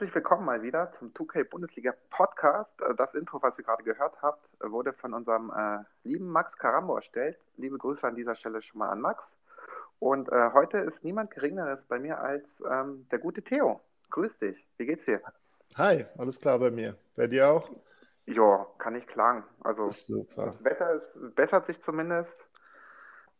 Herzlich 0.00 0.14
willkommen 0.14 0.46
mal 0.46 0.62
wieder 0.62 0.90
zum 0.98 1.12
2K 1.12 1.44
Bundesliga 1.44 1.92
Podcast. 2.08 2.70
Äh, 2.80 2.94
Das 2.94 3.12
Intro, 3.12 3.42
was 3.42 3.52
ihr 3.58 3.64
gerade 3.64 3.82
gehört 3.82 4.14
habt, 4.22 4.42
äh, 4.62 4.70
wurde 4.70 4.94
von 4.94 5.12
unserem 5.12 5.52
äh, 5.54 5.84
lieben 6.08 6.26
Max 6.30 6.56
Carambo 6.56 6.96
erstellt. 6.96 7.36
Liebe 7.58 7.76
Grüße 7.76 8.02
an 8.06 8.16
dieser 8.16 8.34
Stelle 8.34 8.62
schon 8.62 8.78
mal 8.78 8.88
an 8.88 9.02
Max. 9.02 9.22
Und 9.98 10.32
äh, 10.32 10.52
heute 10.54 10.78
ist 10.78 11.04
niemand 11.04 11.32
Geringeres 11.32 11.80
bei 11.86 11.98
mir 11.98 12.18
als 12.18 12.44
ähm, 12.66 13.06
der 13.10 13.18
gute 13.18 13.42
Theo. 13.42 13.78
Grüß 14.08 14.30
dich. 14.38 14.56
Wie 14.78 14.86
geht's 14.86 15.04
dir? 15.04 15.20
Hi, 15.76 16.06
alles 16.16 16.40
klar 16.40 16.58
bei 16.58 16.70
mir. 16.70 16.96
Bei 17.14 17.26
dir 17.26 17.50
auch? 17.50 17.68
Ja, 18.24 18.66
kann 18.78 18.96
ich 18.96 19.06
klagen. 19.06 19.44
Also 19.64 19.90
Super. 19.90 20.46
das 20.46 20.64
Wetter 20.64 20.92
ist, 20.94 21.34
bessert 21.34 21.66
sich 21.66 21.76
zumindest. 21.84 22.32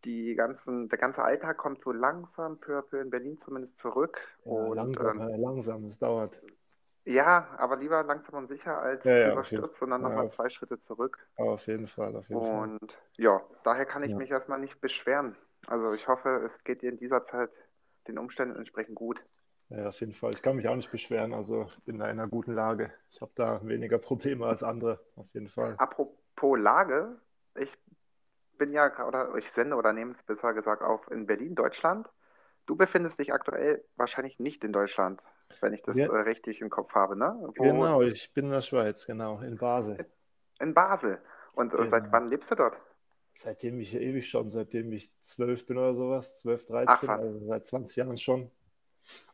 Die 0.04 0.34
ganzen, 0.34 0.88
der 0.88 0.98
ganze 0.98 1.22
Alltag 1.22 1.58
kommt 1.58 1.82
so 1.82 1.92
langsam 1.92 2.58
à 2.62 2.82
peu 2.82 3.00
in 3.00 3.10
Berlin 3.10 3.38
zumindest 3.44 3.78
zurück. 3.80 4.18
Ja, 4.44 4.52
Und 4.52 4.76
langsam, 4.76 5.20
ähm, 5.20 5.28
ja, 5.30 5.36
langsam, 5.36 5.84
es 5.84 5.98
dauert. 5.98 6.40
ja, 7.04 7.48
aber 7.58 7.76
lieber 7.76 8.02
langsam 8.02 8.34
und 8.34 8.48
sicher 8.48 8.78
als 8.80 9.04
Ja, 9.04 9.16
ja, 9.18 9.32
überstürzt, 9.32 9.76
sondern 9.78 10.00
ja, 10.02 10.08
nochmal 10.08 10.26
auf- 10.26 10.36
zwei 10.36 10.48
Schritte 10.48 10.80
zurück. 10.86 11.18
Auf 11.36 11.66
jeden 11.66 11.86
Fall, 11.86 12.16
auf 12.16 12.28
jeden 12.28 12.42
Fall. 12.42 12.70
Und 12.70 12.96
ja, 13.16 13.40
daher 13.64 13.84
kann 13.86 14.02
ich 14.02 14.10
Ja. 14.10 14.18
mich 14.18 14.30
erstmal 14.30 14.58
nicht 14.60 14.80
beschweren. 14.80 15.36
Also 15.66 15.92
ich 15.92 16.06
hoffe, 16.08 16.50
es 16.50 16.64
geht 16.64 16.82
dir 16.82 16.90
in 16.90 16.98
dieser 16.98 17.26
Zeit 17.26 17.50
den 18.08 18.18
Umständen 18.18 18.56
entsprechend 18.56 18.94
gut. 18.94 19.20
Ja, 19.68 19.88
auf 19.88 20.00
jeden 20.00 20.14
Fall. 20.14 20.32
Ich 20.32 20.42
kann 20.42 20.56
mich 20.56 20.66
auch 20.68 20.74
nicht 20.76 20.90
beschweren, 20.90 21.32
also 21.32 21.66
ich 21.68 21.84
bin 21.84 21.98
da 21.98 22.06
in 22.06 22.18
einer 22.18 22.28
guten 22.28 22.54
Lage. 22.54 22.92
Ich 23.10 23.20
habe 23.20 23.30
da 23.34 23.60
weniger 23.64 23.98
Probleme 23.98 24.46
als 24.46 24.62
andere, 24.62 24.98
auf 25.16 25.26
jeden 25.32 25.48
Fall. 25.48 25.76
Apropos 25.78 26.58
Lage, 26.58 27.20
ich 27.54 27.70
bin 28.60 28.72
ja, 28.72 28.92
oder 29.06 29.34
ich 29.36 29.46
sende 29.56 29.74
oder 29.74 29.92
nehme 29.92 30.12
es 30.12 30.22
besser 30.26 30.52
gesagt 30.52 30.82
auf 30.82 31.00
in 31.10 31.26
Berlin, 31.26 31.54
Deutschland. 31.54 32.06
Du 32.66 32.76
befindest 32.76 33.18
dich 33.18 33.32
aktuell 33.32 33.82
wahrscheinlich 33.96 34.38
nicht 34.38 34.62
in 34.62 34.72
Deutschland, 34.72 35.20
wenn 35.60 35.72
ich 35.72 35.82
das 35.82 35.96
Ja. 35.96 36.06
äh, 36.06 36.20
richtig 36.20 36.60
im 36.60 36.70
Kopf 36.70 36.94
habe, 36.94 37.16
ne? 37.16 37.34
Wo, 37.56 37.64
Genau, 37.64 38.02
ich 38.02 38.32
bin 38.34 38.44
in 38.44 38.50
der 38.52 38.62
Schweiz, 38.62 39.06
genau, 39.06 39.40
in 39.40 39.56
Basel. 39.56 40.06
In 40.60 40.74
Basel. 40.74 41.18
Und 41.56 41.72
äh, 41.72 41.78
seit 41.90 42.04
Genau. 42.04 42.12
wann 42.12 42.28
lebst 42.28 42.50
du 42.50 42.54
dort? 42.54 42.76
Seitdem 43.34 43.80
ich 43.80 43.94
ewig 43.94 44.28
schon, 44.28 44.50
seitdem 44.50 44.92
ich 44.92 45.10
zwölf 45.22 45.66
bin 45.66 45.78
oder 45.78 45.94
sowas, 45.94 46.38
zwölf, 46.40 46.62
Ach, 46.84 47.00
13, 47.00 47.08
was. 47.08 47.18
also 47.20 47.46
seit 47.46 47.66
20 47.66 47.96
Jahren 47.96 48.18
schon. 48.18 48.50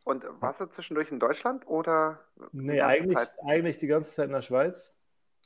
Und 0.05 0.23
warst 0.41 0.61
du 0.61 0.65
zwischendurch 0.67 1.11
in 1.11 1.19
Deutschland 1.19 1.67
oder 1.67 2.19
Nee, 2.53 2.81
eigentlich, 2.81 3.17
Zeit? 3.17 3.31
eigentlich 3.45 3.77
die 3.77 3.87
ganze 3.87 4.13
Zeit 4.13 4.27
in 4.27 4.33
der 4.33 4.41
Schweiz. 4.41 4.96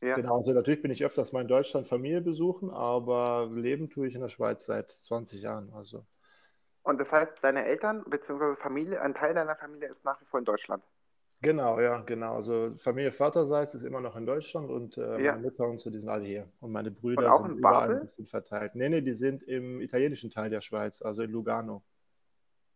Ja. 0.02 0.18
Genau, 0.18 0.38
also 0.38 0.54
natürlich 0.54 0.82
bin 0.82 0.92
ich 0.92 1.04
öfters 1.04 1.34
mal 1.34 1.42
in 1.42 1.48
Deutschland 1.50 1.86
Familie 1.88 2.22
besuchen, 2.22 2.70
aber 2.70 3.50
leben 3.54 3.90
tue 3.90 4.08
ich 4.08 4.16
in 4.16 4.22
der 4.22 4.30
Schweiz 4.30 4.66
seit 4.66 4.90
20 4.92 5.42
Jahren. 5.42 5.72
Also 5.74 6.06
Und 6.84 7.00
das 7.00 7.12
heißt, 7.12 7.32
deine 7.42 7.66
Eltern 7.66 8.04
bzw. 8.08 8.56
Familie, 8.62 9.02
ein 9.02 9.16
Teil 9.16 9.34
deiner 9.34 9.56
Familie 9.56 9.90
ist 9.90 10.04
nach 10.06 10.22
wie 10.22 10.26
vor 10.26 10.38
in 10.40 10.46
Deutschland. 10.46 10.84
genau, 11.42 11.80
ja, 11.80 12.02
genau. 12.02 12.36
Also 12.36 12.76
Familie 12.78 13.12
vaterseits 13.12 13.74
ist 13.76 13.84
immer 13.84 14.02
noch 14.02 14.16
in 14.16 14.26
Deutschland 14.26 14.70
und 14.70 14.98
äh, 14.98 15.18
Ja. 15.18 15.20
meine 15.20 15.40
Mutter 15.40 15.66
und 15.68 15.80
so, 15.82 15.90
die 15.90 16.00
sind 16.00 16.10
alle 16.10 16.26
hier. 16.26 16.52
Und 16.60 16.72
meine 16.72 16.92
Und 17.16 17.26
Brüder 17.26 17.32
auch 17.32 17.46
sind 17.46 17.46
in 17.46 17.58
überall 17.58 17.92
Basel? 17.92 17.96
ein 17.96 18.00
bisschen 18.00 18.26
verteilt. 18.28 18.76
Nee, 18.76 18.90
nee, 18.90 19.02
die 19.02 19.14
sind 19.14 19.44
im 19.44 19.82
italienischen 19.82 20.30
Teil 20.30 20.50
der 20.50 20.62
Schweiz, 20.62 21.02
also 21.02 21.24
in 21.24 21.32
Lugano. 21.32 21.84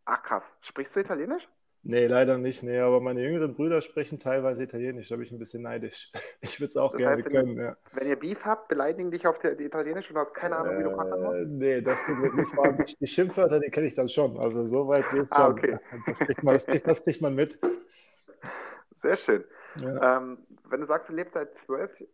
Ach 0.05 0.23
krass. 0.23 0.43
Sprichst 0.61 0.95
du 0.95 0.99
Italienisch? 1.01 1.47
Nee, 1.87 2.07
leider 2.07 2.39
nicht. 2.39 2.63
Nee, 2.63 2.79
aber 2.79 2.99
meine 2.99 3.21
jüngeren 3.21 3.53
Brüder 3.53 3.79
sprechen 3.81 4.19
teilweise 4.19 4.63
Italienisch. 4.63 5.09
Da 5.09 5.15
bin 5.17 5.25
ich 5.25 5.31
ein 5.31 5.37
bisschen 5.37 5.61
neidisch. 5.61 6.11
Ich 6.41 6.59
würde 6.59 6.67
es 6.67 6.77
auch 6.77 6.91
Das 6.91 6.97
gerne 6.99 7.17
heißt, 7.17 7.25
wenn 7.27 7.45
können, 7.45 7.57
ja. 7.59 7.77
Wenn 7.93 8.07
ihr 8.07 8.15
Beef 8.15 8.43
habt, 8.43 8.67
beleidigen 8.67 9.11
dich 9.11 9.25
auf 9.27 9.37
der, 9.39 9.55
die 9.55 9.65
Italienisch 9.65 10.09
und 10.09 10.17
hast 10.17 10.33
keine 10.33 10.57
Ahnung, 10.57 10.79
wie 10.79 10.83
du? 10.83 10.89
Äh, 10.89 11.45
nee, 11.45 11.81
das 11.81 12.03
geht 12.05 12.33
nicht. 12.33 12.51
Vor 12.55 12.73
die, 12.73 13.07
Schimpfwörter, 13.07 13.59
die 13.59 13.69
kenne 13.69 13.87
ich 13.87 13.93
dann 13.93 14.09
schon. 14.09 14.37
Also 14.39 14.65
so 14.65 14.87
weit 14.87 15.05
geht's 15.11 15.31
Ah, 15.31 15.45
schon. 15.45 15.51
okay. 15.53 15.77
Das 16.07 16.19
kriegt 16.19 16.43
man, 16.43 16.53
das 16.55 16.65
kriegt, 16.65 16.87
das 16.87 17.03
kriegt 17.03 17.21
man 17.21 17.35
mit. 17.35 17.59
Sehr 19.01 19.17
schön. 19.17 19.43
Ja. 19.81 20.17
Ähm, 20.17 20.39
wenn 20.69 20.81
du 20.81 20.87
sagst, 20.87 21.09
du 21.09 21.13
lebst 21.13 21.33
seit 21.33 21.49
zwölf, 21.65 21.91
äh, 21.99 22.05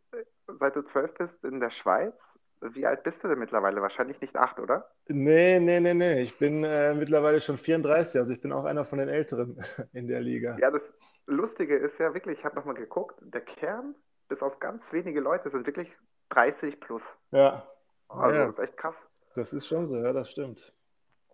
seit 0.59 0.75
du 0.75 0.81
zwölf 0.91 1.13
bist 1.13 1.43
in 1.43 1.59
der 1.59 1.71
Schweiz, 1.71 2.13
wie 2.61 2.85
alt 2.85 3.03
bist 3.03 3.17
du 3.23 3.27
denn 3.27 3.39
mittlerweile? 3.39 3.81
Wahrscheinlich 3.81 4.19
nicht 4.21 4.35
acht, 4.35 4.59
oder? 4.59 4.89
Nee, 5.07 5.59
nee, 5.59 5.79
nee, 5.79 5.93
nee. 5.93 6.21
Ich 6.21 6.37
bin 6.37 6.63
äh, 6.63 6.93
mittlerweile 6.93 7.41
schon 7.41 7.57
34, 7.57 8.19
also 8.19 8.33
ich 8.33 8.41
bin 8.41 8.51
auch 8.51 8.65
einer 8.65 8.85
von 8.85 8.99
den 8.99 9.09
Älteren 9.09 9.57
in 9.93 10.07
der 10.07 10.21
Liga. 10.21 10.57
Ja, 10.59 10.69
das 10.71 10.81
Lustige 11.25 11.75
ist 11.77 11.97
ja 11.99 12.13
wirklich, 12.13 12.39
ich 12.39 12.45
habe 12.45 12.55
nochmal 12.55 12.75
geguckt, 12.75 13.19
der 13.21 13.41
Kern, 13.41 13.95
bis 14.29 14.41
auf 14.41 14.59
ganz 14.59 14.81
wenige 14.91 15.19
Leute, 15.19 15.49
sind 15.49 15.65
wirklich 15.65 15.89
30 16.29 16.79
plus. 16.79 17.01
Ja, 17.31 17.67
Also 18.09 18.35
Ja. 18.35 18.45
das 18.45 18.53
ist 18.53 18.59
echt 18.59 18.77
krass. 18.77 18.95
das 19.35 19.53
ist 19.53 19.67
schon 19.67 19.87
so, 19.87 19.95
ja, 19.97 20.13
das 20.13 20.29
stimmt. 20.29 20.73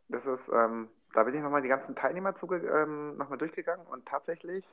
Das 0.10 0.24
ist, 0.26 0.54
ähm, 0.54 0.90
da 1.14 1.24
bin 1.24 1.36
ich 1.36 1.42
nochmal 1.42 1.62
die 1.62 1.68
ganzen 1.68 1.96
Teilnehmer 1.96 2.34
ähm, 2.42 3.18
nochmal 3.18 3.38
durchgegangen 3.38 3.86
und 3.88 4.06
tatsächlich 4.06 4.64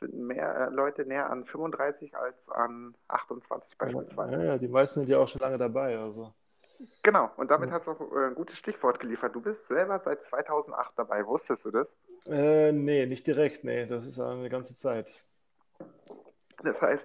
sind 0.00 0.14
mehr 0.14 0.68
äh, 0.68 0.74
Leute 0.74 1.04
näher 1.04 1.30
an 1.30 1.44
35 1.46 2.16
als 2.16 2.36
an 2.48 2.94
28 3.08 3.76
beispielsweise. 3.78 4.32
Ja, 4.32 4.42
ja, 4.44 4.58
die 4.58 4.68
meisten 4.68 5.00
sind 5.00 5.08
ja 5.08 5.18
auch 5.18 5.28
schon 5.28 5.40
lange 5.40 5.58
dabei, 5.58 5.98
also. 5.98 6.32
Genau, 7.02 7.30
und 7.36 7.50
damit 7.50 7.70
hast 7.70 7.86
du 7.86 7.90
auch 7.92 8.00
äh, 8.12 8.26
ein 8.26 8.34
gutes 8.34 8.56
Stichwort 8.58 9.00
geliefert. 9.00 9.34
Du 9.34 9.40
bist 9.40 9.58
selber 9.68 10.00
seit 10.04 10.22
2008 10.28 10.92
dabei, 10.96 11.26
wusstest 11.26 11.64
du 11.64 11.70
das? 11.70 11.88
Äh, 12.26 12.72
nee, 12.72 13.06
nicht 13.06 13.26
direkt, 13.26 13.64
nee, 13.64 13.86
das 13.86 14.04
ist 14.04 14.20
eine 14.20 14.48
ganze 14.48 14.74
Zeit. 14.74 15.24
Das 16.62 16.80
heißt, 16.80 17.04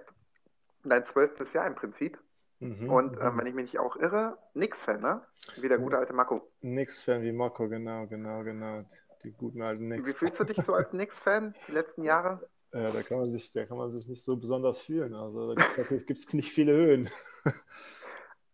dein 0.84 1.04
zwölftes 1.12 1.52
Jahr 1.52 1.66
im 1.66 1.74
Prinzip. 1.74 2.18
Mhm, 2.60 2.88
Und 2.88 3.20
ähm, 3.20 3.34
mhm. 3.34 3.38
wenn 3.38 3.46
ich 3.46 3.54
mich 3.54 3.64
nicht 3.66 3.78
auch 3.78 3.96
irre, 3.96 4.38
Nix-Fan, 4.54 5.00
ne? 5.00 5.20
Wie 5.56 5.68
der 5.68 5.78
gute 5.78 5.98
alte 5.98 6.12
Marco. 6.12 6.48
Nix-Fan 6.62 7.22
wie 7.22 7.32
Marco, 7.32 7.68
genau, 7.68 8.06
genau, 8.06 8.42
genau. 8.42 8.84
Die 9.22 9.32
guten 9.32 9.62
alten 9.62 9.88
Wie 9.88 9.96
Nix. 9.96 10.14
fühlst 10.14 10.38
du 10.38 10.44
dich 10.44 10.60
so 10.66 10.74
als 10.74 10.92
Nix-Fan 10.92 11.54
die 11.68 11.72
letzten 11.72 12.04
Jahre? 12.04 12.40
Ja, 12.74 12.92
da 12.92 13.02
kann 13.02 13.18
man 13.18 13.30
sich, 13.32 13.52
da 13.52 13.64
kann 13.66 13.78
man 13.78 13.92
sich 13.92 14.06
nicht 14.08 14.22
so 14.22 14.36
besonders 14.36 14.80
fühlen. 14.80 15.14
Also 15.14 15.54
da 15.54 15.62
gibt 15.84 16.06
gibt's 16.06 16.32
nicht 16.34 16.52
viele 16.52 16.72
Höhen. 16.74 17.10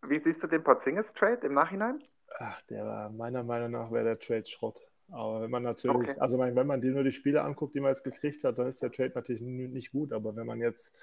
Wie 0.03 0.19
siehst 0.23 0.43
du 0.43 0.47
den 0.47 0.63
Porzingis-Trade 0.63 1.47
im 1.47 1.55
Nachhinein? 1.55 2.03
Ach, 2.39 2.61
der 2.63 2.85
war 2.85 3.09
meiner 3.09 3.43
Meinung 3.43 3.71
nach 3.71 3.91
wäre 3.91 4.03
der 4.03 4.19
Trade 4.19 4.45
Schrott. 4.45 4.79
Aber 5.09 5.41
wenn 5.41 5.51
man 5.51 5.63
natürlich, 5.63 6.09
Okay. 6.09 6.21
also 6.21 6.37
wenn 6.39 6.67
man 6.67 6.81
die, 6.81 6.89
nur 6.89 7.03
die 7.03 7.11
Spiele 7.13 7.41
anguckt, 7.43 7.75
die 7.75 7.79
man 7.79 7.89
jetzt 7.91 8.03
gekriegt 8.03 8.43
hat, 8.43 8.57
dann 8.57 8.67
ist 8.67 8.81
der 8.81 8.91
Trade 8.91 9.11
natürlich 9.15 9.41
nicht 9.41 9.91
gut. 9.91 10.11
Aber 10.13 10.35
wenn 10.35 10.45
man 10.47 10.59
jetzt 10.59 10.93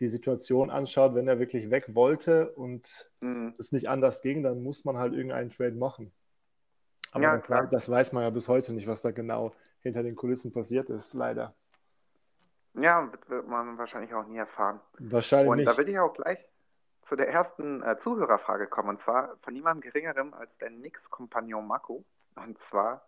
die 0.00 0.08
Situation 0.08 0.70
anschaut, 0.70 1.14
wenn 1.14 1.28
er 1.28 1.38
wirklich 1.38 1.70
weg 1.70 1.94
wollte 1.94 2.52
und 2.54 3.10
Hm, 3.22 3.52
es 3.58 3.72
nicht 3.72 3.88
anders 3.88 4.22
ging, 4.22 4.42
dann 4.42 4.62
muss 4.62 4.84
man 4.84 4.96
halt 4.98 5.12
irgendeinen 5.14 5.50
Trade 5.50 5.72
machen. 5.76 6.12
Aber 7.12 7.28
Ja, 7.28 7.38
klar. 7.40 7.70
das 7.70 7.88
weiß 7.88 8.12
man 8.12 8.24
ja 8.24 8.30
bis 8.30 8.48
heute 8.48 8.72
nicht, 8.74 8.86
was 8.88 9.02
da 9.02 9.12
genau 9.12 9.54
hinter 9.82 10.02
den 10.02 10.16
Kulissen 10.16 10.52
passiert 10.52 10.90
ist, 10.90 11.14
leider. 11.14 11.54
Ja, 12.74 13.10
wird, 13.12 13.28
wird 13.28 13.48
man 13.48 13.78
wahrscheinlich 13.78 14.14
auch 14.14 14.26
nie 14.26 14.38
erfahren. 14.38 14.80
Wahrscheinlich 14.98 15.50
Und 15.50 15.64
da 15.64 15.70
nicht. 15.70 15.78
will 15.78 15.88
ich 15.88 15.98
auch 15.98 16.14
gleich 16.14 16.38
zu 17.08 17.16
der 17.16 17.28
ersten 17.28 17.82
äh, 17.82 17.96
Zuhörerfrage 18.02 18.66
kommen, 18.66 18.90
und 18.90 19.02
zwar 19.02 19.36
von 19.42 19.52
niemandem 19.52 19.82
Geringerem 19.82 20.32
als 20.34 20.50
der 20.58 20.70
Nix-Kompagnon 20.70 21.66
Marco. 21.66 22.04
Und 22.36 22.58
zwar, 22.70 23.04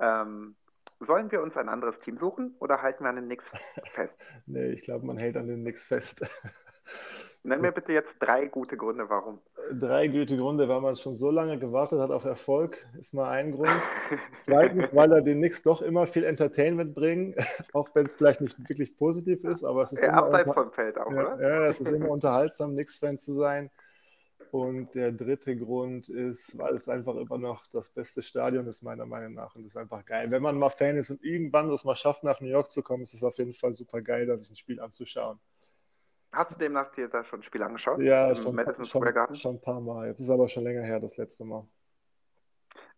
ähm, 0.00 0.56
sollen 1.00 1.30
wir 1.30 1.42
uns 1.42 1.56
ein 1.56 1.68
anderes 1.68 1.98
Team 2.00 2.18
suchen 2.18 2.56
oder 2.60 2.82
halten 2.82 3.04
wir 3.04 3.10
an 3.10 3.16
den 3.16 3.28
Nix 3.28 3.44
fest? 3.94 4.14
Nee, 4.46 4.72
ich 4.72 4.82
glaube, 4.82 5.06
man 5.06 5.18
hält 5.18 5.36
an 5.36 5.48
den 5.48 5.62
Nix 5.62 5.84
fest. 5.84 6.22
Nenn 7.44 7.60
mir 7.60 7.72
bitte 7.72 7.92
jetzt 7.92 8.14
drei 8.20 8.46
gute 8.46 8.76
Gründe, 8.76 9.08
warum. 9.08 9.40
Drei 9.72 10.08
gute 10.08 10.36
Gründe, 10.36 10.68
weil 10.68 10.80
man 10.80 10.96
schon 10.96 11.14
so 11.14 11.30
lange 11.30 11.58
gewartet 11.58 11.98
hat 12.00 12.10
auf 12.10 12.24
Erfolg, 12.24 12.86
ist 13.00 13.14
mal 13.14 13.28
ein 13.30 13.52
Grund. 13.52 13.88
Zweitens, 14.40 14.86
weil 14.92 15.12
er 15.12 15.22
den 15.22 15.38
Knicks 15.38 15.62
doch 15.62 15.80
immer 15.82 16.06
viel 16.06 16.24
Entertainment 16.24 16.94
bringen, 16.94 17.34
auch 17.72 17.88
wenn 17.94 18.06
es 18.06 18.14
vielleicht 18.14 18.40
nicht 18.42 18.58
wirklich 18.68 18.96
positiv 18.96 19.44
ist, 19.44 19.64
aber 19.64 19.82
es 19.82 19.92
ist 19.92 20.02
Ja, 20.02 20.08
immer 20.08 20.24
abseits 20.24 20.52
vom 20.52 20.70
Feld 20.72 20.98
auch, 20.98 21.16
ja, 21.16 21.16
oder? 21.16 21.40
ja, 21.40 21.66
es 21.68 21.80
ist 21.80 21.92
immer 21.92 22.10
unterhaltsam, 22.10 22.72
Knicks-Fan 22.72 23.18
zu 23.18 23.34
sein. 23.34 23.70
Und 24.50 24.94
der 24.94 25.12
dritte 25.12 25.56
Grund 25.58 26.08
ist, 26.08 26.56
weil 26.58 26.74
es 26.76 26.88
einfach 26.88 27.16
immer 27.16 27.38
noch 27.38 27.66
das 27.72 27.90
beste 27.90 28.22
Stadion 28.22 28.66
ist, 28.68 28.82
meiner 28.82 29.06
Meinung 29.06 29.34
nach. 29.34 29.54
Und 29.56 29.62
das 29.64 29.72
ist 29.72 29.76
einfach 29.76 30.04
geil. 30.06 30.30
Wenn 30.30 30.42
man 30.42 30.58
mal 30.58 30.70
Fan 30.70 30.96
ist 30.96 31.10
und 31.10 31.22
irgendwann 31.24 31.70
das 31.70 31.84
mal 31.84 31.96
schafft, 31.96 32.24
nach 32.24 32.40
New 32.40 32.48
York 32.48 32.70
zu 32.70 32.82
kommen, 32.82 33.02
ist 33.04 33.14
es 33.14 33.24
auf 33.24 33.38
jeden 33.38 33.54
Fall 33.54 33.74
super 33.74 34.02
geil, 34.02 34.26
da 34.26 34.38
sich 34.38 34.50
ein 34.50 34.56
Spiel 34.56 34.80
anzuschauen. 34.80 35.40
Hast 36.34 36.50
du 36.52 36.56
demnach 36.56 36.92
dir 36.94 37.08
da 37.08 37.24
schon 37.24 37.40
ein 37.40 37.42
Spiel 37.44 37.62
angeschaut? 37.62 38.02
Ja, 38.02 38.34
schon, 38.36 38.54
Madison 38.54 38.84
schon, 38.84 38.88
Square 38.88 39.12
Garden? 39.14 39.40
schon 39.40 39.56
ein 39.56 39.60
paar 39.60 39.80
Mal. 39.80 40.06
Jetzt 40.08 40.20
ist 40.20 40.30
aber 40.30 40.48
schon 40.48 40.64
länger 40.64 40.82
her, 40.82 41.00
das 41.00 41.16
letzte 41.16 41.44
Mal. 41.44 41.66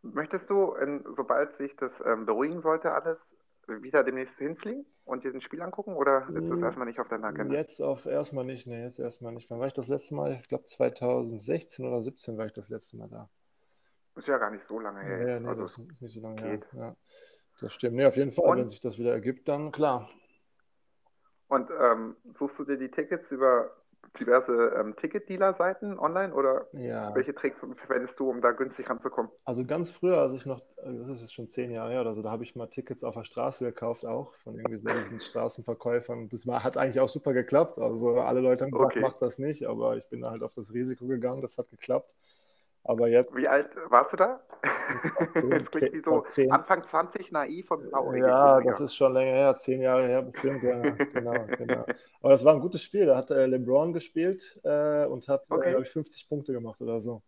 Möchtest 0.02 0.48
du, 0.48 0.74
sobald 1.16 1.54
sich 1.58 1.74
das 1.76 1.92
ähm, 2.04 2.24
beruhigen 2.26 2.62
sollte, 2.62 2.92
alles, 2.92 3.18
wieder 3.66 4.04
demnächst 4.04 4.36
hinfliegen 4.38 4.86
und 5.04 5.24
dir 5.24 5.34
ein 5.34 5.40
Spiel 5.42 5.60
angucken 5.60 5.94
oder 5.94 6.30
ist 6.34 6.50
das 6.50 6.60
Mm, 6.60 6.62
erstmal 6.62 6.86
nicht 6.86 7.00
auf 7.00 7.08
deiner 7.08 7.26
Agenda? 7.28 7.56
Jetzt 7.56 7.80
auf 7.82 8.06
erstmal 8.06 8.44
nicht, 8.44 8.66
ne, 8.66 8.82
jetzt 8.84 8.98
erstmal 9.00 9.32
nicht. 9.32 9.50
Wann 9.50 9.58
war 9.60 9.66
ich 9.66 9.72
das 9.72 9.88
letzte 9.88 10.14
Mal? 10.14 10.34
Ich 10.40 10.48
glaube 10.48 10.64
2016 10.64 11.84
oder 11.86 12.00
17 12.00 12.38
war 12.38 12.46
ich 12.46 12.52
das 12.52 12.68
letzte 12.68 12.96
Mal 12.96 13.08
da. 13.08 13.28
Ist 14.16 14.26
ja 14.26 14.38
gar 14.38 14.50
nicht 14.50 14.66
so 14.66 14.80
lange 14.80 15.00
her. 15.02 15.28
Ja, 15.28 15.40
nee, 15.40 15.54
Also 15.54 15.62
das 15.62 15.78
ist 15.78 16.02
nicht 16.02 16.14
so 16.14 16.20
lange 16.20 16.42
her. 16.42 16.60
geht. 16.60 16.66
Ja, 16.72 16.96
das 17.60 17.72
stimmt. 17.74 17.96
Nee, 17.96 18.06
auf 18.06 18.16
jeden 18.16 18.32
Fall, 18.32 18.56
wenn 18.56 18.68
Und, 18.68 18.68
sich 18.68 18.80
das 18.80 18.98
wieder 18.98 19.12
ergibt, 19.12 19.48
dann 19.48 19.72
klar. 19.72 20.08
Und 21.48 21.70
ähm, 21.70 22.16
suchst 22.38 22.58
du 22.58 22.64
dir 22.64 22.76
die 22.78 22.90
Tickets 22.90 23.31
über 23.31 23.70
diverse 24.19 24.52
ähm, 24.78 24.96
Ticketdealer-Seiten 24.96 25.98
online 25.98 26.34
oder 26.34 26.66
Ja, 26.72 27.12
welche 27.14 27.34
Tricks 27.34 27.58
verwendest 27.87 28.19
du, 28.19 28.31
um 28.31 28.40
da 28.40 28.52
günstig 28.52 28.88
ranzukommen? 28.88 29.31
also 29.44 29.64
ganz 29.64 29.90
früher, 29.93 30.19
als 30.19 30.34
ich 30.34 30.44
noch, 30.44 30.62
also 30.82 30.98
das 30.98 31.08
ist 31.08 31.20
jetzt 31.20 31.34
schon 31.34 31.48
zehn 31.48 31.70
Jahre 31.70 31.93
her 31.93 32.00
oder 32.00 32.14
so, 32.14 32.22
da 32.22 32.31
habe 32.31 32.43
ich 32.44 32.56
mal 32.56 32.66
Tickets 32.66 33.04
auf 33.04 33.14
der 33.14 33.25
Straße 33.25 33.64
gekauft, 33.64 34.04
auch 34.04 34.34
von 34.43 34.56
irgendwie 34.58 34.78
so 34.78 34.93
diesen 34.93 35.20
Straßenverkäufern. 35.20 36.28
Das 36.28 36.46
war, 36.46 36.64
hat 36.64 36.76
eigentlich 36.76 37.00
auch 37.00 37.08
super 37.08 37.32
geklappt. 37.32 37.78
Also 37.78 38.19
alle 38.20 38.40
Leute 38.40 38.64
haben 38.64 38.72
gesagt, 38.72 38.96
Okay. 38.96 39.00
mach 39.00 39.19
das 39.19 39.38
nicht, 39.38 39.66
aber 39.66 39.96
ich 39.96 40.08
bin 40.08 40.20
da 40.22 40.31
halt 40.31 40.42
auf 40.42 40.54
das 40.54 40.72
Risiko 40.72 41.06
gegangen, 41.06 41.42
das 41.42 41.58
hat 41.58 41.70
geklappt. 41.70 42.14
Aber 42.86 43.08
jetzt 43.08 43.32
Wie 43.32 43.48
alt 43.48 43.70
warst 43.90 44.12
du 44.12 44.16
da? 44.16 44.40
zehn, 45.40 45.64
klingt 45.70 45.92
wie 45.92 46.00
so 46.00 46.26
zehn, 46.26 46.48
Anfang 46.48 46.82
20, 46.82 47.30
naiv 47.32 47.70
und 47.70 47.88
blauäugig, 47.88 48.36
Ja, 48.38 48.60
das 48.62 48.80
ist 48.80 48.94
schon 48.96 49.12
länger 49.12 49.32
her, 49.32 49.58
zehn 49.58 49.82
Jahre 49.82 50.06
her 50.08 50.22
bestimmt, 50.22 50.62
ja, 50.62 50.98
genau, 51.12 51.52
genau. 51.56 51.86
Aber 52.20 52.30
das 52.32 52.42
war 52.44 52.54
ein 52.54 52.60
gutes 52.60 52.82
Spiel. 52.82 53.04
Da 53.06 53.16
hat 53.16 53.30
äh, 53.30 53.46
LeBron 53.46 53.92
gespielt 53.92 54.58
äh, 54.64 55.04
und 55.06 55.28
hat, 55.28 55.50
äh, 55.50 55.60
Okay. 55.60 55.68
glaube 55.68 55.82
ich, 55.84 55.90
50 55.90 56.28
Punkte 56.28 56.52
gemacht 56.52 56.80
oder 56.80 57.00
so. 57.00 57.22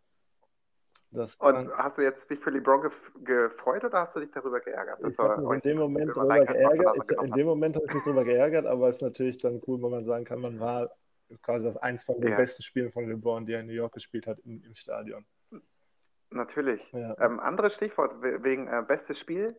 Das 1.10 1.38
Und 1.38 1.68
war, 1.68 1.72
hast 1.76 1.96
du 1.98 2.02
jetzt 2.02 2.28
dich 2.30 2.40
für 2.40 2.50
LeBron 2.50 2.82
gef 2.82 2.94
gefreut 3.24 3.84
oder 3.84 4.00
hast 4.02 4.14
du 4.16 4.20
dich 4.20 4.30
darüber 4.32 4.60
geärgert, 4.60 5.04
ich 5.04 5.20
habe 5.22 5.34
mich 5.36 5.50
in 5.50 5.60
dem 5.60 5.78
Moment 5.78 6.16
über 6.16 6.16
darüber 6.16 6.46
geärgert. 6.46 6.94
Ich, 6.94 7.08
in 7.10 7.32
dem 7.32 7.46
Moment 7.46 7.76
habe 7.76 7.86
ich 7.86 7.92
mich 7.92 8.02
darüber 8.04 8.24
geärgert, 8.24 8.66
aber 8.66 8.88
es 8.88 8.96
ist 8.96 9.02
natürlich 9.02 9.38
dann 9.38 9.60
cool, 9.66 9.82
wenn 9.82 9.90
man 9.90 10.04
sagen 10.04 10.24
kann, 10.24 10.40
man 10.40 10.58
war 10.60 10.90
quasi 11.42 11.64
das 11.64 11.76
eins 11.76 12.04
von 12.04 12.20
den 12.20 12.34
Ja, 12.34 12.36
besten 12.36 12.62
Spielen 12.62 12.90
von 12.92 13.08
LeBron, 13.08 13.46
die 13.46 13.52
er 13.52 13.60
in 13.60 13.66
New 13.66 13.72
York 13.72 13.94
gespielt 13.94 14.26
hat, 14.26 14.38
im, 14.40 14.62
im 14.64 14.74
Stadion. 14.74 15.24
Natürlich. 16.30 16.80
Ja. 16.92 17.16
Ähm, 17.20 17.40
anderes 17.40 17.74
Stichwort 17.74 18.22
we- 18.22 18.42
wegen 18.42 18.68
äh, 18.68 18.82
bestes 18.86 19.18
Spiel. 19.18 19.56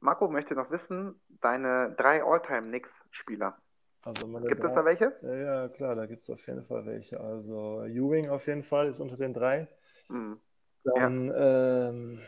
Marco 0.00 0.28
möchte 0.28 0.54
noch 0.54 0.70
wissen, 0.70 1.20
deine 1.40 1.94
drei 1.96 2.24
All-Time-Knicks-Spieler. 2.24 3.56
Also 4.04 4.26
Gibt 4.26 4.64
es 4.64 4.74
da 4.74 4.84
welche? 4.84 5.16
ja, 5.22 5.34
ja, 5.34 5.68
klar, 5.68 5.94
da 5.94 6.06
gibt 6.06 6.24
es 6.24 6.30
auf 6.30 6.44
jeden 6.48 6.64
Fall 6.64 6.84
welche. 6.86 7.20
Also 7.20 7.84
Ewing 7.84 8.28
auf 8.30 8.46
jeden 8.48 8.64
Fall 8.64 8.88
ist 8.88 8.98
unter 8.98 9.16
den 9.16 9.32
drei. 9.32 9.68
Hm. 10.08 10.40
Ja. 10.82 10.92
Dann, 10.96 11.32
ähm, 11.36 12.18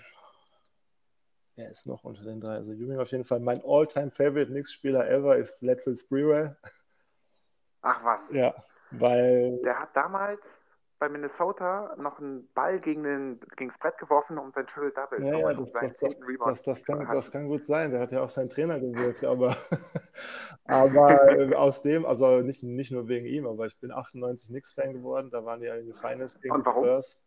wer 1.57 1.69
ist 1.69 1.87
noch 1.89 2.05
unter 2.05 2.23
den 2.23 2.41
drei? 2.41 2.55
Also 2.55 2.73
Ewing 2.73 3.01
auf 3.01 3.11
jeden 3.11 3.25
Fall. 3.25 3.41
Mein 3.41 3.61
All-Time-Favorite 3.65 4.53
Knicks-Spieler 4.53 5.11
ever 5.11 5.37
ist 5.37 5.63
Latrell 5.63 5.97
Sprewell. 5.97 6.57
Ach 7.83 8.05
was. 8.05 8.21
Ja, 8.31 8.55
weil, 8.93 9.59
Der 9.65 9.81
hat 9.81 9.97
damals 9.97 10.41
bei 11.05 11.11
Minnesota 11.11 11.95
noch 11.99 12.19
einen 12.19 12.49
Ball 12.55 12.81
gegen 12.81 13.03
den, 13.03 13.41
gegen 13.57 13.71
das 13.71 13.79
Brett 13.79 13.99
geworfen, 13.99 14.39
um 14.39 14.53
sein 14.53 14.67
Triple-Double 14.67 15.23
ja, 15.23 15.35
zu 15.35 15.39
ja, 15.39 15.49
um 15.51 15.65
das, 15.65 15.73
das, 15.73 15.97
das, 15.99 16.63
das, 16.63 16.85
kann, 16.85 17.07
das 17.07 17.31
kann 17.31 17.47
gut 17.47 17.67
sein. 17.67 17.91
Der 17.91 18.01
hat 18.01 18.11
ja 18.11 18.23
auch 18.23 18.31
seinen 18.31 18.49
Trainer 18.49 18.81
gewirkt, 18.81 19.23
aber, 19.23 19.55
aber 20.65 21.31
äh, 21.31 21.55
aus 21.55 21.83
dem, 21.83 22.07
also 22.07 22.41
nicht, 22.41 22.63
nicht 22.63 22.91
nur 22.91 23.07
wegen 23.09 23.27
ihm, 23.27 23.47
aber 23.47 23.67
ich 23.67 23.79
bin 23.81 23.91
98 23.91 24.49
Knicks-Fan 24.49 24.95
geworden. 24.95 25.29
Da 25.31 25.45
waren 25.45 25.61
die 25.61 25.67
ja 25.67 25.75
in 25.75 25.87
den 25.87 25.95
Finals 25.95 26.41
gegen 26.41 26.55
Und 26.55 26.63
die 26.63 26.67
warum? 26.67 26.85
Spurs. 26.85 27.21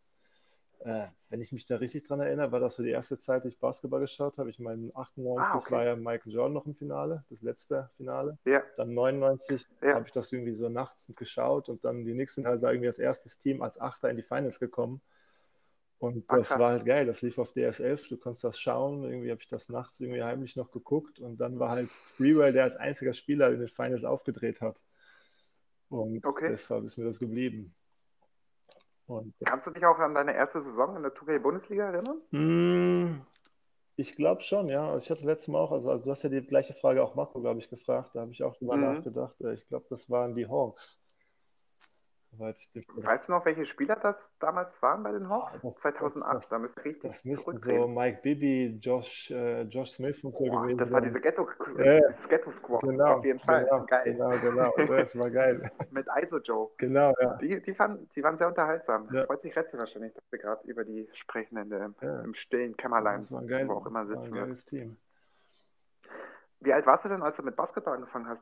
Äh, 0.80 1.08
wenn 1.30 1.42
ich 1.42 1.52
mich 1.52 1.66
da 1.66 1.78
richtig 1.78 2.08
dran 2.08 2.20
erinnere, 2.22 2.52
war 2.52 2.60
das 2.60 2.76
so 2.76 2.84
die 2.84 2.90
erste 2.92 3.18
Zeit, 3.18 3.44
die 3.44 3.50
ich 3.50 3.60
Basketball 3.60 4.00
geschaut 4.02 4.38
habe. 4.38 4.50
Ich 4.50 4.60
meine, 4.60 4.92
98 4.96 5.40
Ah, 5.42 5.58
okay. 5.58 5.72
war 5.72 5.86
ja 5.86 5.96
Michael 5.96 6.34
Jordan 6.34 6.54
noch 6.54 6.66
im 6.66 6.76
Finale, 6.76 7.26
das 7.30 7.42
letzte 7.42 7.90
Finale. 7.98 8.38
Ja, 8.46 8.64
Dann 8.78 8.94
99 8.94 9.66
ja. 9.82 9.94
habe 9.96 10.06
ich 10.08 10.12
das 10.14 10.32
irgendwie 10.32 10.54
so 10.54 10.70
nachts 10.70 11.12
geschaut 11.16 11.70
und 11.70 11.84
dann 11.84 12.06
die 12.06 12.14
Knicks 12.14 12.36
sind 12.36 12.46
halt 12.48 12.62
da 12.64 12.72
irgendwie 12.72 12.88
als 12.88 13.00
erstes 13.00 13.40
Team 13.40 13.62
als 13.62 13.80
Achter 13.80 14.10
in 14.10 14.18
die 14.18 14.24
Finals 14.24 14.60
gekommen. 14.60 15.02
Und 16.00 16.26
Ah, 16.28 16.38
das 16.38 16.48
krass. 16.50 16.60
war 16.60 16.72
halt 16.72 16.86
geil. 16.86 17.06
Das 17.06 17.22
lief 17.22 17.38
auf 17.40 17.54
DS11. 17.54 18.08
Du 18.08 18.18
konntest 18.18 18.44
das 18.44 18.60
schauen. 18.60 19.04
Irgendwie 19.04 19.32
habe 19.32 19.42
ich 19.42 19.48
das 19.48 19.70
nachts 19.70 20.00
irgendwie 20.00 20.24
heimlich 20.24 20.56
noch 20.56 20.72
geguckt. 20.72 21.20
Und 21.20 21.38
dann 21.40 21.60
war 21.60 21.70
halt 21.72 21.92
Sprewell, 22.04 22.54
der 22.54 22.64
als 22.66 22.76
einziger 22.76 23.14
Spieler 23.14 23.52
in 23.52 23.60
den 23.60 23.68
Finals 23.70 24.04
aufgedreht 24.04 24.62
hat. 24.62 24.82
Und 25.90 26.24
Okay. 26.24 26.48
deshalb 26.48 26.86
ist 26.86 26.98
mir 26.98 27.06
das 27.06 27.20
geblieben. 27.20 27.76
Und 29.08 29.34
Kannst 29.46 29.66
du 29.66 29.72
dich 29.72 29.84
auch 29.84 29.98
an 29.98 30.14
deine 30.14 30.36
erste 30.36 30.62
Saison 30.64 30.96
in 30.96 31.02
der 31.02 31.12
2K-Bundesliga 31.16 31.86
erinnern? 31.92 32.22
Mm, 32.32 33.22
ich 33.98 34.16
glaube 34.16 34.42
schon, 34.44 34.70
ja. 34.70 34.90
Also 34.92 35.06
ich 35.06 35.12
hatte 35.12 35.26
letztes 35.26 35.50
Mal 35.50 35.60
auch, 35.62 35.72
also, 35.72 35.90
also 35.92 36.06
du 36.06 36.12
hast 36.12 36.24
ja 36.24 36.30
die 36.30 36.42
gleiche 36.46 36.74
Frage 36.76 37.04
auch 37.04 37.16
Marco, 37.16 37.42
glaube 37.42 37.60
ich, 37.62 37.70
gefragt. 37.70 38.12
Da 38.16 38.22
habe 38.22 38.32
ich 38.34 38.44
auch 38.44 38.58
drüber 38.58 38.78
Mhm. 38.78 38.78
nachgedacht. 38.78 39.40
Äh, 39.42 39.54
Ich 39.56 39.68
glaube, 39.68 39.88
das 39.90 40.10
waren 40.10 40.36
die 40.36 40.48
Hawks. 40.48 41.02
Soweit 42.38 42.58
Weißt 42.96 43.28
du 43.28 43.32
noch, 43.32 43.46
welche 43.46 43.66
Spieler 43.66 43.96
das 43.96 44.16
damals 44.40 44.70
waren 44.82 45.02
bei 45.04 45.12
den 45.12 45.28
Hawks? 45.28 45.52
Ah, 45.54 45.60
das, 45.64 45.74
das, 45.74 45.82
2008, 45.82 46.36
das, 46.36 46.50
da 46.50 46.60
müsste 46.60 46.84
richtig 46.86 47.12
das 47.12 47.26
müssten 47.26 47.62
so. 47.62 47.88
Mike 47.88 48.20
Bibby, 48.22 48.78
Josh, 48.82 49.32
äh, 49.32 49.64
Josh 49.64 49.92
Smith 49.92 50.24
und 50.24 50.36
so 50.36 50.46
Boah, 50.46 50.62
gewesen 50.64 50.78
das 50.78 50.92
war 50.92 51.02
diese 51.02 51.20
Ghetto, 51.20 51.48
Ja, 51.78 52.00
dieses 52.00 52.28
Ghetto-Squad, 52.30 52.82
genau, 52.82 53.18
auf 53.18 53.26
jeden 53.26 53.40
Fall. 53.40 53.64
genau, 53.66 53.86
Geil. 53.86 54.14
genau, 54.14 54.30
genau. 54.40 54.74
Das 54.98 55.18
war 55.18 55.30
geil. 55.32 55.72
Mit 55.92 56.06
ISO 56.22 56.38
Joe. 56.38 56.70
Genau, 56.78 57.14
ja. 57.20 57.34
Die, 57.38 57.62
die, 57.62 57.74
fanden, 57.74 58.08
die 58.16 58.24
waren 58.24 58.38
sehr 58.38 58.48
unterhaltsam. 58.48 59.10
Ja. 59.12 59.26
Freut 59.26 59.42
sich 59.42 59.56
Retze 59.56 59.78
wahrscheinlich, 59.78 60.14
dass 60.14 60.24
wir 60.32 60.40
gerade 60.40 60.68
über 60.68 60.84
die 60.84 61.10
sprechen 61.14 61.58
in 61.58 61.70
der, 61.70 61.92
Ja. 62.02 62.22
im 62.22 62.36
stillen 62.36 62.78
Kämmerlein, 62.78 63.22
Das 63.22 63.32
war 63.32 63.42
ein, 63.42 63.48
geil, 63.48 63.68
wo 63.68 63.74
auch 63.74 63.86
immer 63.88 64.00
war 64.00 64.02
ein 64.02 64.08
sitzen 64.08 64.34
wir. 64.34 64.42
geiles 64.42 64.66
Team. 64.66 64.98
Wie 66.60 66.74
alt 66.74 66.86
warst 66.86 67.06
du 67.06 67.10
denn, 67.10 67.22
als 67.22 67.36
du 67.36 67.44
mit 67.44 67.56
Basketball 67.56 67.96
angefangen 67.96 68.28
hast? 68.28 68.42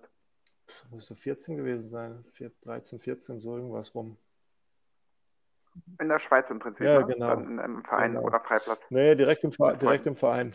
Muss 0.90 1.06
so 1.08 1.16
14 1.16 1.58
gewesen 1.58 1.90
sein. 1.90 2.26
Vier- 2.34 2.52
13, 2.62 3.00
14, 3.00 3.40
so 3.40 3.56
irgendwas 3.56 3.94
rum. 3.96 4.18
In 6.00 6.08
der 6.10 6.20
Schweiz 6.20 6.50
im 6.50 6.60
Prinzip, 6.60 6.86
Ja, 6.86 7.00
ne? 7.02 7.06
genau. 7.08 7.28
Dann 7.36 7.60
im 7.60 7.84
Verein 7.84 8.14
Genau. 8.14 8.24
oder 8.26 8.40
Freiplatz. 8.40 8.80
Nee, 8.90 9.16
direkt 9.16 9.44
im, 9.44 9.52
Ver 9.52 9.76
direkt 9.76 10.06
im 10.06 10.16
Verein. 10.16 10.54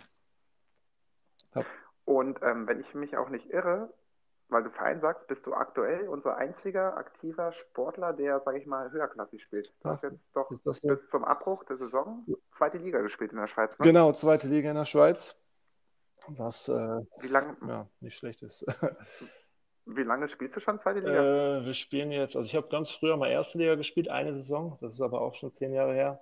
Hab, 1.55 1.67
Und 2.05 2.41
ähm, 2.43 2.67
wenn 2.67 2.81
ich 2.81 2.95
mich 2.95 3.17
auch 3.17 3.29
nicht 3.29 3.51
irre, 3.51 3.93
weil 4.49 4.63
du 4.65 4.71
Verein 4.71 5.01
sagst, 5.01 5.27
bist 5.29 5.45
du 5.47 5.53
aktuell 5.55 6.09
unser 6.09 6.37
einziger 6.37 6.97
aktiver 6.97 7.53
Sportler, 7.53 8.13
der, 8.13 8.41
sage 8.41 8.59
ich 8.59 8.67
mal, 8.67 8.91
höherklassig 8.91 9.43
spielt. 9.43 9.73
Du 9.83 9.91
hast 9.91 10.03
jetzt 10.03 10.19
doch 10.33 10.51
das 10.65 10.79
so? 10.79 10.89
bis 10.89 10.99
zum 11.11 11.25
Abbruch 11.25 11.65
der 11.65 11.77
Saison 11.77 12.27
zweite 12.57 12.79
Liga 12.79 13.01
gespielt 13.01 13.33
in 13.33 13.39
der 13.39 13.47
Schweiz, 13.47 13.71
ne? 13.79 13.85
Genau, 13.87 14.13
zweite 14.13 14.49
Liga 14.49 14.71
in 14.71 14.77
der 14.77 14.87
Schweiz. 14.87 15.37
Was 16.37 16.69
äh, 16.69 17.01
Wie 17.21 17.29
lange 17.29 17.57
ja 17.67 17.87
nicht 18.01 18.17
schlecht 18.17 18.43
ist. 18.43 18.65
Wie 19.87 20.03
lange 20.03 20.29
spielst 20.29 20.57
du 20.57 20.61
schon 20.61 20.81
zweite 20.81 21.01
Liga? 21.01 21.59
Äh, 21.61 21.65
wir 21.67 21.75
spielen 21.75 22.11
jetzt, 22.13 22.37
also 22.37 22.47
ich 22.47 22.57
habe 22.57 22.69
ganz 22.69 22.91
früher 22.91 23.17
mal 23.17 23.31
erste 23.31 23.59
Liga 23.59 23.75
gespielt, 23.75 24.09
eine 24.09 24.35
Saison. 24.35 24.79
Das 24.81 24.95
ist 24.95 25.01
aber 25.01 25.21
auch 25.21 25.35
schon 25.35 25.53
zehn 25.53 25.73
Jahre 25.73 25.95
her. 25.95 26.21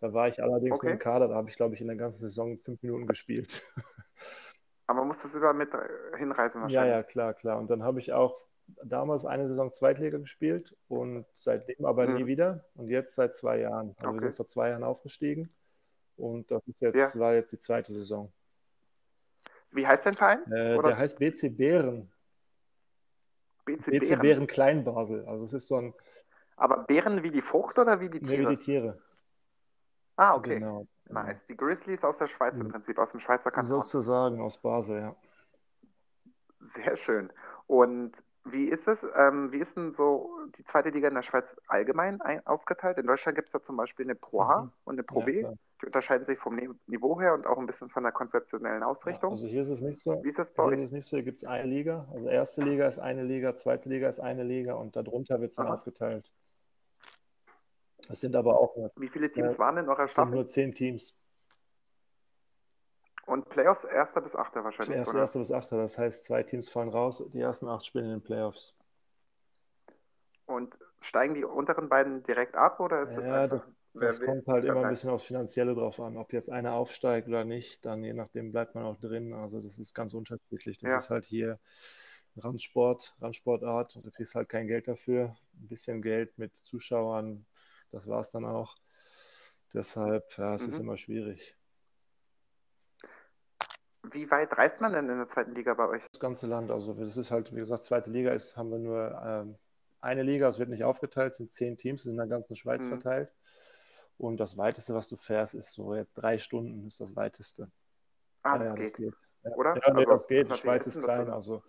Da 0.00 0.12
war 0.12 0.28
ich 0.28 0.40
allerdings 0.42 0.80
nur 0.82 0.92
im 0.92 0.96
Okay. 0.98 1.02
Kader. 1.04 1.28
Da 1.28 1.34
habe 1.34 1.48
ich, 1.50 1.56
glaube 1.56 1.74
ich, 1.74 1.80
in 1.80 1.88
der 1.88 1.96
ganzen 1.96 2.20
Saison 2.20 2.58
fünf 2.58 2.80
Minuten 2.82 3.06
gespielt. 3.08 3.62
Aber 4.86 5.00
man 5.00 5.08
muss 5.08 5.16
das 5.22 5.34
überall 5.34 5.54
mit 5.54 5.72
äh, 5.74 6.16
hinreisen 6.16 6.58
Ja, 6.58 6.62
wahrscheinlich. 6.62 6.94
ja, 6.94 7.02
klar, 7.02 7.34
klar. 7.34 7.58
Und 7.58 7.68
dann 7.70 7.82
habe 7.82 7.98
ich 8.00 8.12
auch 8.12 8.40
damals 8.84 9.24
eine 9.24 9.48
Saison 9.48 9.72
Zweitliga 9.72 10.18
gespielt 10.18 10.76
und 10.88 11.26
seitdem 11.32 11.84
aber 11.84 12.06
nie 12.06 12.22
Mhm. 12.22 12.26
wieder. 12.26 12.64
Und 12.74 12.88
jetzt 12.88 13.14
seit 13.14 13.34
zwei 13.34 13.60
Jahren. 13.60 13.94
Also 13.98 14.02
wir 14.02 14.08
Okay. 14.10 14.20
sind 14.20 14.36
vor 14.36 14.46
zwei 14.48 14.68
Jahren 14.70 14.84
aufgestiegen 14.84 15.52
und 16.16 16.50
das 16.50 16.62
ist 16.68 16.80
jetzt, 16.80 16.96
Ja. 17.14 17.20
war 17.20 17.34
jetzt 17.34 17.50
die 17.52 17.58
zweite 17.58 17.92
Saison. 17.92 18.32
Wie 19.70 19.86
heißt 19.86 20.06
dein 20.06 20.14
Verein? 20.14 20.50
Äh, 20.52 20.80
der 20.82 20.96
heißt 20.96 21.18
BC 21.18 21.48
Bären. 21.50 22.10
BC 23.76 23.90
BC 23.90 24.00
Bären. 24.00 24.20
Bären 24.22 24.46
Kleinbasel. 24.46 25.26
Also 25.26 25.44
es 25.44 25.52
ist 25.52 25.68
so 25.68 25.76
ein, 25.76 25.94
Aber 26.56 26.84
Bären 26.84 27.22
wie 27.22 27.30
die 27.30 27.42
Frucht 27.42 27.78
oder 27.78 28.00
wie 28.00 28.08
die 28.08 28.20
nee, 28.20 28.30
wie 28.32 28.36
Tiere? 28.36 28.56
die 28.56 28.64
Tiere. 28.64 29.02
Ah, 30.16 30.34
okay. 30.34 30.58
Genau. 30.58 30.86
genau. 31.04 31.22
Nice. 31.22 31.38
Die 31.48 31.56
Grizzlies 31.56 32.02
aus 32.02 32.16
der 32.18 32.28
Schweiz 32.28 32.54
im 32.54 32.66
Mhm. 32.66 32.68
Prinzip, 32.72 32.98
aus 32.98 33.10
dem 33.12 33.20
Schweizer 33.20 33.50
Kanton. 33.50 33.80
Sozusagen 33.82 34.40
aus 34.40 34.58
Basel, 34.58 35.00
ja. 35.00 35.16
Sehr 36.74 36.96
schön. 36.98 37.32
Und 37.66 38.12
wie 38.44 38.68
ist 38.68 38.86
es, 38.86 38.98
ähm, 39.16 39.52
wie 39.52 39.58
ist 39.58 39.74
denn 39.76 39.94
so 39.96 40.30
die 40.56 40.64
zweite 40.64 40.90
Liga 40.90 41.08
in 41.08 41.14
der 41.14 41.22
Schweiz 41.22 41.44
allgemein 41.66 42.20
ein, 42.22 42.46
aufgeteilt? 42.46 42.98
In 42.98 43.06
Deutschland 43.06 43.36
gibt 43.36 43.48
es 43.48 43.52
da 43.52 43.62
zum 43.64 43.76
Beispiel 43.76 44.06
eine 44.06 44.14
Pro 44.14 44.40
A 44.42 44.62
Mhm. 44.62 44.72
und 44.84 44.94
eine 44.94 45.02
Pro 45.02 45.20
Ja, 45.20 45.26
B. 45.26 45.40
klar. 45.40 45.54
Die 45.80 45.86
unterscheiden 45.86 46.26
sich 46.26 46.38
vom 46.40 46.56
Niveau 46.86 47.20
her 47.20 47.34
und 47.34 47.46
auch 47.46 47.56
ein 47.58 47.66
bisschen 47.66 47.88
von 47.90 48.02
der 48.02 48.10
konzeptionellen 48.10 48.80
Ja, 48.80 48.88
Ausrichtung. 48.88 49.30
also 49.30 49.46
hier 49.46 49.62
ist 49.62 49.68
es 49.70 49.80
nicht 49.80 50.00
so. 50.02 50.24
Wie 50.24 50.30
ist 50.30 50.54
bei 50.54 50.64
Hier 50.64 50.72
ist 50.72 50.80
es 50.86 50.90
nicht 50.92 51.06
so. 51.06 51.16
Hier 51.16 51.24
gibt 51.24 51.38
es 51.38 51.44
eine 51.44 51.68
Liga. 51.68 52.08
Also 52.12 52.28
erste 52.28 52.62
Liga 52.62 52.88
ist 52.88 52.98
eine 52.98 53.22
Liga, 53.22 53.54
zweite 53.54 53.88
Liga 53.88 54.08
ist 54.08 54.18
eine 54.18 54.42
Liga 54.42 54.74
und 54.74 54.96
darunter 54.96 55.40
wird 55.40 55.50
es 55.50 55.56
dann 55.56 55.66
Aha. 55.66 55.74
aufgeteilt. 55.74 56.32
Es 58.08 58.20
sind 58.20 58.34
aber 58.34 58.58
auch 58.58 58.74
nur, 58.76 58.90
Wie 58.96 59.08
viele 59.08 59.30
Teams 59.30 59.54
äh, 59.54 59.58
waren 59.58 59.76
in 59.76 59.88
eurer 59.88 60.04
es 60.04 60.10
sind 60.14 60.14
Staffel? 60.14 60.34
nur 60.34 60.46
zehn 60.48 60.74
Teams. 60.74 61.14
Und 63.28 63.48
Playoffs 63.48 63.84
erster 63.84 64.20
bis 64.20 64.34
achter 64.34 64.64
wahrscheinlich, 64.64 64.98
Erst 64.98 65.06
oder? 65.06 65.20
erste 65.20 65.38
bis 65.38 65.52
achte, 65.52 65.76
das 65.76 65.96
heißt, 65.98 66.24
zwei 66.24 66.42
Teams 66.42 66.68
fallen 66.68 66.88
raus, 66.88 67.22
die 67.32 67.38
ersten 67.38 67.68
acht 67.68 67.86
spielen 67.86 68.06
in 68.06 68.10
den 68.10 68.22
Playoffs. 68.22 68.76
Und 70.46 70.74
steigen 71.00 71.34
die 71.34 71.44
unteren 71.44 71.88
beiden 71.88 72.24
direkt 72.24 72.56
ab 72.56 72.80
oder 72.80 73.02
ist 73.02 73.16
das 73.16 73.28
Ja, 73.28 73.30
einfach? 73.30 73.64
Das 74.00 74.20
will, 74.20 74.20
kommt 74.20 74.46
halt 74.46 74.64
immer 74.64 74.80
ein 74.80 74.88
bisschen 74.88 75.10
aufs 75.10 75.24
Finanzielle 75.26 75.74
drauf 75.74 75.98
an. 76.00 76.16
Ob 76.16 76.32
jetzt 76.32 76.50
einer 76.50 76.74
aufsteigt 76.74 77.26
oder 77.28 77.44
nicht, 77.44 77.84
dann 77.84 78.04
je 78.04 78.12
nachdem 78.12 78.52
bleibt 78.52 78.74
man 78.74 78.84
auch 78.84 78.96
drin. 79.00 79.32
Also 79.32 79.60
das 79.60 79.78
ist 79.78 79.94
ganz 79.94 80.14
unterschiedlich. 80.14 80.78
Das 80.78 80.92
Ja. 80.92 80.94
ist 80.94 81.10
halt 81.10 81.24
hier 81.24 81.58
Randsport, 82.36 83.16
Randsportart. 83.20 83.96
Du 83.96 84.10
kriegst 84.12 84.34
halt 84.36 84.48
kein 84.48 84.68
Geld 84.68 84.88
dafür. 84.88 85.36
Ein 85.54 85.68
bisschen 85.68 86.02
Geld 86.02 86.38
mit 86.38 86.56
Zuschauern, 86.56 87.46
das 87.90 88.06
war 88.08 88.20
es 88.20 88.30
dann 88.30 88.44
auch. 88.44 88.76
Deshalb, 89.74 90.38
ja, 90.38 90.54
es 90.56 90.68
ist 90.68 90.78
Mhm. 90.78 90.80
immer 90.80 90.98
schwierig. 90.98 91.57
Wie 94.12 94.30
weit 94.30 94.56
reist 94.56 94.80
man 94.80 94.92
denn 94.92 95.08
in 95.08 95.18
der 95.18 95.28
zweiten 95.28 95.54
Liga 95.54 95.74
bei 95.74 95.88
euch? 95.88 96.02
Das 96.12 96.20
ganze 96.20 96.46
Land, 96.46 96.70
also 96.70 96.94
das 96.94 97.16
ist 97.16 97.30
halt, 97.30 97.54
wie 97.54 97.60
gesagt, 97.60 97.82
zweite 97.84 98.10
Liga 98.10 98.32
ist, 98.32 98.56
haben 98.56 98.70
wir 98.70 98.78
nur 98.78 99.22
ähm, 99.24 99.56
eine 100.00 100.22
Liga, 100.22 100.48
es 100.48 100.58
wird 100.58 100.68
nicht 100.68 100.84
aufgeteilt, 100.84 101.32
es 101.32 101.38
sind 101.38 101.52
zehn 101.52 101.76
Teams, 101.76 102.02
sind 102.04 102.12
in 102.12 102.18
der 102.18 102.26
ganzen 102.26 102.56
Schweiz 102.56 102.84
Mhm. 102.84 102.90
verteilt. 102.90 103.30
Und 104.16 104.38
das 104.38 104.56
weiteste, 104.56 104.94
was 104.94 105.08
du 105.08 105.16
fährst, 105.16 105.54
ist 105.54 105.72
so 105.72 105.94
jetzt 105.94 106.14
drei 106.14 106.38
Stunden, 106.38 106.86
ist 106.88 107.00
das 107.00 107.14
weiteste. 107.14 107.70
Ah, 108.42 108.58
Ja, 108.58 108.64
das 108.64 108.66
ja, 108.66 108.76
das 108.76 108.92
geht. 108.92 108.96
geht. 108.96 109.14
Ja, 109.44 109.50
Oder? 109.56 109.74
ja, 109.74 109.94
nee, 109.94 109.98
Also, 110.00 110.12
das 110.12 110.26
geht. 110.28 110.46
Die 110.46 110.50
das 110.50 110.58
Schweiz 110.58 110.86
ist 110.86 111.02
klein, 111.02 111.28
also 111.30 111.62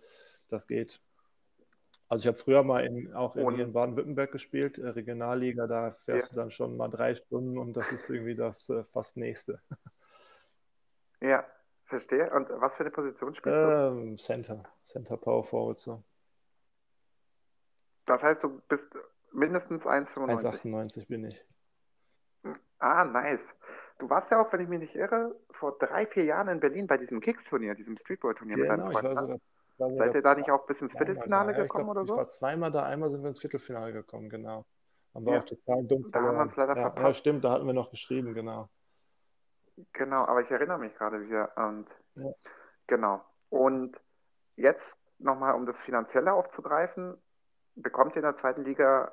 das 0.48 0.66
geht. 0.66 1.00
Also 2.08 2.22
ich 2.22 2.26
habe 2.26 2.38
früher 2.38 2.64
mal 2.64 2.84
in, 2.84 3.14
auch 3.14 3.36
in, 3.36 3.48
in 3.56 3.72
Baden-Württemberg 3.72 4.32
gespielt, 4.32 4.78
äh, 4.78 4.88
Regionalliga, 4.88 5.68
da 5.68 5.92
fährst 5.92 6.32
du 6.32 6.36
dann 6.36 6.50
schon 6.50 6.76
mal 6.76 6.88
drei 6.88 7.14
Stunden 7.14 7.56
und 7.56 7.74
das 7.74 7.92
ist 7.92 8.10
irgendwie 8.10 8.34
das 8.34 8.68
äh, 8.68 8.82
fast 8.92 9.16
nächste. 9.16 9.60
Ja, 11.20 11.46
verstehe. 11.90 12.30
Und 12.32 12.48
was 12.50 12.72
für 12.74 12.80
eine 12.80 12.90
Position 12.90 13.34
spielst 13.34 13.58
du? 13.62 13.66
Ähm, 13.66 14.16
Center, 14.16 14.64
Center 14.84 15.16
Power 15.16 15.44
Forward 15.44 15.78
so. 15.78 16.02
Das 18.06 18.22
heißt, 18.22 18.42
du 18.42 18.60
bist 18.68 18.84
mindestens 19.32 19.82
1,95. 19.84 20.62
1,98 20.62 21.06
bin 21.08 21.24
ich. 21.24 21.44
Ah, 22.78 23.04
nice. 23.04 23.40
Du 23.98 24.08
warst 24.08 24.30
ja 24.30 24.40
auch, 24.40 24.50
wenn 24.52 24.60
ich 24.62 24.68
mich 24.68 24.80
nicht 24.80 24.94
irre, 24.94 25.36
vor 25.52 25.76
drei, 25.78 26.06
vier 26.06 26.24
Jahren 26.24 26.48
in 26.48 26.60
Berlin 26.60 26.86
bei 26.86 26.96
diesem 26.96 27.20
Kicks-Turnier, 27.20 27.74
diesem 27.74 27.98
Streetball-Turnier 27.98 28.56
mit 28.56 28.68
deinem 28.68 28.78
Genau, 28.78 28.90
ich 28.90 29.02
Freund. 29.02 29.04
war 29.04 29.14
ne? 29.14 29.20
sogar, 29.20 29.38
war 29.78 29.98
Seid 29.98 30.14
ihr 30.14 30.22
da 30.22 30.34
nicht 30.34 30.50
auch 30.50 30.66
bis 30.66 30.80
ins 30.80 30.92
Viertelfinale 30.92 31.52
da. 31.52 31.58
Ja, 31.58 31.64
ich 31.64 31.70
gekommen 31.70 31.84
glaub, 31.84 31.96
oder 31.96 32.02
ich 32.04 32.08
so? 32.08 32.16
war 32.16 32.30
zweimal 32.30 32.70
da, 32.72 32.84
einmal 32.84 33.10
sind 33.10 33.22
wir 33.22 33.28
ins 33.28 33.40
Viertelfinale 33.40 33.92
gekommen, 33.92 34.30
genau. 34.30 34.64
Haben 35.14 35.26
wir 35.26 35.32
Ja. 35.34 35.40
auch 35.40 35.44
total 35.44 35.84
dumm 35.84 36.10
Da 36.10 36.22
haben 36.22 36.36
wir 36.36 36.42
uns 36.42 36.56
leider 36.56 36.76
Ja, 36.76 36.80
ja, 36.80 36.90
verpasst. 36.90 37.18
stimmt, 37.18 37.44
da 37.44 37.50
hatten 37.52 37.66
wir 37.66 37.74
noch 37.74 37.90
geschrieben, 37.90 38.32
genau. 38.32 38.70
Genau, 39.92 40.24
aber 40.24 40.40
ich 40.42 40.50
erinnere 40.50 40.78
mich 40.78 40.94
gerade 40.96 41.20
wieder. 41.26 41.56
Und 41.56 41.86
Ja. 42.16 42.32
genau. 42.86 43.24
Und 43.48 43.96
jetzt 44.56 44.82
nochmal, 45.18 45.54
um 45.54 45.66
das 45.66 45.76
Finanzielle 45.84 46.32
aufzugreifen, 46.32 47.16
bekommt 47.76 48.12
ihr 48.12 48.16
in 48.16 48.22
der 48.22 48.38
zweiten 48.38 48.64
Liga 48.64 49.12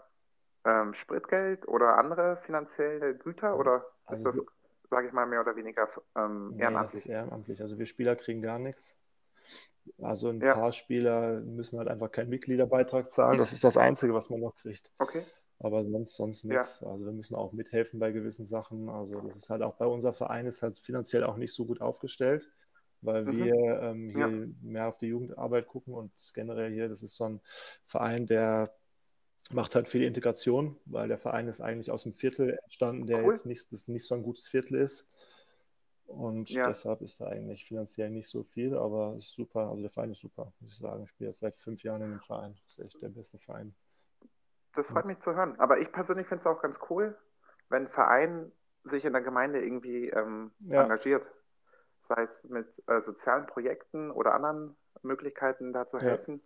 ähm, 0.65 0.93
Spritgeld 0.95 1.67
oder 1.67 1.97
andere 1.97 2.37
finanzielle 2.45 3.15
Güter 3.15 3.57
oder 3.57 3.77
ist 3.77 3.85
Also 4.09 4.23
das, 4.25 4.35
wir- 4.35 4.45
sage 4.89 5.07
ich 5.07 5.13
mal, 5.13 5.25
mehr 5.25 5.41
oder 5.41 5.55
weniger 5.55 5.87
ähm, 6.15 6.49
Nee, 6.49 6.53
das 6.55 6.61
ehrenamtlich? 6.61 7.05
ist 7.05 7.09
ehrenamtlich. 7.11 7.61
Also 7.61 7.77
wir 7.77 7.85
Spieler 7.85 8.15
kriegen 8.15 8.41
gar 8.41 8.59
nichts. 8.59 8.97
Also 10.01 10.29
ein 10.29 10.41
Ja. 10.41 10.53
paar 10.53 10.71
Spieler 10.73 11.39
müssen 11.41 11.79
halt 11.79 11.87
einfach 11.87 12.11
keinen 12.11 12.29
Mitgliederbeitrag 12.29 13.09
zahlen. 13.11 13.37
Das 13.37 13.53
ist 13.53 13.63
das 13.63 13.77
Einzige, 13.77 14.13
was 14.13 14.29
man 14.29 14.41
noch 14.41 14.55
kriegt. 14.57 14.91
Okay. 14.99 15.23
Aber 15.59 15.83
sonst, 15.83 16.15
sonst 16.15 16.43
Ja. 16.43 16.49
nichts. 16.51 16.83
Also 16.83 17.05
wir 17.05 17.11
müssen 17.13 17.35
auch 17.35 17.51
mithelfen 17.51 17.99
bei 17.99 18.11
gewissen 18.11 18.45
Sachen. 18.45 18.89
Also 18.89 19.21
das 19.21 19.35
ist 19.35 19.49
halt 19.49 19.63
auch 19.63 19.75
bei 19.75 19.85
unser 19.85 20.13
Verein 20.13 20.45
ist 20.45 20.61
halt 20.61 20.77
finanziell 20.77 21.23
auch 21.23 21.37
nicht 21.37 21.53
so 21.53 21.65
gut 21.65 21.81
aufgestellt, 21.81 22.47
weil 23.01 23.25
Mhm. 23.25 23.31
wir 23.31 23.81
ähm, 23.81 24.09
hier 24.09 24.29
Ja. 24.29 24.47
mehr 24.61 24.87
auf 24.87 24.97
die 24.99 25.07
Jugendarbeit 25.07 25.67
gucken 25.67 25.93
und 25.93 26.11
generell 26.33 26.71
hier, 26.71 26.89
das 26.89 27.01
ist 27.01 27.15
so 27.15 27.23
ein 27.25 27.41
Verein, 27.85 28.27
der 28.27 28.71
macht 29.51 29.75
halt 29.75 29.87
viel 29.87 30.03
Integration, 30.03 30.77
weil 30.85 31.07
der 31.07 31.17
Verein 31.17 31.47
ist 31.47 31.61
eigentlich 31.61 31.89
aus 31.89 32.03
dem 32.03 32.13
Viertel 32.13 32.57
entstanden, 32.63 33.07
der 33.07 33.23
Cool. 33.23 33.33
jetzt 33.33 33.45
nicht, 33.45 33.71
das 33.71 33.87
nicht 33.87 34.05
so 34.05 34.13
ein 34.13 34.23
gutes 34.23 34.47
Viertel 34.47 34.75
ist. 34.75 35.07
Und 36.05 36.49
Ja. 36.51 36.69
deshalb 36.69 37.01
ist 37.01 37.19
da 37.19 37.27
eigentlich 37.27 37.65
finanziell 37.65 38.09
nicht 38.09 38.27
so 38.29 38.43
viel, 38.43 38.75
aber 38.75 39.15
ist 39.17 39.33
super. 39.33 39.69
Also 39.69 39.81
der 39.81 39.91
Verein 39.91 40.11
ist 40.11 40.21
super, 40.21 40.53
muss 40.59 40.71
ich 40.71 40.77
sagen. 40.77 41.03
Ich 41.03 41.09
spiele 41.09 41.29
jetzt 41.29 41.39
seit 41.39 41.57
fünf 41.57 41.83
Jahren 41.83 42.01
in 42.01 42.11
dem 42.11 42.21
Verein. 42.21 42.55
Das 42.65 42.77
ist 42.77 42.85
echt 42.85 43.01
der 43.01 43.09
beste 43.09 43.39
Verein. 43.39 43.73
Das 44.77 44.85
freut 44.87 45.05
mich 45.05 45.19
zu 45.21 45.33
hören. 45.35 45.59
Aber 45.59 45.79
ich 45.79 45.91
persönlich 45.91 46.27
finde 46.27 46.43
es 46.43 46.47
auch 46.47 46.61
ganz 46.61 46.77
cool, 46.89 47.17
wenn 47.69 47.83
ein 47.85 47.89
Verein 47.89 48.51
sich 48.83 49.03
in 49.03 49.11
der 49.13 49.21
Gemeinde 49.23 49.61
irgendwie 49.61 50.09
ähm, 50.09 50.51
Ja. 50.59 50.83
engagiert. 50.83 51.25
Sei 52.07 52.23
es 52.23 52.49
mit 52.49 52.67
äh, 52.87 53.01
sozialen 53.05 53.47
Projekten 53.47 54.11
oder 54.11 54.33
anderen 54.33 54.77
Möglichkeiten, 55.01 55.73
da 55.73 55.89
zu 55.89 55.97
Ja. 55.97 56.03
helfen. 56.03 56.41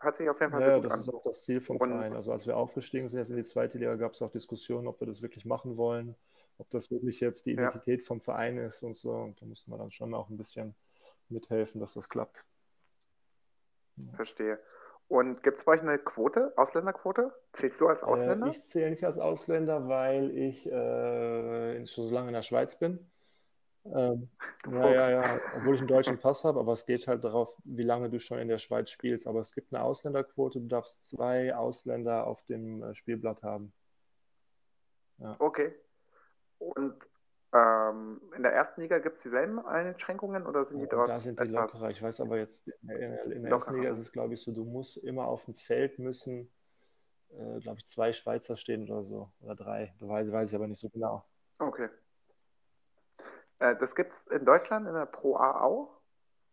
Hört 0.00 0.16
sich 0.16 0.30
auf 0.30 0.38
jeden 0.40 0.52
Fall 0.52 0.60
Ja, 0.60 0.66
sehr 0.68 0.76
ja, 0.76 0.82
gut 0.82 0.86
das 0.90 0.94
an. 0.94 1.00
ist 1.00 1.12
auch 1.12 1.24
das 1.24 1.42
Ziel 1.44 1.60
vom 1.60 1.76
Und- 1.78 1.90
Verein. 1.90 2.14
Also 2.14 2.30
als 2.30 2.46
wir 2.46 2.56
aufgestiegen 2.56 3.08
sind 3.08 3.18
jetzt 3.18 3.30
in 3.30 3.36
die 3.36 3.44
zweite 3.44 3.76
Liga, 3.78 3.96
gab 3.96 4.12
es 4.12 4.22
auch 4.22 4.30
Diskussionen, 4.30 4.86
ob 4.86 5.00
wir 5.00 5.08
das 5.08 5.20
wirklich 5.20 5.44
machen 5.44 5.76
wollen, 5.76 6.14
ob 6.58 6.70
das 6.70 6.90
wirklich 6.92 7.18
jetzt 7.20 7.44
die 7.46 7.54
Ja. 7.54 7.62
Identität 7.62 8.06
vom 8.06 8.20
Verein 8.20 8.56
ist 8.58 8.84
und 8.84 8.96
so. 8.96 9.10
Und 9.12 9.42
da 9.42 9.46
mussten 9.46 9.70
wir 9.72 9.78
dann 9.78 9.90
schon 9.90 10.14
auch 10.14 10.30
ein 10.30 10.36
bisschen 10.36 10.76
mithelfen, 11.28 11.80
dass 11.80 11.94
das 11.94 12.08
klappt. 12.08 12.44
Verstehe. 14.14 14.60
Und 15.08 15.42
gibt 15.42 15.58
es 15.58 15.64
bei 15.64 15.72
euch 15.72 15.80
eine 15.80 15.98
Quote, 15.98 16.52
Ausländerquote? 16.56 17.32
Zählst 17.54 17.80
du 17.80 17.88
als 17.88 18.02
Ausländer? 18.02 18.46
Äh, 18.46 18.50
ich 18.50 18.62
zähle 18.62 18.90
nicht 18.90 19.04
als 19.04 19.18
Ausländer, 19.18 19.88
weil 19.88 20.36
ich 20.36 20.70
äh, 20.70 21.86
schon 21.86 22.08
so 22.08 22.14
lange 22.14 22.28
in 22.28 22.34
der 22.34 22.42
Schweiz 22.42 22.78
bin. 22.78 23.10
Ähm, 23.86 24.28
ja, 24.70 24.90
ja, 24.90 25.10
ja, 25.10 25.40
obwohl 25.56 25.76
ich 25.76 25.80
einen 25.80 25.88
deutschen 25.88 26.18
Pass 26.18 26.44
habe, 26.44 26.60
aber 26.60 26.74
es 26.74 26.84
geht 26.84 27.06
halt 27.06 27.24
darauf, 27.24 27.56
wie 27.64 27.84
lange 27.84 28.10
du 28.10 28.20
schon 28.20 28.38
in 28.38 28.48
der 28.48 28.58
Schweiz 28.58 28.90
spielst. 28.90 29.26
Aber 29.26 29.40
es 29.40 29.54
gibt 29.54 29.72
eine 29.72 29.82
Ausländerquote, 29.82 30.60
du 30.60 30.68
darfst 30.68 31.02
zwei 31.04 31.54
Ausländer 31.54 32.26
auf 32.26 32.42
dem 32.44 32.82
äh, 32.82 32.94
Spielblatt 32.94 33.42
haben. 33.42 33.72
Okay. 35.38 35.74
Und 36.58 36.94
ähm, 37.52 38.20
in 38.36 38.42
der 38.42 38.52
ersten 38.52 38.82
Liga 38.82 38.98
gibt 38.98 39.16
es 39.16 39.22
dieselben 39.22 39.58
Einschränkungen 39.64 40.46
oder 40.46 40.66
sind 40.66 40.78
die 40.78 40.84
Ja, 40.84 40.90
dort 40.90 41.08
da 41.08 41.20
sind 41.20 41.40
die 41.40 41.48
lockerer. 41.48 41.90
Ich 41.90 42.02
weiß 42.02 42.20
aber 42.20 42.36
jetzt, 42.36 42.68
in 42.82 42.88
der, 42.88 43.24
in 43.24 43.42
der 43.42 43.52
ersten. 43.52 43.74
Liga 43.74 43.90
ist 43.90 43.98
es, 43.98 44.12
glaube 44.12 44.34
ich, 44.34 44.42
so, 44.42 44.52
du 44.52 44.64
musst 44.64 44.98
immer 44.98 45.26
auf 45.26 45.44
dem 45.46 45.54
Feld 45.54 45.98
müssen, 45.98 46.50
äh, 47.30 47.60
glaube 47.60 47.78
ich, 47.78 47.86
zwei 47.86 48.12
Schweizer 48.12 48.56
stehen 48.56 48.90
oder 48.90 49.02
so. 49.02 49.30
Oder 49.40 49.54
drei. 49.54 49.94
Da 49.98 50.08
weiß, 50.08 50.30
weiß 50.30 50.50
ich 50.50 50.54
aber 50.54 50.66
nicht 50.66 50.80
so 50.80 50.90
genau. 50.90 51.24
Okay. 51.58 51.88
Äh, 53.60 53.76
das 53.76 53.94
gibt 53.94 54.12
es 54.12 54.32
in 54.32 54.44
Deutschland 54.44 54.86
in 54.86 54.94
der 54.94 55.06
Pro 55.06 55.36
A 55.36 55.60
auch, 55.62 56.00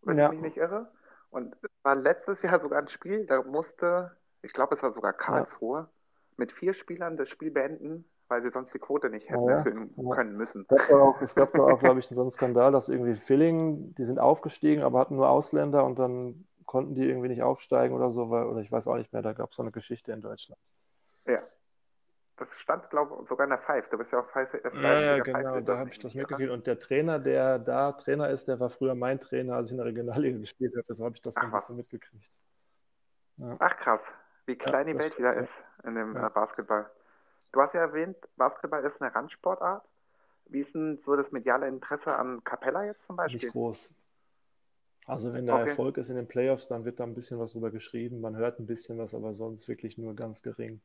wenn 0.03 0.17
Ja. 0.17 0.27
ich 0.27 0.31
mich 0.33 0.41
nicht 0.41 0.57
irre. 0.57 0.91
Und 1.29 1.55
es 1.61 1.69
war 1.83 1.95
letztes 1.95 2.41
Jahr 2.41 2.61
sogar 2.61 2.81
ein 2.81 2.87
Spiel, 2.87 3.25
da 3.25 3.41
musste, 3.43 4.15
ich 4.41 4.53
glaube, 4.53 4.75
es 4.75 4.81
war 4.83 4.93
sogar 4.93 5.11
Karlsruhe, 5.11 5.89
mit 6.37 6.51
vier 6.53 6.73
Spielern 6.73 7.17
das 7.17 7.29
Spiel 7.29 7.51
beenden, 7.51 8.09
weil 8.27 8.41
sie 8.41 8.49
sonst 8.49 8.73
die 8.73 8.79
Quote 8.79 9.09
nicht 9.09 9.29
hätten 9.29 9.47
ja? 9.47 9.57
erfüllen 9.57 9.93
Ja. 9.97 10.15
können 10.15 10.35
müssen. 10.37 10.65
Es 10.69 10.77
gab 10.77 10.87
da 10.89 10.97
auch, 10.99 11.21
es 11.21 11.35
gab 11.35 11.53
da 11.53 11.63
auch, 11.63 11.79
glaube 11.79 11.99
ich, 11.99 12.07
so 12.07 12.19
einen 12.21 12.31
Skandal, 12.31 12.71
dass 12.71 12.89
irgendwie 12.89 13.15
Villingen, 13.15 13.93
die 13.95 14.03
sind 14.03 14.19
aufgestiegen, 14.19 14.83
aber 14.83 14.99
hatten 14.99 15.15
nur 15.15 15.29
Ausländer 15.29 15.85
und 15.85 15.99
dann 15.99 16.45
konnten 16.65 16.95
die 16.95 17.07
irgendwie 17.07 17.29
nicht 17.29 17.43
aufsteigen 17.43 17.95
oder 17.95 18.11
so, 18.11 18.29
weil, 18.29 18.45
oder 18.45 18.61
ich 18.61 18.71
weiß 18.71 18.87
auch 18.87 18.95
nicht 18.97 19.13
mehr, 19.13 19.21
da 19.21 19.33
gab 19.33 19.51
es 19.51 19.55
so 19.57 19.63
eine 19.63 19.71
Geschichte 19.71 20.11
in 20.11 20.21
Deutschland. 20.21 20.59
Ja. 21.27 21.39
Das 22.37 22.49
stand, 22.57 22.89
glaube 22.89 23.17
ich, 23.23 23.29
sogar 23.29 23.45
in 23.45 23.51
der 23.51 23.59
Five. 23.59 23.87
Du 23.89 23.97
bist 23.97 24.11
ja 24.11 24.19
auch 24.19 24.27
Five, 24.31 24.53
äh, 24.55 24.57
Ja, 24.57 24.63
ja, 24.63 24.71
Freiwilliger 24.71 25.23
genau, 25.23 25.37
Pfeifenleser, 25.39 25.61
da 25.61 25.77
habe 25.77 25.89
ich 25.89 25.99
das 25.99 26.15
mitgekriegt. 26.15 26.51
Und 26.51 26.67
der 26.67 26.79
Trainer, 26.79 27.19
der 27.19 27.59
da 27.59 27.93
Trainer 27.93 28.29
ist, 28.29 28.47
der 28.49 28.59
war 28.59 28.69
früher 28.69 28.93
mein 28.93 29.21
Trainer, 29.21 29.55
als 29.55 29.67
ich 29.67 29.71
in 29.71 29.77
der 29.77 29.85
Regionalliga 29.85 30.37
gespielt 30.39 30.73
habe. 30.73 30.83
Deshalb 30.89 31.05
habe 31.05 31.15
ich 31.15 31.21
das 31.21 31.33
so 31.35 31.39
Ach 31.39 31.45
ein 31.45 31.51
was. 31.53 31.61
bisschen 31.63 31.77
mitgekriegt. 31.77 32.37
Ja. 33.37 33.55
Ach 33.59 33.77
krass, 33.77 34.01
wie 34.47 34.57
klein 34.57 34.87
die 34.87 34.97
Welt 34.97 35.17
wieder 35.17 35.33
ja. 35.33 35.41
ist 35.41 35.49
in 35.85 35.95
dem 35.95 36.13
Ja. 36.15 36.27
äh, 36.27 36.29
Basketball. 36.29 36.89
Du 37.53 37.59
hast 37.61 37.73
ja 37.73 37.79
erwähnt, 37.81 38.17
Basketball 38.37 38.83
ist 38.85 39.01
eine 39.01 39.13
Randsportart. 39.15 39.83
Wie 40.47 40.61
ist 40.61 40.73
denn 40.75 41.01
so 41.05 41.15
das 41.15 41.31
mediale 41.31 41.67
Interesse 41.67 42.15
an 42.15 42.43
Capella 42.43 42.85
jetzt 42.85 43.05
zum 43.07 43.15
Nicht 43.25 43.45
Beispiel? 43.45 43.53
groß. 43.53 43.93
Also 45.07 45.33
wenn 45.33 45.47
da 45.47 45.57
Okay. 45.57 45.57
Erfolg 45.59 45.97
ist 45.97 46.09
in 46.09 46.15
den 46.15 46.27
Playoffs, 46.27 46.67
dann 46.67 46.85
wird 46.85 46.99
da 46.99 47.05
ein 47.05 47.15
bisschen 47.15 47.39
was 47.39 47.53
drüber 47.53 47.71
geschrieben. 47.71 48.21
Man 48.21 48.35
hört 48.35 48.59
ein 48.59 48.67
bisschen 48.67 48.99
was, 48.99 49.15
aber 49.15 49.33
sonst 49.33 49.67
wirklich 49.67 49.97
nur 49.97 50.15
ganz 50.15 50.43
gering. 50.43 50.79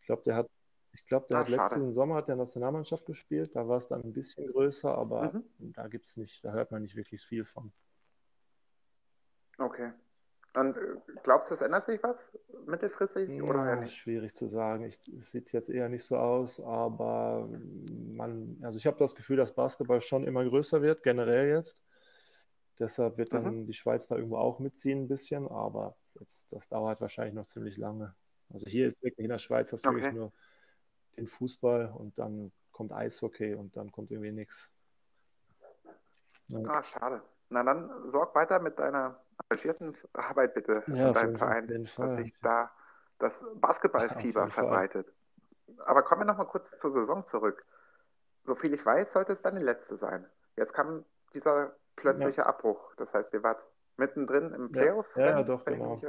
Ich 0.00 0.06
glaube, 0.06 0.22
der 0.26 0.36
hat, 0.36 0.48
ich 0.92 1.06
glaube, 1.06 1.26
der 1.28 1.38
Ah, 1.38 1.40
hat 1.40 1.48
letzten. 1.48 1.92
Sommer 1.94 2.16
hat 2.16 2.28
der 2.28 2.36
Nationalmannschaft 2.36 3.06
gespielt. 3.06 3.56
Da 3.56 3.68
war 3.68 3.78
es 3.78 3.88
dann 3.88 4.02
ein 4.04 4.12
bisschen 4.14 4.46
größer, 4.48 4.96
aber 4.96 5.34
Mhm. 5.34 5.42
da 5.58 5.88
gibt's 5.88 6.16
nicht, 6.18 6.44
da 6.44 6.52
hört 6.52 6.72
man 6.72 6.82
nicht 6.82 6.96
wirklich 6.96 7.22
viel 7.24 7.44
von. 7.46 7.72
Okay. 9.60 9.90
Und 10.58 10.76
äh, 10.76 10.80
glaubst 11.22 11.50
du, 11.50 11.54
es 11.54 11.60
ändert 11.60 11.86
sich 11.86 12.02
was 12.02 12.16
mittelfristig 12.66 13.30
oder 13.42 13.64
eher 13.64 13.76
Ja, 13.76 13.82
nicht? 13.82 13.96
schwierig 13.96 14.34
zu 14.34 14.48
sagen. 14.48 14.84
Ich, 14.84 14.98
es 15.16 15.30
sieht 15.30 15.52
jetzt 15.52 15.70
eher 15.70 15.88
nicht 15.88 16.04
so 16.04 16.16
aus, 16.16 16.60
aber 16.60 17.48
man, 18.14 18.58
also 18.62 18.78
ich 18.78 18.86
habe 18.86 18.98
das 18.98 19.14
Gefühl, 19.14 19.36
dass 19.36 19.54
Basketball 19.54 20.00
schon 20.00 20.26
immer 20.26 20.44
größer 20.44 20.82
wird, 20.82 21.02
generell 21.02 21.48
jetzt. 21.48 21.82
Deshalb 22.78 23.18
wird 23.18 23.32
dann 23.32 23.44
Mhm. 23.44 23.66
die 23.66 23.74
Schweiz 23.74 24.08
da 24.08 24.16
irgendwo 24.16 24.36
auch 24.36 24.58
mitziehen 24.58 25.02
ein 25.04 25.08
bisschen, 25.08 25.46
aber 25.48 25.96
jetzt, 26.20 26.46
das 26.50 26.68
dauert 26.68 27.00
wahrscheinlich 27.00 27.34
noch 27.34 27.46
ziemlich 27.46 27.76
lange. 27.76 28.14
Also 28.50 28.66
hier 28.66 28.88
ist 28.88 29.02
wirklich 29.02 29.24
in 29.24 29.30
der 29.30 29.38
Schweiz 29.38 29.72
hast 29.72 29.84
du 29.84 29.90
wirklich 29.90 30.06
Okay. 30.06 30.16
nur 30.16 30.32
den 31.16 31.26
Fußball 31.26 31.92
und 31.96 32.18
dann 32.18 32.52
kommt 32.72 32.92
Eishockey 32.92 33.54
und 33.54 33.76
dann 33.76 33.92
kommt 33.92 34.10
irgendwie 34.10 34.32
nichts. 34.32 34.72
Ah, 36.66 36.82
schade. 36.82 37.22
Na 37.50 37.62
dann 37.62 37.90
sorg 38.12 38.34
weiter 38.34 38.58
mit 38.58 38.78
deiner 38.78 39.16
engagierten 39.48 39.96
Arbeit 40.12 40.54
bitte 40.54 40.82
Ja, 40.88 41.12
deinem 41.12 41.36
Verein, 41.36 41.66
dass 41.68 42.16
sich 42.16 42.34
da 42.42 42.70
das 43.18 43.32
Basketballfieber 43.56 44.42
Fall. 44.48 44.50
verbreitet. 44.50 45.06
Aber 45.86 46.02
kommen 46.02 46.22
wir 46.22 46.26
noch 46.26 46.38
mal 46.38 46.44
kurz 46.44 46.64
zur 46.80 46.92
Saison 46.92 47.24
zurück. 47.30 47.64
soviel 48.46 48.74
ich 48.74 48.84
weiß, 48.84 49.12
sollte 49.12 49.32
es 49.34 49.42
deine 49.42 49.60
letzte 49.60 49.96
sein. 49.98 50.26
Jetzt 50.56 50.72
kam 50.72 51.04
dieser 51.34 51.72
plötzliche 51.96 52.46
Abbruch. 52.46 52.94
Das 52.96 53.12
heißt, 53.12 53.32
ihr 53.32 53.42
wart 53.42 53.62
mittendrin 53.96 54.54
im 54.54 54.68
Ja, 54.68 54.80
Playoffs, 54.82 55.10
ja, 55.16 55.26
ja, 55.30 55.42
doch, 55.42 55.64
genau. 55.64 56.00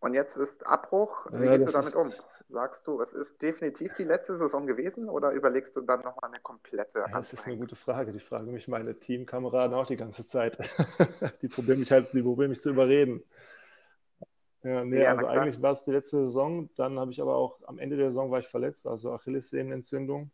Und 0.00 0.14
jetzt 0.14 0.36
ist 0.36 0.64
Abbruch. 0.66 1.26
Wie 1.32 1.44
Ja, 1.46 1.56
gehst 1.56 1.68
du 1.68 1.72
damit 1.72 1.94
um? 1.94 2.12
Sagst 2.50 2.86
du, 2.86 3.02
es 3.02 3.12
ist 3.12 3.42
definitiv 3.42 3.92
die 3.98 4.04
letzte 4.04 4.38
Saison 4.38 4.66
gewesen 4.66 5.08
oder 5.08 5.32
überlegst 5.32 5.76
du 5.76 5.80
dann 5.82 6.00
nochmal 6.00 6.30
eine 6.30 6.40
komplette 6.40 7.00
Ja, 7.00 7.08
das 7.18 7.32
ist 7.32 7.46
eine 7.46 7.56
gute 7.56 7.76
Frage. 7.76 8.12
Die 8.12 8.20
fragen 8.20 8.52
mich 8.52 8.68
meine 8.68 8.98
Teamkameraden 8.98 9.74
auch 9.74 9.86
die 9.86 9.96
ganze 9.96 10.26
Zeit. 10.26 10.58
Die 11.42 11.48
probieren 11.48 11.80
mich 11.80 11.90
halt, 11.90 12.12
die 12.14 12.22
probieren 12.22 12.50
mich 12.50 12.60
zu 12.60 12.70
überreden. 12.70 13.22
Ja, 14.62 14.84
nee, 14.84 15.00
Ja, 15.02 15.10
also 15.10 15.26
eigentlich 15.26 15.62
war 15.62 15.72
es 15.72 15.84
die 15.84 15.92
letzte 15.92 16.24
Saison. 16.26 16.68
Dann 16.76 16.98
habe 16.98 17.12
ich 17.12 17.20
aber 17.20 17.36
auch 17.36 17.60
am 17.66 17.78
Ende 17.78 17.96
der 17.96 18.08
Saison 18.08 18.30
war 18.30 18.40
ich 18.40 18.48
verletzt, 18.48 18.86
also 18.86 19.12
Achillessehnenentzündung. 19.12 20.30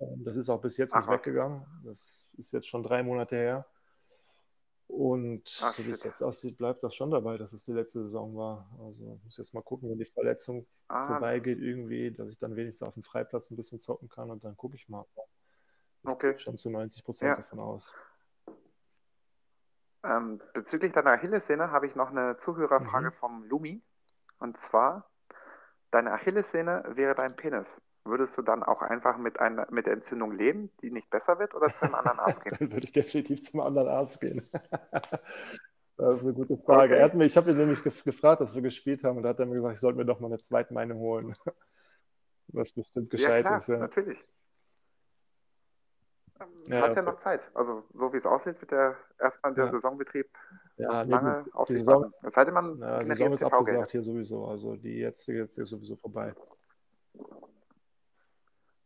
Ähm, 0.00 0.24
Das 0.24 0.36
ist 0.36 0.48
auch 0.48 0.60
bis 0.60 0.76
jetzt 0.76 0.92
Ach 0.92 1.00
nicht 1.00 1.10
weggegangen. 1.10 1.66
Das 1.84 2.28
ist 2.36 2.52
jetzt 2.52 2.66
schon 2.68 2.82
drei 2.82 3.02
Monate 3.02 3.36
her. 3.36 3.66
Und 4.86 5.48
Ach, 5.60 5.72
so 5.72 5.84
wie 5.86 5.90
es 5.90 6.02
jetzt 6.04 6.22
aussieht, 6.22 6.58
bleibt 6.58 6.82
das 6.82 6.94
schon 6.94 7.10
dabei, 7.10 7.38
dass 7.38 7.52
es 7.52 7.64
die 7.64 7.72
letzte 7.72 8.02
Saison 8.02 8.36
war. 8.36 8.68
Also 8.80 9.14
ich 9.18 9.24
muss 9.24 9.36
jetzt 9.38 9.54
mal 9.54 9.62
gucken, 9.62 9.90
wenn 9.90 9.98
die 9.98 10.04
Verletzung 10.04 10.66
Ah, 10.88 11.06
vorbeigeht 11.06 11.58
irgendwie, 11.58 12.10
dass 12.12 12.30
ich 12.30 12.38
dann 12.38 12.54
wenigstens 12.56 12.86
auf 12.86 12.94
dem 12.94 13.02
Freiplatz 13.02 13.50
ein 13.50 13.56
bisschen 13.56 13.80
zocken 13.80 14.08
kann 14.08 14.30
und 14.30 14.44
dann 14.44 14.56
gucke 14.56 14.76
ich 14.76 14.88
mal. 14.88 15.04
Ich 16.04 16.10
Okay. 16.10 16.38
schon 16.38 16.56
zu 16.58 16.70
90 16.70 17.04
Prozent 17.04 17.30
Ja. 17.30 17.36
davon 17.36 17.60
aus. 17.60 17.92
Ähm, 20.04 20.40
bezüglich 20.52 20.92
deiner 20.92 21.12
Achillessehne 21.12 21.70
habe 21.70 21.86
ich 21.86 21.94
noch 21.94 22.10
eine 22.10 22.36
Zuhörerfrage 22.44 23.08
Mhm. 23.08 23.12
vom 23.20 23.44
Lumi. 23.44 23.82
Und 24.38 24.56
zwar, 24.68 25.08
deine 25.90 26.12
Achillessehne 26.12 26.84
wäre 26.94 27.14
dein 27.14 27.36
Penis. 27.36 27.66
Würdest 28.06 28.36
du 28.36 28.42
dann 28.42 28.62
auch 28.62 28.82
einfach 28.82 29.16
mit 29.16 29.40
einer 29.40 29.66
mit 29.70 29.86
der 29.86 29.94
Entzündung 29.94 30.32
leben, 30.32 30.70
die 30.82 30.90
nicht 30.90 31.08
besser 31.10 31.38
wird, 31.38 31.54
oder 31.54 31.72
zu 31.72 31.82
einem 31.84 31.94
anderen 31.94 32.18
Arzt 32.20 32.44
gehen? 32.44 32.54
Dann 32.60 32.72
würde 32.72 32.84
ich 32.84 32.92
definitiv 32.92 33.40
zum 33.42 33.60
anderen 33.60 33.88
Arzt 33.88 34.20
gehen. 34.20 34.48
Das 35.96 36.18
ist 36.18 36.24
eine 36.24 36.34
gute 36.34 36.56
Frage. 36.56 36.94
Okay. 36.94 36.98
Er 36.98 37.04
hat 37.04 37.14
mir, 37.14 37.24
ich 37.24 37.36
habe 37.36 37.52
ihn 37.52 37.56
nämlich 37.56 37.80
gef 37.84 38.02
gefragt, 38.02 38.40
dass 38.40 38.52
wir 38.52 38.62
gespielt 38.62 39.04
haben, 39.04 39.16
und 39.16 39.22
da 39.22 39.28
hat 39.28 39.38
er 39.38 39.46
mir 39.46 39.54
gesagt, 39.54 39.74
ich 39.74 39.80
sollte 39.80 39.96
mir 39.96 40.04
doch 40.04 40.18
mal 40.18 40.26
eine 40.26 40.40
Zweitmeinung 40.40 40.98
holen. 40.98 41.36
Was 42.48 42.72
bestimmt 42.72 43.12
Ja, 43.12 43.16
gescheit 43.16 43.44
klar, 43.46 43.58
ist. 43.58 43.68
Ja. 43.68 43.78
natürlich. 43.78 44.18
Ähm, 46.40 46.48
Ja, 46.66 46.80
Hast 46.88 46.96
ja 46.96 47.02
noch 47.02 47.22
Zeit. 47.22 47.42
Also, 47.54 47.84
so 47.94 48.12
wie 48.12 48.16
es 48.16 48.26
aussieht, 48.26 48.60
wird 48.60 48.72
der 48.72 48.96
erstmal 49.20 49.54
der 49.54 49.66
Ja. 49.66 49.70
Saisonbetrieb 49.70 50.26
Ja, 50.78 51.04
nee, 51.04 51.12
lange 51.12 51.44
gut. 51.44 51.54
auf 51.54 51.68
Die 51.68 51.74
sich 51.74 51.84
Saison, 51.84 52.02
warten. 52.02 52.26
Es 52.26 52.34
sei 52.34 52.44
denn, 52.44 52.54
man 52.54 52.78
ja, 52.80 53.04
Saison 53.04 53.32
ist 53.32 53.38
TV-Gelder. 53.38 53.56
abgesagt 53.58 53.90
hier 53.92 54.02
sowieso. 54.02 54.46
Also 54.46 54.74
die 54.74 54.98
jetzt, 54.98 55.28
jetzt 55.28 55.58
ist 55.58 55.68
sowieso 55.70 55.94
vorbei. 55.94 56.34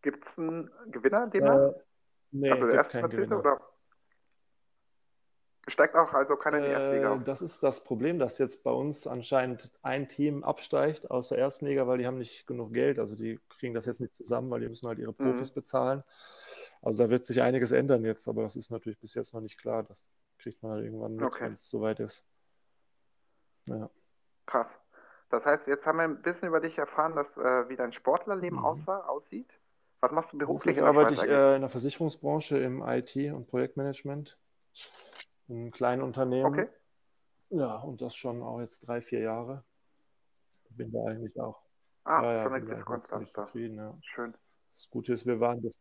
Gibt 0.02 0.24
es 0.26 0.38
einen 0.38 0.70
Gewinner 0.90 1.26
demnach? 1.26 1.54
Äh, 1.54 1.72
nee, 2.32 2.50
also 2.50 2.66
der 2.66 2.76
Erstplatzierte 2.76 3.16
Gewinner. 3.16 3.38
oder 3.40 3.60
steigt 5.68 5.94
auch 5.96 6.12
also 6.14 6.36
keiner 6.36 6.58
in 6.58 6.64
die 6.64 6.70
erste 6.70 6.94
Liga 6.94 7.12
Äh, 7.12 7.14
auf? 7.14 7.24
das 7.24 7.42
ist 7.42 7.62
das 7.62 7.84
Problem, 7.84 8.18
dass 8.18 8.38
jetzt 8.38 8.62
bei 8.64 8.70
uns 8.70 9.06
anscheinend 9.06 9.70
ein 9.82 10.08
Team 10.08 10.42
absteigt 10.44 11.10
aus 11.10 11.28
der 11.28 11.38
ersten 11.38 11.66
Liga, 11.66 11.86
weil 11.86 11.98
die 11.98 12.06
haben 12.06 12.18
nicht 12.18 12.46
genug 12.46 12.72
Geld. 12.72 12.98
Also 12.98 13.16
die 13.16 13.38
kriegen 13.58 13.74
das 13.74 13.86
jetzt 13.86 14.00
nicht 14.00 14.14
zusammen, 14.14 14.50
weil 14.50 14.60
die 14.60 14.68
müssen 14.68 14.88
halt 14.88 14.98
ihre 14.98 15.12
Mhm. 15.12 15.16
Profis 15.16 15.50
bezahlen. 15.50 16.02
Also 16.80 17.02
da 17.02 17.10
wird 17.10 17.26
sich 17.26 17.42
einiges 17.42 17.72
ändern 17.72 18.04
jetzt, 18.04 18.28
aber 18.28 18.42
das 18.44 18.56
ist 18.56 18.70
natürlich 18.70 18.98
bis 18.98 19.14
jetzt 19.14 19.34
noch 19.34 19.40
nicht 19.40 19.58
klar. 19.60 19.82
Das 19.82 20.04
kriegt 20.38 20.62
man 20.62 20.72
halt 20.72 20.84
irgendwann 20.84 21.16
mit, 21.16 21.24
Okay. 21.26 21.44
wenn 21.44 21.52
es 21.52 21.68
soweit 21.68 22.00
ist. 22.00 22.24
Ja. 23.66 23.90
Krass. 24.46 24.66
Das 25.30 25.44
heißt, 25.44 25.66
jetzt 25.66 25.84
haben 25.84 25.98
wir 25.98 26.04
ein 26.04 26.22
bisschen 26.22 26.48
über 26.48 26.60
dich 26.60 26.78
erfahren, 26.78 27.14
dass, 27.14 27.26
äh, 27.36 27.68
wie 27.68 27.76
dein 27.76 27.92
Sportlerleben 27.92 28.58
Mhm. 28.58 28.64
aussah, 28.64 29.00
aussieht. 29.06 29.50
Was 30.00 30.12
machst 30.12 30.32
du 30.32 30.38
beruflich 30.38 30.76
Beruflich 30.76 30.98
arbeite 30.98 31.14
ich 31.14 31.30
äh, 31.30 31.56
in 31.56 31.62
der 31.62 31.70
Versicherungsbranche 31.70 32.58
im 32.58 32.82
IT- 32.82 33.32
und 33.32 33.48
Projektmanagement, 33.48 34.38
in 35.48 35.56
einem 35.56 35.70
kleinen 35.70 36.02
Unternehmen. 36.02 36.46
Okay. 36.46 36.68
Ja, 37.50 37.76
und 37.76 38.00
das 38.02 38.14
schon 38.14 38.42
auch 38.42 38.60
jetzt 38.60 38.86
drei, 38.86 39.00
vier 39.00 39.20
Jahre. 39.20 39.64
Bin 40.70 40.92
da 40.92 41.04
eigentlich 41.04 41.38
auch, 41.40 41.62
Ah, 42.04 42.22
ja, 42.22 42.32
ja, 42.44 42.48
bin 42.48 43.34
zufrieden, 43.34 43.76
ja. 43.76 43.98
Schön. 44.02 44.34
Das 44.72 44.88
Gute 44.90 45.12
ist, 45.12 45.26
wir 45.26 45.40
waren, 45.40 45.62
das, 45.62 45.74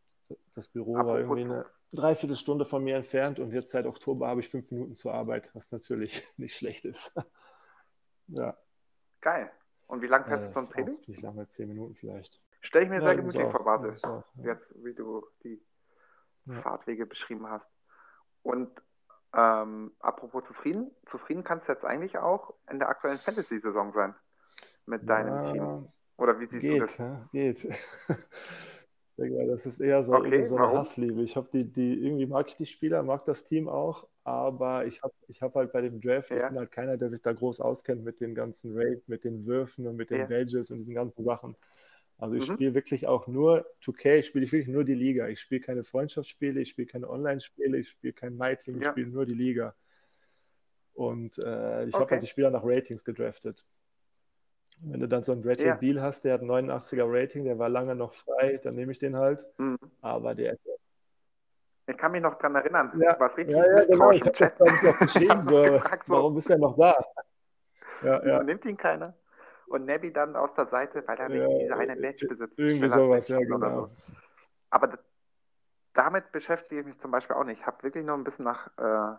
das 0.56 0.68
Büro 0.68 0.96
war 0.96 1.02
Apropos 1.02 1.20
irgendwie 1.20 1.42
eine 1.44 1.66
Dreiviertelstunde 1.94 2.66
von 2.66 2.84
mir 2.84 2.98
entfernt 2.98 3.40
und 3.40 3.54
jetzt 3.54 3.72
seit 3.72 3.86
Oktober 3.86 4.28
habe 4.28 4.42
ich 4.42 4.50
fünf 4.50 4.70
Minuten 4.72 4.96
zur 4.96 5.14
Arbeit, 5.14 5.52
was 5.54 5.72
natürlich 5.72 6.28
nicht 6.38 6.56
schlecht 6.56 6.86
ist. 6.86 7.14
Ja, 8.28 8.58
Geil. 9.22 9.52
Und 9.88 10.02
wie 10.02 10.08
lange 10.08 10.26
fährst 10.26 10.44
äh, 10.44 10.48
du 10.48 10.54
zum 10.54 10.70
Training? 10.70 10.98
nicht 11.08 11.22
lange, 11.22 11.48
zehn 11.48 11.68
Minuten 11.68 11.96
vielleicht. 11.96 12.42
Stell 12.62 12.84
ich 12.84 12.90
mir 12.90 13.00
Ja, 13.00 13.06
sehr 13.06 13.16
gemütlich 13.16 13.50
vor, 13.52 13.86
ist 13.86 14.06
auch, 14.06 14.24
ja. 14.36 14.44
jetzt, 14.44 14.84
wie 14.84 14.94
du 14.94 15.26
die 15.44 15.62
Ja. 16.46 16.64
Fahrtwege 16.64 17.06
beschrieben 17.06 17.48
hast. 17.50 17.66
Und 18.44 18.70
ähm, 19.34 19.92
apropos 20.00 20.44
zufrieden, 20.48 20.92
zufrieden 21.12 21.44
kannst 21.44 21.68
du 21.68 21.74
jetzt 21.74 21.86
eigentlich 21.86 22.18
auch 22.18 22.54
in 22.70 22.80
der 22.80 22.90
aktuellen 22.90 23.20
Fantasy-Saison 23.20 23.94
sein 23.94 24.16
mit 24.86 25.10
deinem 25.10 25.44
Team. 25.52 25.72
Oder 26.18 26.40
wie 26.40 26.48
siehst 26.48 26.72
du 26.72 26.76
das? 26.78 26.92
geht, 26.92 27.00
ja, 27.00 27.30
geht. 27.32 27.68
Das 29.18 29.66
ist 29.66 29.80
eher 29.80 30.04
so, 30.04 30.14
Okay, 30.16 30.44
so 30.46 30.58
eine? 30.58 30.74
Hassliebe. 30.74 31.22
Ich 31.24 31.36
habe 31.36 31.50
die, 31.52 31.72
die, 31.72 31.94
irgendwie 32.06 32.26
mag 32.28 32.48
ich 32.50 32.56
die 32.56 32.66
Spieler, 32.66 33.04
mag 33.04 33.26
das 33.26 33.46
Team 33.46 33.68
auch, 33.68 34.08
aber 34.24 34.86
ich 34.86 35.02
habe 35.02 35.14
ich 35.28 35.42
hab 35.42 35.56
halt 35.56 35.72
bei 35.74 35.82
dem 35.82 36.02
Draft, 36.02 36.36
ich 36.36 36.40
Ja. 36.40 36.48
bin 36.48 36.58
halt 36.58 36.72
keiner, 36.72 36.98
der 36.98 37.10
sich 37.10 37.22
da 37.22 37.34
groß 37.34 37.60
auskennt 37.62 38.04
mit 38.04 38.22
den 38.22 38.36
ganzen 38.36 38.78
Raid, 38.78 39.08
mit 39.10 39.24
den 39.24 39.46
Würfen 39.46 39.88
und 39.88 39.96
mit 39.96 40.12
den 40.12 40.20
Ja. 40.20 40.28
Badges 40.28 40.70
und 40.72 40.78
diesen 40.78 40.96
ganzen 40.96 41.24
Sachen. 41.24 41.56
Also 42.20 42.36
ich 42.36 42.48
Mhm. 42.48 42.54
spiele 42.56 42.74
wirklich 42.74 43.08
auch 43.08 43.28
nur 43.28 43.66
2K, 43.82 44.18
ich 44.20 44.26
spiele 44.28 44.46
wirklich 44.52 44.68
nur 44.68 44.84
die 44.84 44.96
Liga. 44.96 45.28
Ich 45.28 45.40
spiele 45.40 45.62
keine 45.62 45.84
Freundschaftsspiele, 45.84 46.62
ich 46.62 46.70
spiele 46.70 46.88
keine 46.88 47.10
Online-Spiele, 47.10 47.78
ich 47.78 47.90
spiele 47.90 48.14
kein 48.14 48.36
My-Team, 48.36 48.78
ich 48.78 48.86
Ja. 48.86 48.92
spiele 48.92 49.08
nur 49.08 49.26
die 49.26 49.36
Liga. 49.36 49.76
Und 50.96 51.38
äh, 51.38 51.86
ich 51.86 51.94
habe 51.94 52.06
Okay. 52.06 52.14
halt 52.16 52.24
die 52.24 52.28
Spieler 52.28 52.50
nach 52.50 52.64
Ratings 52.64 53.06
gedraftet. 53.06 53.64
Wenn 54.82 55.00
du 55.00 55.08
dann 55.08 55.24
so 55.24 55.32
einen 55.32 55.42
Bradley 55.44 55.68
Ja. 55.68 55.76
Beal 55.76 56.02
hast, 56.02 56.24
der 56.24 56.34
hat 56.34 56.42
89er 56.42 57.06
Rating, 57.08 57.46
der 57.46 57.60
war 57.60 57.70
lange 57.70 57.96
noch 57.96 58.14
frei, 58.16 58.60
dann 58.64 58.74
nehme 58.76 58.92
ich 58.92 59.00
den 59.00 59.16
halt. 59.16 59.46
Mhm. 59.58 59.78
Aber 60.02 60.34
der 60.34 60.54
ist 60.54 60.62
Ich 61.88 61.98
kann 61.98 62.12
mich 62.12 62.22
noch 62.22 62.38
dran 62.40 62.56
erinnern. 62.56 62.92
Ja, 63.00 63.20
warst 63.20 63.38
richtig 63.38 63.56
ja, 63.56 63.66
ja, 63.66 63.86
genau. 63.86 64.12
Ich 64.12 64.22
habe 64.24 64.36
das 64.38 64.60
nicht 64.60 64.88
auch 64.88 65.00
geschrieben, 65.00 65.40
Ich 65.42 65.46
so, 65.50 65.64
hab 65.66 65.84
gefragt, 65.84 66.08
so, 66.08 66.14
warum 66.14 66.38
ist 66.38 66.50
er 66.50 66.58
noch 66.58 66.76
da? 66.78 66.96
Ja, 68.04 68.26
ja, 68.26 68.44
nimmt 68.44 68.66
ihn 68.66 68.78
keiner? 68.78 69.14
Und 69.68 69.86
Nebby 69.86 70.14
dann 70.14 70.36
aus 70.36 70.54
der 70.56 70.68
Seite, 70.68 71.04
weil 71.08 71.18
er 71.20 71.30
Ja, 71.30 71.30
nicht 71.30 71.48
diese 71.58 71.78
eine 71.78 71.98
Badge 71.98 72.26
besitzt. 72.28 72.58
irgendwie 72.58 72.90
schneller 72.90 72.98
als 72.98 73.10
sowas, 73.10 73.28
ja, 73.30 73.40
genau. 73.42 73.88
so. 73.88 73.92
Aber 74.70 75.00
damit 75.94 76.32
beschäftige 76.32 76.82
ich 76.82 76.88
mich 76.88 77.00
zum 77.00 77.12
Beispiel 77.12 77.36
auch 77.36 77.44
nicht. 77.44 77.62
Ich 77.62 77.68
habe 77.68 77.84
wirklich 77.84 78.06
nur 78.06 78.16
ein 78.18 78.24
bisschen 78.24 78.46
nach 78.46 78.68
äh, 78.78 79.18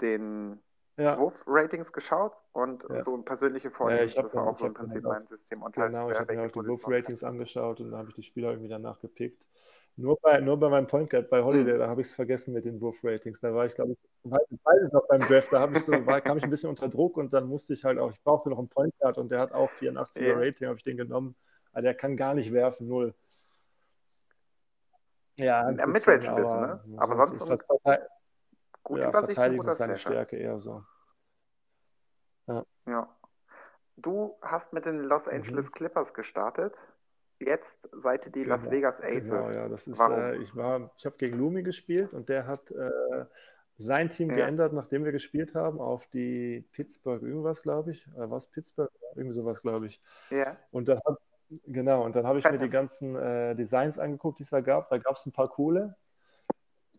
den 0.00 0.62
Ja, 0.96 1.18
Wurf-Ratings 1.18 1.92
geschaut 1.92 2.34
und 2.52 2.86
Ja. 2.88 3.04
so 3.04 3.16
persönliche 3.22 3.70
ja, 3.82 4.02
Vorlieben. 4.02 4.04
ich 4.04 4.16
habe 4.18 4.28
das 4.28 4.34
war 4.34 4.46
dann, 4.46 4.48
auch 4.48 4.58
so 4.58 4.66
im 4.66 4.74
dann 4.74 4.74
Prinzip 4.74 5.04
halt 5.04 5.06
auch, 5.06 5.20
mein 5.20 5.26
System. 5.28 5.62
Und 5.62 5.78
halt, 5.78 5.94
genau, 5.94 6.10
ich 6.10 6.20
habe 6.20 6.34
mir 6.34 6.42
auch 6.42 6.50
die 6.52 6.60
Position 6.62 7.04
hat. 7.04 7.14
Wurf-Ratings 7.14 7.24
angeschaut 7.24 7.80
und 7.80 7.90
da 7.92 7.98
habe 7.98 8.10
ich 8.10 8.14
die 8.16 8.22
Spieler 8.22 8.50
irgendwie 8.50 8.68
danach 8.68 9.00
gepickt. 9.00 9.44
Nur 9.96 10.18
bei, 10.20 10.40
nur 10.40 10.58
bei 10.58 10.68
meinem 10.70 10.86
Point 10.88 11.10
Guard, 11.10 11.30
bei 11.30 11.42
Holiday, 11.42 11.78
Hm. 11.78 11.78
da 11.78 11.88
habe 11.88 12.00
ich 12.02 12.08
es 12.08 12.14
vergessen 12.14 12.52
mit 12.54 12.64
den 12.64 12.80
Wurf-Ratings. 12.80 13.40
Da 13.40 13.54
war 13.54 13.66
ich, 13.66 13.74
glaube 13.74 13.92
ich, 13.92 13.98
weiß 14.24 14.86
ich 14.86 14.92
noch 14.92 15.06
beim 15.06 15.20
Draft, 15.22 15.52
da 15.52 15.70
ich 15.70 15.84
so, 15.84 16.06
war, 16.06 16.20
kam 16.20 16.38
ich 16.38 16.44
ein 16.44 16.50
bisschen 16.50 16.70
unter 16.70 16.88
Druck 16.88 17.16
und 17.16 17.32
dann 17.32 17.46
musste 17.46 17.74
ich 17.74 17.84
halt 17.84 17.98
auch, 17.98 18.10
ich 18.10 18.22
brauchte 18.22 18.48
noch 18.50 18.58
einen 18.58 18.68
Point 18.68 18.94
Guard 18.98 19.18
und 19.18 19.30
der 19.30 19.40
hat 19.40 19.52
auch 19.52 19.70
84er 19.72 20.20
Ja. 20.22 20.34
Rating, 20.36 20.68
habe 20.68 20.78
ich 20.78 20.84
den 20.84 20.96
genommen. 20.96 21.36
Aber 21.72 21.82
der 21.82 21.94
kann 21.94 22.16
gar 22.16 22.34
nicht 22.34 22.52
werfen, 22.52 22.88
null. 22.88 23.14
Ja, 25.36 25.60
ein 25.66 25.76
Ja, 25.76 25.86
Midrange 25.86 26.28
ein 26.28 26.34
bisschen, 26.36 26.46
aber 26.46 26.80
ne? 26.86 26.98
Aber 26.98 27.16
sonst 27.16 27.40
sonst 27.40 27.42
ist 27.42 27.70
um 27.70 27.80
Verte- 27.82 28.08
gut 28.82 28.98
ja, 29.00 29.10
Verteidigung 29.10 29.68
ist 29.68 29.78
seine. 29.78 29.96
Stärke 29.96 30.36
eher 30.36 30.58
so. 30.58 30.84
Ja. 32.86 33.08
Du 33.96 34.36
hast 34.42 34.72
mit 34.72 34.84
den 34.84 35.00
Los 35.04 35.24
Mhm. 35.26 35.32
Angeles 35.32 35.72
Clippers 35.72 36.12
gestartet. 36.14 36.74
Jetzt 37.40 37.66
seid 38.02 38.26
ihr 38.26 38.32
die 38.32 38.44
Las 38.44 38.60
Genau, 38.60 38.70
Vegas 38.72 38.94
Aces. 39.00 39.22
genau, 39.22 39.50
ja, 39.50 39.68
das 39.68 39.86
ist, 39.86 39.98
Warum? 39.98 40.18
äh, 40.18 40.36
ich 40.36 40.54
war, 40.54 40.90
ich 40.96 41.06
habe 41.06 41.16
gegen 41.16 41.38
Lumi 41.38 41.62
gespielt 41.62 42.12
und 42.12 42.28
der 42.28 42.46
hat 42.46 42.70
äh, 42.70 43.24
sein 43.76 44.08
Team 44.08 44.30
Ja. 44.30 44.36
geändert, 44.36 44.72
nachdem 44.72 45.04
wir 45.04 45.12
gespielt 45.12 45.54
haben, 45.54 45.80
auf 45.80 46.06
die 46.06 46.66
Pittsburgh 46.72 47.22
irgendwas, 47.22 47.62
glaube 47.62 47.90
ich. 47.92 48.06
Äh, 48.08 48.30
was 48.30 48.46
Pittsburgh? 48.48 48.90
Irgendwie 49.14 49.34
sowas, 49.34 49.62
glaube 49.62 49.86
ich. 49.86 50.00
Ja. 50.30 50.56
Und 50.70 50.88
dann 50.88 51.00
hab, 51.04 51.18
genau, 51.66 52.04
und 52.04 52.14
dann 52.16 52.26
habe 52.26 52.38
ich 52.38 52.44
mir 52.48 52.58
die 52.58 52.70
ganzen 52.70 53.16
äh, 53.16 53.54
Designs 53.54 53.98
angeguckt, 53.98 54.38
die 54.38 54.44
es 54.44 54.50
da 54.50 54.60
gab. 54.60 54.88
Da 54.90 54.98
gab 54.98 55.16
es 55.16 55.26
ein 55.26 55.32
paar 55.32 55.48
coole. 55.48 55.96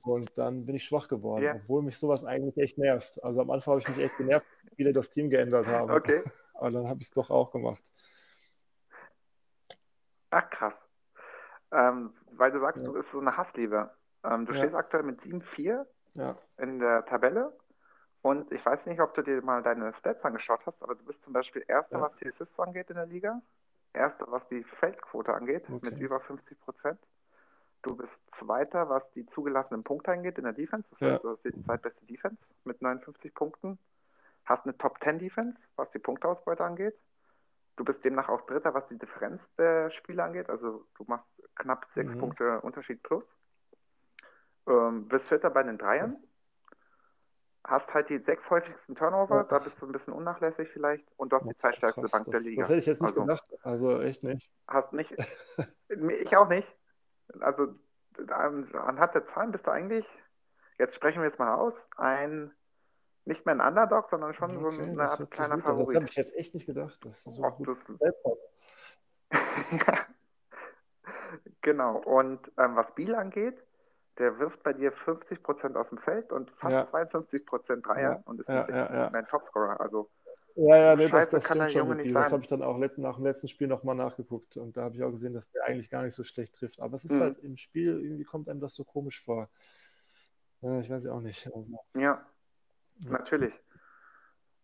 Und 0.02 0.38
dann 0.38 0.66
bin 0.66 0.76
ich 0.76 0.84
schwach 0.84 1.08
geworden, 1.08 1.44
Ja. 1.44 1.56
obwohl 1.56 1.82
mich 1.82 1.98
sowas 1.98 2.24
eigentlich 2.24 2.58
echt 2.58 2.78
nervt. 2.78 3.24
Also 3.24 3.42
am 3.42 3.50
Anfang 3.50 3.72
habe 3.74 3.82
ich 3.82 3.88
mich 3.88 3.98
echt 4.06 4.18
genervt, 4.18 4.46
dass 4.64 4.76
viele 4.76 4.94
das 4.94 5.10
Team 5.10 5.30
geändert 5.30 5.66
haben. 5.66 5.90
Okay. 5.92 6.24
Aber 6.54 6.72
dann 6.72 6.88
habe 6.88 7.00
ich 7.02 7.08
es 7.08 7.14
doch 7.14 7.30
auch 7.32 7.52
gemacht. 7.52 7.84
Ach, 10.30 10.50
krass. 10.50 10.74
Ähm, 11.72 12.14
weil 12.32 12.52
du 12.52 12.60
sagst, 12.60 12.78
Ja. 12.78 12.84
du 12.84 12.94
bist 12.94 13.10
so 13.12 13.20
eine 13.20 13.36
Hassliebe. 13.36 13.90
Ähm, 14.24 14.46
du 14.46 14.54
Ja. 14.54 14.60
stehst 14.60 14.76
aktuell 14.76 15.04
mit 15.04 15.22
7-4 15.22 15.86
Ja, 16.16 16.36
in 16.58 16.80
der 16.80 17.06
Tabelle. 17.06 17.54
Und 18.22 18.52
ich 18.52 18.66
weiß 18.66 18.86
nicht, 18.88 19.00
ob 19.02 19.14
du 19.14 19.22
dir 19.22 19.42
mal 19.44 19.62
deine 19.62 19.94
Stats 20.00 20.24
angeschaut 20.26 20.62
hast, 20.66 20.82
aber 20.82 20.96
du 20.96 21.04
bist 21.06 21.22
zum 21.24 21.34
Beispiel 21.34 21.64
Erster, 21.68 21.98
Ja. 21.98 22.02
was 22.06 22.16
die 22.18 22.28
Assists 22.28 22.60
angeht 22.60 22.90
in 22.90 22.96
der 22.96 23.06
Liga. 23.06 23.42
Erster, 23.94 24.26
was 24.32 24.42
die 24.50 24.64
Feldquote 24.80 25.34
angeht, 25.34 25.70
mit 25.70 25.94
Okay. 25.94 26.04
über 26.04 26.20
50 26.22 26.60
Prozent. 26.62 27.00
Du 27.84 27.96
bist 27.96 28.10
Zweiter, 28.40 28.90
was 28.90 29.04
die 29.12 29.26
zugelassenen 29.28 29.84
Punkte 29.84 30.12
angeht 30.12 30.38
in 30.38 30.44
der 30.46 30.54
Defense. 30.54 30.86
Das 30.92 31.00
Ja. 31.00 31.12
heißt, 31.14 31.24
du 31.24 31.30
hast 31.30 31.46
die 31.46 31.64
zweitbeste 31.66 32.06
Defense 32.08 32.38
mit 32.64 32.82
59 32.82 33.34
Punkten. 33.34 33.78
Hast 34.46 34.64
eine 34.64 34.78
Top 34.78 34.98
10 35.04 35.20
Defense, 35.20 35.58
was 35.76 35.90
die 35.92 36.00
Punkteausbeute 36.00 36.64
angeht. 36.64 36.96
Du 37.78 37.86
bist 37.86 38.04
demnach 38.04 38.28
auch 38.30 38.42
Dritter, 38.48 38.74
was 38.74 38.88
die 38.88 38.98
Differenz 38.98 39.42
der 39.58 39.92
Spiele 39.92 40.24
angeht. 40.24 40.50
Also 40.50 40.86
du 40.98 41.04
machst 41.08 41.28
knapp 41.56 41.86
sechs 41.94 42.12
Mhm. 42.14 42.20
Punkte 42.20 42.62
Unterschied 42.62 43.04
plus. 43.04 43.24
Ähm, 44.68 45.08
bist 45.08 45.26
Vierter 45.28 45.50
bei 45.50 45.64
den 45.64 45.78
Dreiern. 45.78 46.18
Hast 47.64 47.92
halt 47.94 48.10
die 48.10 48.20
sechs 48.20 48.48
häufigsten 48.50 48.96
Turnover, 48.96 49.38
Ja. 49.38 49.44
da 49.44 49.60
bist 49.60 49.82
du 49.82 49.88
ein 49.88 49.92
bisschen 49.92 50.14
unnachlässig 50.14 50.70
vielleicht. 50.70 51.06
Und 51.18 51.32
du 51.32 51.38
hast 51.38 51.48
die 51.50 51.58
zweitstärkste 51.58 52.02
Krass, 52.02 52.12
Bank 52.12 52.26
das, 52.26 52.32
der 52.34 52.42
Liga. 52.42 52.62
das 52.62 52.70
hätte 52.70 52.80
ich 52.80 52.86
jetzt 52.86 53.02
nicht 53.02 53.10
also, 53.10 53.22
gedacht. 53.22 53.54
Also 53.64 54.02
echt 54.02 54.24
nicht. 54.24 54.52
Hast 54.68 54.94
nicht. 54.94 55.12
ich 55.90 56.38
auch 56.38 56.48
nicht. 56.50 56.68
Also 57.40 57.74
an- 58.30 58.72
anhand 58.76 59.16
der 59.16 59.26
Zahlen 59.30 59.52
bist 59.52 59.66
du 59.66 59.72
eigentlich, 59.72 60.06
jetzt 60.78 60.96
sprechen 60.96 61.22
wir 61.22 61.30
jetzt 61.30 61.40
mal 61.40 61.54
aus, 61.56 61.74
ein 61.98 62.52
nicht 63.28 63.44
mehr 63.48 63.56
ein 63.56 63.62
Underdog, 63.62 64.10
sondern 64.12 64.36
schon 64.36 64.60
so 64.60 64.68
Okay, 64.68 64.84
eine 64.84 64.98
das 64.98 65.12
Art 65.14 65.20
sich 65.22 65.30
kleiner 65.32 65.54
an. 65.56 65.60
Das 65.62 65.70
Favorit. 65.72 65.96
habe 65.96 66.06
ich 66.06 66.16
jetzt 66.16 66.36
echt 66.36 66.54
nicht 66.54 66.68
gedacht. 66.68 67.00
Das 67.04 67.26
ist 67.26 67.34
so 67.36 67.44
Ob 67.44 67.58
gut. 67.58 67.78
das- 68.00 68.16
genau. 71.62 71.98
Und 71.98 72.40
ähm, 72.60 72.76
was 72.76 72.94
Biel 72.94 73.16
angeht, 73.16 73.58
der 74.18 74.40
wirft 74.40 74.64
bei 74.64 74.74
dir 74.74 74.92
50% 74.92 75.76
aus 75.76 75.90
dem 75.90 75.98
Feld 76.00 76.32
und 76.32 76.50
fast 76.60 76.76
Ja. 76.76 76.86
52% 76.92 77.86
Dreier 77.86 78.12
Ja, 78.12 78.22
und 78.26 78.40
ist 78.40 78.50
ja, 78.50 78.68
ein 78.68 78.76
ja, 78.76 78.94
ja. 78.96 79.10
dein 79.10 79.28
Topscorer. 79.28 79.80
Also 79.80 80.10
Ja, 80.56 80.78
ja, 80.78 80.96
nee, 80.96 81.04
das, 81.04 81.12
Scheiße 81.12 81.32
das 81.32 81.44
kann 81.46 81.58
der 81.58 81.68
stimmt 81.68 81.72
schon 81.72 81.90
Junge 81.90 82.04
mit. 82.04 82.16
Das 82.16 82.32
habe 82.32 82.42
ich 82.42 82.48
dann 82.48 82.62
auch 82.64 82.78
nach 82.78 83.16
dem 83.16 83.26
letzten 83.26 83.48
Spiel 83.50 83.68
nochmal 83.68 83.96
nachgeguckt 83.96 84.56
und 84.58 84.78
da 84.78 84.84
habe 84.84 84.96
ich 84.96 85.04
auch 85.04 85.12
gesehen, 85.12 85.34
dass 85.34 85.50
der 85.52 85.66
eigentlich 85.66 85.90
gar 85.90 86.04
nicht 86.04 86.16
so 86.16 86.24
schlecht 86.24 86.56
trifft. 86.56 86.80
Aber 86.80 86.96
es 86.96 87.04
ist 87.04 87.12
Mhm. 87.12 87.22
halt 87.22 87.38
im 87.40 87.58
Spiel, 87.58 88.00
irgendwie 88.02 88.24
kommt 88.24 88.48
einem 88.48 88.62
das 88.62 88.74
so 88.74 88.84
komisch 88.86 89.24
vor. 89.24 89.50
Ich 90.62 90.90
weiß 90.90 91.04
ja 91.04 91.12
auch 91.12 91.22
nicht. 91.22 91.46
Also, 91.54 91.78
ja, 91.94 92.26
Ja. 93.00 93.10
natürlich. 93.12 93.54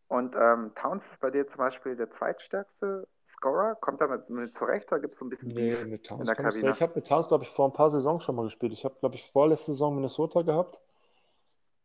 Und 0.08 0.36
ähm, 0.36 0.72
Towns 0.76 1.04
ist 1.12 1.20
bei 1.20 1.30
dir 1.30 1.48
zum 1.48 1.58
Beispiel 1.58 1.96
der 1.96 2.10
zweitstärkste 2.12 3.08
Scorer. 3.42 3.76
Kommt 3.76 4.00
damit 4.00 4.30
mit 4.30 4.56
zurecht 4.58 4.92
oder 4.92 5.02
gibt 5.02 5.16
es 5.16 5.20
so 5.20 5.26
ein 5.26 5.30
bisschen 5.30 5.48
nee, 5.50 5.84
mit 5.86 6.06
Towns 6.06 6.22
in 6.22 6.26
der 6.28 6.36
kann 6.36 6.46
ich 6.46 6.52
Kabine? 6.54 6.72
Ich 6.72 6.82
habe 6.82 6.94
mit 6.96 7.08
Towns, 7.08 7.28
glaube 7.28 7.44
ich, 7.44 7.50
vor 7.50 7.68
ein 7.68 7.74
paar 7.74 7.90
Saisons 7.90 8.24
schon 8.24 8.36
mal 8.36 8.44
gespielt. 8.44 8.72
Ich 8.72 8.86
habe, 8.86 8.96
glaube 9.00 9.16
ich, 9.16 9.30
vorletzte 9.32 9.72
Saison 9.72 9.96
Minnesota 9.96 10.44
gehabt 10.44 10.80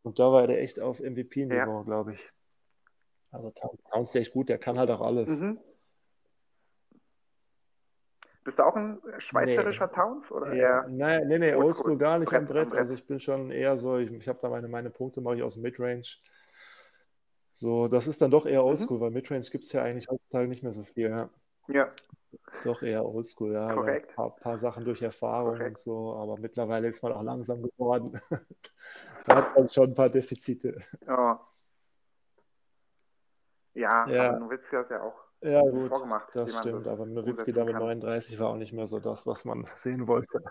und 0.03 0.19
da 0.19 0.31
war 0.31 0.45
der 0.45 0.61
echt 0.61 0.79
auf 0.79 0.99
MVP-Niveau, 0.99 1.83
glaube 1.83 2.13
ich. 2.13 2.31
Also 3.31 3.51
Towns, 3.51 4.09
ist 4.09 4.15
echt 4.15 4.33
gut, 4.33 4.49
der 4.49 4.59
kann 4.59 4.77
halt 4.77 4.91
auch 4.91 5.01
alles. 5.01 5.41
Mhm. 5.41 5.59
Bist 8.43 8.59
du 8.59 8.63
auch 8.63 8.75
ein 8.75 9.01
schweizerischer 9.17 9.87
Nee. 9.87 9.93
Towns 9.93 10.31
oder 10.31 10.53
Ja, 10.53 10.81
eher? 10.83 10.87
nein, 10.87 11.27
nee, 11.27 11.39
nee, 11.39 11.53
Oldschool, 11.53 11.97
gar 11.97 12.19
nicht 12.19 12.31
am 12.33 12.45
Brett, 12.45 12.49
am 12.49 12.53
Brett. 12.53 12.69
Brett. 12.69 12.79
Also 12.79 12.93
ich 12.93 13.05
bin 13.05 13.19
schon 13.19 13.51
eher 13.51 13.77
so, 13.77 13.97
ich, 13.97 14.09
ich 14.09 14.27
habe 14.29 14.39
da 14.41 14.49
meine, 14.49 14.69
meine 14.69 14.89
Punkte, 14.89 15.19
mache 15.19 15.35
ich 15.35 15.43
aus 15.43 15.55
dem 15.55 15.63
Midrange. 15.63 16.03
So, 17.53 17.87
das 17.87 18.07
ist 18.07 18.21
dann 18.21 18.31
doch 18.31 18.45
eher 18.45 18.61
Mhm. 18.61 18.67
Oldschool, 18.67 19.01
weil 19.01 19.11
Midrange 19.11 19.41
gibt 19.51 19.65
es 19.65 19.73
ja 19.73 19.81
eigentlich 19.83 20.07
heutzutage 20.07 20.47
nicht 20.47 20.63
mehr 20.63 20.73
so 20.73 20.83
viel. 20.83 21.09
Ja. 21.09 21.29
Ja, 21.67 21.89
Doch 22.63 22.81
eher 22.81 23.05
Oldschool, 23.05 23.53
ja. 23.53 23.67
Ein 23.67 24.07
paar, 24.15 24.35
paar 24.35 24.57
Sachen 24.57 24.85
durch 24.85 25.01
Erfahrung 25.01 25.51
und 25.53 25.57
Korrekt. 25.57 25.79
so, 25.79 26.13
aber 26.15 26.37
mittlerweile 26.37 26.87
ist 26.87 27.03
man 27.03 27.13
auch 27.13 27.23
langsam 27.23 27.61
geworden. 27.61 28.19
Da 29.25 29.35
hat 29.35 29.57
man 29.57 29.67
schon 29.67 29.89
ein 29.89 29.93
paar 29.93 30.09
Defizite. 30.09 30.79
Ja. 31.05 31.45
Ja, 33.73 34.07
Ja. 34.07 34.29
aber 34.29 34.39
Nowitzki 34.39 34.75
hat 34.75 34.89
ja 34.89 35.01
auch 35.03 35.15
Ja, 35.41 35.61
gut 35.61 35.89
vorgemacht, 35.89 36.29
das 36.33 36.57
stimmt, 36.57 36.85
das 36.85 36.93
aber 36.93 37.05
Nowitzki 37.05 37.51
da 37.51 37.65
mit 37.65 37.73
kann. 37.73 37.83
39 37.83 38.39
war 38.39 38.49
auch 38.49 38.55
nicht 38.55 38.71
mehr 38.73 38.87
so 38.87 38.99
das, 38.99 39.27
was 39.27 39.43
man 39.45 39.65
sehen 39.77 40.07
wollte. 40.07 40.41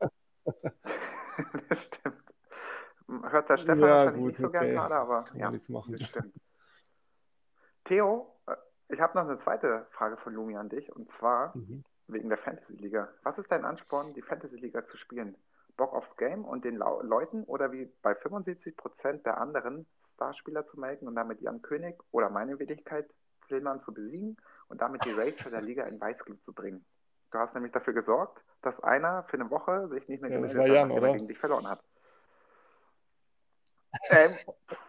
das 1.68 1.78
stimmt. 1.84 2.22
Hört 3.30 3.48
der 3.48 3.56
Stefan 3.58 3.80
Ja, 3.80 4.10
gut, 4.10 4.26
nicht 4.26 4.40
so 4.40 4.46
okay, 4.48 4.72
gerade, 4.72 4.96
aber 4.96 5.24
kann 5.24 5.38
ja, 5.38 5.50
nichts 5.50 5.68
machen. 5.68 5.96
Theo, 7.84 8.35
ich 8.88 9.00
habe 9.00 9.18
noch 9.18 9.28
eine 9.28 9.40
zweite 9.42 9.86
Frage 9.92 10.16
von 10.18 10.34
Lumi 10.34 10.56
an 10.56 10.68
dich 10.68 10.90
und 10.94 11.10
zwar 11.18 11.54
Mhm. 11.54 11.84
wegen 12.08 12.28
der 12.28 12.38
Fantasy-Liga. 12.38 13.08
Was 13.24 13.36
ist 13.38 13.50
dein 13.50 13.64
Ansporn, 13.64 14.14
die 14.14 14.22
Fantasy-Liga 14.22 14.86
zu 14.88 14.96
spielen? 14.96 15.36
Bock 15.76 15.92
aufs 15.92 16.16
Game 16.16 16.44
und 16.44 16.64
den 16.64 16.76
Lau 16.76 17.02
Leuten 17.02 17.44
oder 17.44 17.72
wie 17.72 17.90
bei 18.02 18.14
75% 18.14 19.24
der 19.24 19.38
anderen 19.38 19.86
Starspieler 20.14 20.66
zu 20.68 20.80
melken 20.80 21.06
und 21.08 21.14
damit 21.16 21.40
Jan 21.40 21.60
König 21.62 21.98
oder 22.12 22.30
meine 22.30 22.58
Wenigkeit 22.58 23.08
Tillmann 23.48 23.82
zu 23.82 23.92
besiegen 23.92 24.36
und 24.68 24.80
damit 24.80 25.04
die 25.04 25.10
Racer 25.10 25.50
der 25.50 25.60
Liga 25.62 25.84
in 25.84 26.00
Weißglut 26.00 26.42
zu 26.44 26.52
bringen? 26.52 26.84
Du 27.32 27.38
hast 27.38 27.52
nämlich 27.54 27.72
dafür 27.72 27.92
gesorgt, 27.92 28.40
dass 28.62 28.78
einer 28.82 29.24
für 29.24 29.34
eine 29.38 29.50
Woche 29.50 29.88
sich 29.88 30.08
nicht 30.08 30.22
mehr 30.22 30.30
Ja, 30.30 30.36
gemeldet 30.36 30.58
hat, 30.58 30.74
Jan, 30.74 30.90
er 30.90 30.96
oder? 30.98 31.12
gegen 31.12 31.28
dich 31.28 31.38
verloren 31.38 31.68
hat. 31.68 31.82
Ähm, 34.10 34.38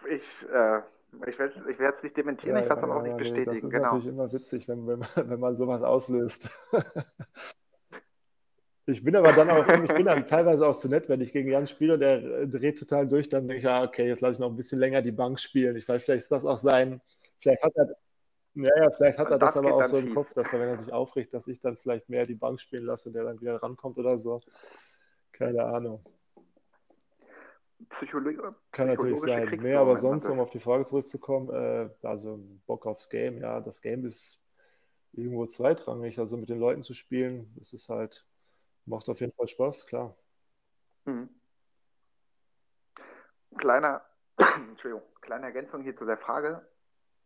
ich, 0.10 0.50
äh, 0.50 0.82
ich 1.26 1.40
werde 1.40 1.96
es 1.98 2.04
nicht 2.04 2.18
dementieren, 2.18 2.56
Ja, 2.56 2.64
ich 2.64 2.70
werde 2.70 2.82
es 2.82 2.84
aber 2.84 2.98
auch 2.98 3.02
nicht 3.04 3.16
nee, 3.16 3.24
das 3.24 3.30
bestätigen, 3.30 3.56
ist 3.56 3.70
genau. 3.70 3.84
natürlich 3.84 4.08
immer 4.08 4.32
witzig, 4.34 4.68
wenn, 4.68 4.88
wenn 4.88 5.00
man, 5.00 5.10
wenn 5.16 5.40
man 5.40 5.56
sowas 5.56 5.82
auslöst. 5.82 6.50
Ich 8.90 9.04
bin 9.04 9.18
aber 9.18 9.34
dann 9.34 9.50
auch, 9.50 9.68
ich 9.68 9.94
bin 9.94 10.06
dann 10.06 10.26
teilweise 10.26 10.66
auch 10.66 10.78
zu 10.78 10.88
nett, 10.88 11.10
wenn 11.10 11.20
ich 11.20 11.34
gegen 11.34 11.50
Jan 11.50 11.68
spiele 11.68 11.96
und 11.96 12.00
der 12.00 12.24
äh, 12.24 12.48
dreht 12.48 12.80
total 12.80 13.06
durch, 13.06 13.28
dann 13.28 13.46
denke 13.46 13.60
ich, 13.60 13.68
ah, 13.68 13.84
okay, 13.84 14.08
jetzt 14.08 14.22
lasse 14.22 14.36
ich 14.36 14.40
noch 14.40 14.50
ein 14.50 14.56
bisschen 14.56 14.80
länger 14.80 15.02
die 15.02 15.12
Bank 15.12 15.42
spielen. 15.42 15.76
Ich 15.76 15.90
weiß, 15.90 16.04
vielleicht 16.04 16.24
ist 16.24 16.32
das 16.32 16.46
auch 16.46 16.58
sein, 16.58 17.02
vielleicht 17.40 17.64
hat 17.64 17.74
er, 17.76 17.98
ja, 18.54 18.72
ja, 18.78 18.90
vielleicht 18.92 19.20
hat 19.20 19.30
er 19.30 19.40
Das 19.40 19.56
das 19.56 19.62
aber 19.62 19.76
auch 19.76 19.84
so 19.86 19.98
im. 19.98 20.14
Kopf, 20.16 20.34
dass 20.34 20.54
er, 20.54 20.62
wenn 20.62 20.70
er 20.70 20.78
sich 20.78 20.94
aufregt, 20.94 21.34
dass 21.34 21.48
ich 21.50 21.60
dann 21.60 21.76
vielleicht 21.76 22.08
mehr 22.08 22.26
die 22.26 22.36
Bank 22.36 22.62
spielen 22.62 22.86
lasse 22.86 23.10
und 23.10 23.14
der 23.14 23.26
dann 23.26 23.42
wieder 23.42 23.62
rankommt 23.62 23.98
oder 23.98 24.18
so. 24.18 24.40
Keine 25.34 25.66
Ahnung. 25.66 26.02
Psychologie, 27.90 28.40
Kann 28.72 28.88
natürlich 28.88 29.20
sein. 29.20 29.50
Nee, 29.62 29.76
aber 29.76 29.98
sonst, 29.98 30.28
um 30.30 30.40
auf 30.40 30.50
die 30.50 30.60
Frage 30.60 30.86
zurückzukommen, 30.86 31.50
äh, 31.50 31.90
also 32.02 32.40
Bock 32.66 32.86
aufs 32.86 33.10
Game, 33.10 33.38
ja, 33.40 33.62
das 33.62 33.82
Game 33.82 34.06
ist 34.06 34.42
irgendwo 35.14 35.46
zweitrangig. 35.46 36.20
Also 36.20 36.38
mit 36.38 36.50
den 36.50 36.60
Leuten 36.60 36.84
zu 36.84 36.94
spielen, 36.94 37.54
das 37.58 37.74
ist 37.74 37.90
halt, 37.90 38.26
macht 38.86 39.10
auf 39.10 39.20
jeden 39.20 39.34
Fall 39.34 39.48
Spaß, 39.48 39.86
klar. 39.86 40.16
Mhm. 41.06 41.30
Kleiner, 43.58 44.02
Entschuldigung, 44.38 45.04
kleine 45.22 45.46
Ergänzung 45.46 45.84
hier 45.84 45.96
zu 45.98 46.06
der 46.06 46.18
Frage 46.18 46.68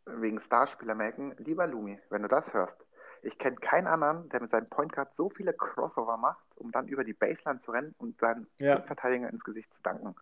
wegen 0.06 0.42
Starspieler 0.42 0.96
melken. 0.96 1.36
Lieber 1.38 1.68
Lumi, 1.68 2.00
wenn 2.10 2.24
du 2.24 2.28
das 2.28 2.46
hörst, 2.54 2.76
ich 3.24 3.38
kenne 3.38 3.56
keinen 3.58 3.88
anderen, 3.88 4.30
der 4.30 4.42
mit 4.42 4.52
seinem 4.52 4.68
Point 4.70 4.94
Guard 4.94 5.14
so 5.16 5.30
viele 5.30 5.54
Crossover 5.54 6.18
macht, 6.18 6.44
um 6.56 6.72
dann 6.72 6.88
über 6.88 7.04
die 7.04 7.14
Baseline 7.14 7.62
zu 7.62 7.72
rennen 7.72 7.94
und 7.98 8.20
seinen 8.20 8.48
Ja. 8.58 8.82
Verteidiger 8.82 9.30
ins 9.30 9.44
Gesicht 9.44 9.72
zu 9.74 9.82
danken. 9.84 10.16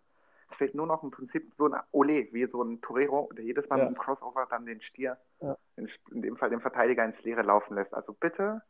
Es 0.50 0.56
fehlt 0.56 0.74
nur 0.74 0.86
noch 0.86 1.02
im 1.02 1.10
Prinzip 1.10 1.52
so 1.56 1.66
ein 1.66 1.80
Ole, 1.92 2.28
wie 2.32 2.46
so 2.46 2.62
ein 2.62 2.80
Torero, 2.80 3.30
der 3.36 3.44
jedes 3.44 3.68
Mal 3.68 3.78
Ja. 3.78 3.88
mit 3.88 3.96
dem 3.96 3.98
Crossover 3.98 4.46
dann 4.50 4.66
den 4.66 4.80
Stier, 4.82 5.16
Ja. 5.40 5.56
in, 5.76 5.88
in 6.10 6.22
dem 6.22 6.36
Fall 6.36 6.50
den 6.50 6.60
Verteidiger 6.60 7.04
ins 7.04 7.20
Leere 7.22 7.42
laufen 7.42 7.74
lässt. 7.74 7.94
Also 7.94 8.12
bitte 8.12 8.62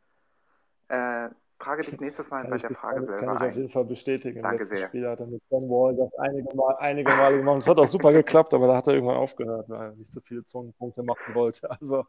äh, 0.89 1.29
trage 1.59 1.83
dich 1.83 1.99
nächstes 1.99 2.29
Mal 2.29 2.43
bei 2.45 2.57
der 2.57 2.71
Frage 2.71 3.05
selber 3.05 3.17
kann 3.17 3.35
ich 3.37 3.41
auf 3.43 3.55
jeden 3.55 3.69
Fall 3.69 3.85
bestätigen. 3.85 4.41
Danke 4.41 4.65
sehr. 4.65 4.87
Spiel 4.87 5.07
hat 5.07 5.19
er 5.19 5.27
mit 5.27 5.41
John 5.49 5.69
Wall 5.69 5.95
das 5.95 6.13
einige, 6.19 6.55
Mal, 6.55 6.75
einige 6.79 7.15
Male 7.15 7.37
gemacht. 7.37 7.57
Es 7.61 7.67
hat 7.69 7.79
auch 7.79 7.87
super 7.87 8.11
geklappt, 8.11 8.53
aber 8.53 8.67
da 8.67 8.75
hat 8.77 8.87
er 8.87 8.93
irgendwann 8.93 9.17
aufgehört, 9.17 9.69
weil 9.69 9.81
er 9.89 9.91
nicht 9.95 10.11
so 10.11 10.21
viele 10.21 10.43
Zonenpunkte 10.43 11.03
machen 11.03 11.33
wollte. 11.33 11.69
Also, 11.69 12.05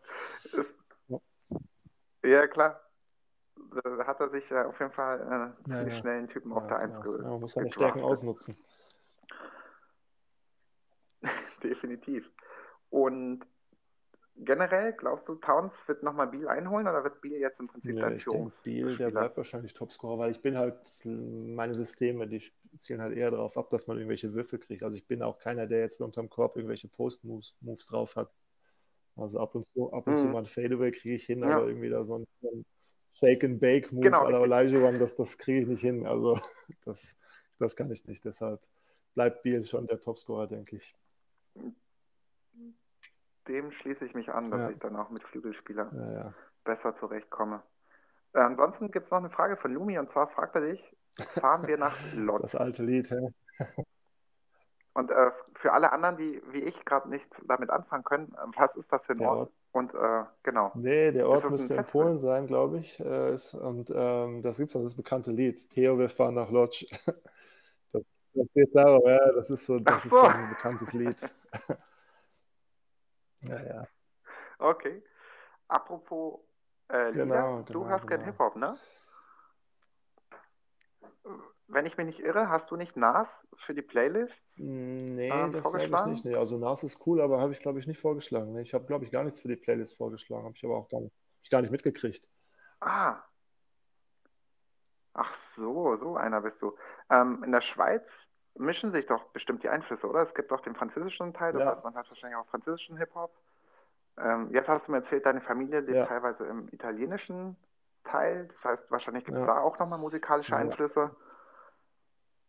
Ja, 2.24 2.46
klar. 2.46 2.80
Da 3.84 4.06
hat 4.06 4.20
er 4.20 4.30
sich 4.30 4.52
auf 4.52 4.78
jeden 4.80 4.92
Fall 4.92 5.54
äh, 5.66 5.70
Ja, 5.70 5.82
ja. 5.82 6.00
schnell 6.00 6.18
einen 6.18 6.28
Typen 6.28 6.50
ja, 6.50 6.56
auf 6.56 6.66
der 6.66 6.78
Eins 6.78 6.94
ja, 6.94 7.00
ge 7.02 7.12
ja, 7.18 7.28
man 7.28 7.40
muss 7.40 7.52
seine. 7.52 7.70
Stärken 7.70 8.00
ausnutzen. 8.00 8.56
Definitiv. 11.62 12.28
Und 12.90 13.40
generell, 14.36 14.92
glaubst 14.92 15.28
du, 15.28 15.34
Towns 15.36 15.72
wird 15.86 16.02
nochmal 16.02 16.28
Biel 16.28 16.48
einholen 16.48 16.88
oder 16.88 17.04
wird 17.04 17.20
Biel 17.20 17.38
jetzt 17.38 17.60
im 17.60 17.68
Prinzip 17.68 17.98
dein 18.00 18.16
ich 18.16 18.24
denke, 18.24 18.52
Biel, 18.62 18.96
der 18.96 19.10
bleibt 19.10 19.36
wahrscheinlich 19.36 19.74
Topscorer, 19.74 20.18
weil 20.18 20.30
ich 20.30 20.40
bin 20.40 20.56
halt, 20.56 20.76
meine 21.04 21.74
Systeme, 21.74 22.26
die 22.26 22.42
zielen 22.76 23.00
halt 23.00 23.16
eher 23.16 23.30
darauf 23.30 23.56
ab, 23.56 23.70
dass 23.70 23.86
man 23.86 23.96
irgendwelche 23.96 24.32
Würfel 24.34 24.58
kriegt. 24.58 24.82
Also 24.82 24.96
ich 24.96 25.06
bin 25.06 25.22
auch 25.22 25.38
keiner, 25.38 25.66
der 25.66 25.80
jetzt 25.80 26.00
unterm 26.00 26.28
Korb 26.28 26.56
irgendwelche 26.56 26.88
Post-Moves 26.88 27.56
Moves 27.60 27.86
drauf 27.86 28.16
hat. 28.16 28.30
Also 29.16 29.40
ab 29.40 29.54
und 29.54 29.66
zu, 29.74 29.92
ab 29.92 30.06
und 30.06 30.18
zu 30.18 30.26
Mhm. 30.26 30.32
mal 30.32 30.38
ein 30.40 30.46
Fadeaway 30.46 30.90
kriege 30.90 31.14
ich 31.14 31.24
hin, 31.24 31.42
Ja. 31.42 31.56
aber 31.56 31.66
irgendwie 31.66 31.90
da 31.90 32.04
so 32.04 32.18
ein, 32.18 32.26
Shake-and-Bake-Move 33.14 34.04
Genau, 34.04 34.24
richtig. 34.24 34.42
Olajuwon, 34.42 34.98
das, 34.98 35.14
das 35.16 35.36
kriege 35.36 35.60
ich 35.60 35.66
nicht 35.66 35.80
hin. 35.82 36.06
Also 36.06 36.38
das, 36.84 37.16
das 37.58 37.76
kann 37.76 37.90
ich 37.90 38.06
nicht. 38.06 38.24
Deshalb 38.24 38.60
bleibt 39.14 39.42
Biel 39.42 39.64
schon 39.64 39.86
der 39.86 40.00
Topscorer, 40.00 40.46
denke 40.46 40.76
ich. 40.76 40.94
Dem 43.48 43.72
schließe 43.72 44.04
ich 44.04 44.14
mich 44.14 44.30
an, 44.30 44.50
dass 44.50 44.60
Ja. 44.60 44.70
ich 44.70 44.78
dann 44.78 44.96
auch 44.96 45.10
mit 45.10 45.22
Flügelspieler 45.24 45.90
Ja, 45.92 46.12
ja. 46.12 46.34
besser 46.64 46.96
zurechtkomme. 46.98 47.62
Äh, 48.34 48.40
ansonsten 48.40 48.90
gibt 48.90 49.06
es 49.06 49.10
noch 49.10 49.18
eine 49.18 49.30
Frage 49.30 49.56
von 49.56 49.72
Lumi 49.74 49.98
und 49.98 50.10
zwar 50.12 50.28
fragt 50.28 50.54
er 50.54 50.62
dich, 50.62 50.96
fahren 51.40 51.66
wir 51.66 51.76
nach 51.76 51.96
Lodz? 52.14 52.42
Das 52.42 52.54
alte 52.54 52.82
Lied, 52.82 53.10
hä? 53.10 53.28
Und 54.94 55.10
äh, 55.10 55.30
für 55.54 55.72
alle 55.72 55.90
anderen, 55.90 56.18
die 56.18 56.42
wie 56.50 56.60
ich 56.60 56.84
gerade 56.84 57.08
nicht 57.08 57.24
damit 57.46 57.70
anfangen 57.70 58.04
können, 58.04 58.34
äh, 58.34 58.46
was 58.58 58.76
ist 58.76 58.92
das 58.92 59.02
für 59.06 59.12
ein 59.12 59.18
Der 59.18 59.28
Ort? 59.30 59.38
Ort. 59.38 59.52
Und 59.72 59.94
äh, 59.94 60.24
genau. 60.42 60.70
Nee, 60.74 61.12
der 61.12 61.26
Ort 61.30 61.48
müsste 61.50 61.74
in? 61.76 61.84
Polen 61.86 62.18
sein, 62.18 62.46
glaube 62.46 62.78
ich. 62.78 63.00
Äh, 63.00 63.32
ist, 63.32 63.54
und 63.54 63.90
ähm, 63.94 64.42
das 64.42 64.58
gibt 64.58 64.74
es 64.74 64.82
das 64.82 64.94
bekannte 64.94 65.30
Lied. 65.30 65.70
Theo, 65.70 65.98
wir 65.98 66.10
fahren 66.10 66.34
nach 66.34 66.50
Lodz. 66.50 66.84
Das, 68.34 68.46
geht 68.54 68.74
darum, 68.74 69.02
ja, 69.06 69.32
das 69.32 69.50
ist 69.50 69.66
so, 69.66 69.78
das 69.78 70.00
Ach 70.00 70.04
ist 70.04 70.10
so. 70.10 70.20
so 70.20 70.26
ein 70.26 70.48
bekanntes 70.48 70.92
Lied. 70.92 71.16
Ja, 73.44 73.60
ja. 73.60 73.86
Okay. 74.58 75.02
Apropos 75.66 76.40
äh, 76.92 77.10
Lieder, 77.10 77.24
Genau, 77.24 77.62
du 77.62 77.72
genau, 77.72 77.86
hörst 77.86 78.06
gern 78.06 78.20
genau. 78.20 78.32
Hip-Hop, 78.32 78.56
ne? 78.56 78.76
Wenn 81.66 81.86
ich 81.86 81.96
mich 81.96 82.06
nicht 82.06 82.20
irre, 82.20 82.48
hast 82.48 82.70
du 82.70 82.76
nicht 82.76 82.96
Nas 82.96 83.26
für 83.66 83.74
die 83.74 83.82
Playlist? 83.82 84.32
Nee, 84.56 85.28
Ähm, 85.30 85.52
das 85.52 85.62
glaube 85.62 85.78
ich 85.78 85.88
vorgeschlagen? 85.88 86.10
nicht. 86.12 86.24
Nee, 86.24 86.36
also 86.36 86.58
Nas 86.58 86.84
ist 86.84 87.04
cool, 87.06 87.20
aber 87.20 87.40
habe 87.40 87.52
ich, 87.52 87.60
glaube 87.60 87.78
ich, 87.80 87.86
nicht 87.86 88.00
vorgeschlagen. 88.00 88.52
Nee, 88.52 88.62
ich 88.62 88.74
habe, 88.74 88.84
glaube 88.86 89.04
ich, 89.04 89.10
gar 89.10 89.24
nichts 89.24 89.40
für 89.40 89.48
die 89.48 89.56
Playlist 89.56 89.96
vorgeschlagen. 89.96 90.44
Habe 90.44 90.54
ich 90.56 90.64
aber 90.64 90.76
auch 90.76 90.88
gar 90.88 91.00
nicht, 91.00 91.14
ich 91.42 91.50
gar 91.50 91.62
nicht 91.62 91.70
mitgekriegt. 91.70 92.28
Ah. 92.80 93.22
Ach 95.14 95.30
so, 95.56 95.96
so 95.98 96.16
einer 96.16 96.40
bist 96.42 96.60
du. 96.60 96.76
Ähm, 97.10 97.42
in 97.44 97.52
der 97.52 97.62
Schweiz 97.62 98.04
mischen 98.56 98.92
sich 98.92 99.06
doch 99.06 99.24
bestimmt 99.32 99.62
die 99.62 99.68
Einflüsse, 99.68 100.06
oder? 100.08 100.26
Es 100.28 100.34
gibt 100.34 100.52
auch 100.52 100.60
den 100.60 100.74
französischen 100.74 101.32
Teil, 101.34 101.52
das 101.52 101.62
Ja. 101.62 101.74
heißt, 101.74 101.84
man 101.84 101.94
hat 101.94 102.08
wahrscheinlich 102.08 102.36
auch 102.38 102.46
französischen 102.46 102.96
Hip-Hop. 102.96 103.32
Ähm, 104.18 104.50
jetzt 104.52 104.68
hast 104.68 104.86
du 104.86 104.92
mir 104.92 104.98
erzählt, 104.98 105.24
deine 105.24 105.40
Familie 105.40 105.80
lebt 105.80 105.96
Ja. 105.96 106.06
teilweise 106.06 106.44
im 106.44 106.68
italienischen 106.68 107.56
Teil. 108.04 108.48
Das 108.48 108.64
heißt, 108.72 108.90
wahrscheinlich 108.90 109.24
gibt 109.24 109.38
es 109.38 109.46
Ja. 109.46 109.54
da 109.54 109.60
auch 109.60 109.78
nochmal 109.78 109.98
musikalische. 109.98 110.54
Einflüsse. 110.54 111.16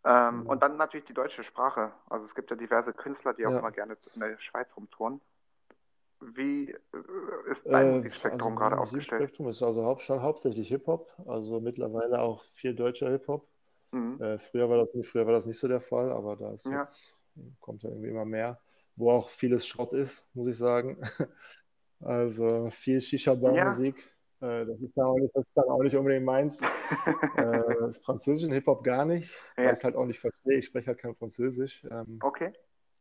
Ähm, 0.06 0.42
Mhm. 0.42 0.48
und 0.48 0.62
dann 0.62 0.76
natürlich 0.76 1.06
die 1.06 1.14
deutsche 1.14 1.44
Sprache. 1.46 1.94
Also 2.10 2.26
es 2.26 2.36
gibt 2.36 2.50
ja 2.50 2.58
diverse 2.58 2.92
Künstler, 2.94 3.34
die 3.34 3.46
auch 3.48 3.52
immer 3.52 3.72
gerne 3.72 3.98
in 4.14 4.20
der 4.20 4.38
Schweiz 4.40 4.68
rumtouren. 4.76 5.22
Wie 6.20 6.72
äh, 6.72 6.78
ist 7.52 7.62
dein 7.66 7.88
Äh, 7.88 7.98
Musikspektrum 7.98 8.42
also 8.42 8.56
gerade 8.56 8.78
aufgestellt? 8.78 9.22
Musikspektrum 9.22 9.48
ist 9.50 9.64
also 9.64 10.22
hauptsächlich 10.22 10.68
Hip-Hop, 10.68 11.10
also 11.26 11.62
mittlerweile 11.62 12.20
auch 12.20 12.44
viel 12.56 12.76
deutscher 12.76 13.10
Hip-Hop. 13.10 13.48
Mhm. 13.94 14.22
Äh, 14.22 14.40
früher 14.40 14.70
war 14.70 14.78
das 14.78 14.94
nicht, 14.94 15.08
früher 15.08 15.26
war 15.26 15.34
das 15.34 15.46
nicht 15.46 15.60
so 15.60 15.68
der 15.68 15.82
Fall, 15.82 16.12
aber 16.12 16.36
da 16.36 16.56
Ja. 16.66 16.80
jetzt, 16.80 17.16
kommt 17.60 17.84
ja 17.84 17.90
irgendwie 17.90 18.10
immer 18.10 18.26
mehr, 18.26 18.60
wo 18.96 19.12
auch 19.12 19.30
vieles 19.30 19.66
Schrott 19.68 19.94
ist, 19.94 20.28
muss 20.34 20.48
ich 20.48 20.58
sagen. 20.58 20.98
Also 22.06 22.70
viel 22.70 23.00
Shisha-Bar-Musik. 23.00 23.96
Äh, 24.42 24.66
das 24.66 24.78
ist 24.82 24.92
dann 24.98 25.06
auch 25.06 25.16
nicht, 25.16 25.34
das 25.34 25.46
ist 25.46 25.56
dann 25.56 25.70
auch 25.70 25.82
nicht 25.84 25.96
unbedingt 25.96 26.26
meins. 26.26 26.60
Äh, 27.38 27.94
französischen 28.02 28.52
Hip-Hop 28.52 28.84
gar 28.84 29.06
nicht, 29.06 29.34
weil 29.56 29.66
Ja. 29.66 29.72
ich 29.72 29.80
es 29.80 29.84
halt 29.86 29.96
auch 29.96 30.06
nicht 30.06 30.20
verstehe. 30.20 30.60
Ich 30.60 30.66
spreche 30.66 30.88
halt 30.88 31.00
kein 31.00 31.16
Französisch. 31.16 31.84
Ähm, 31.90 32.20
Okay. 32.22 32.52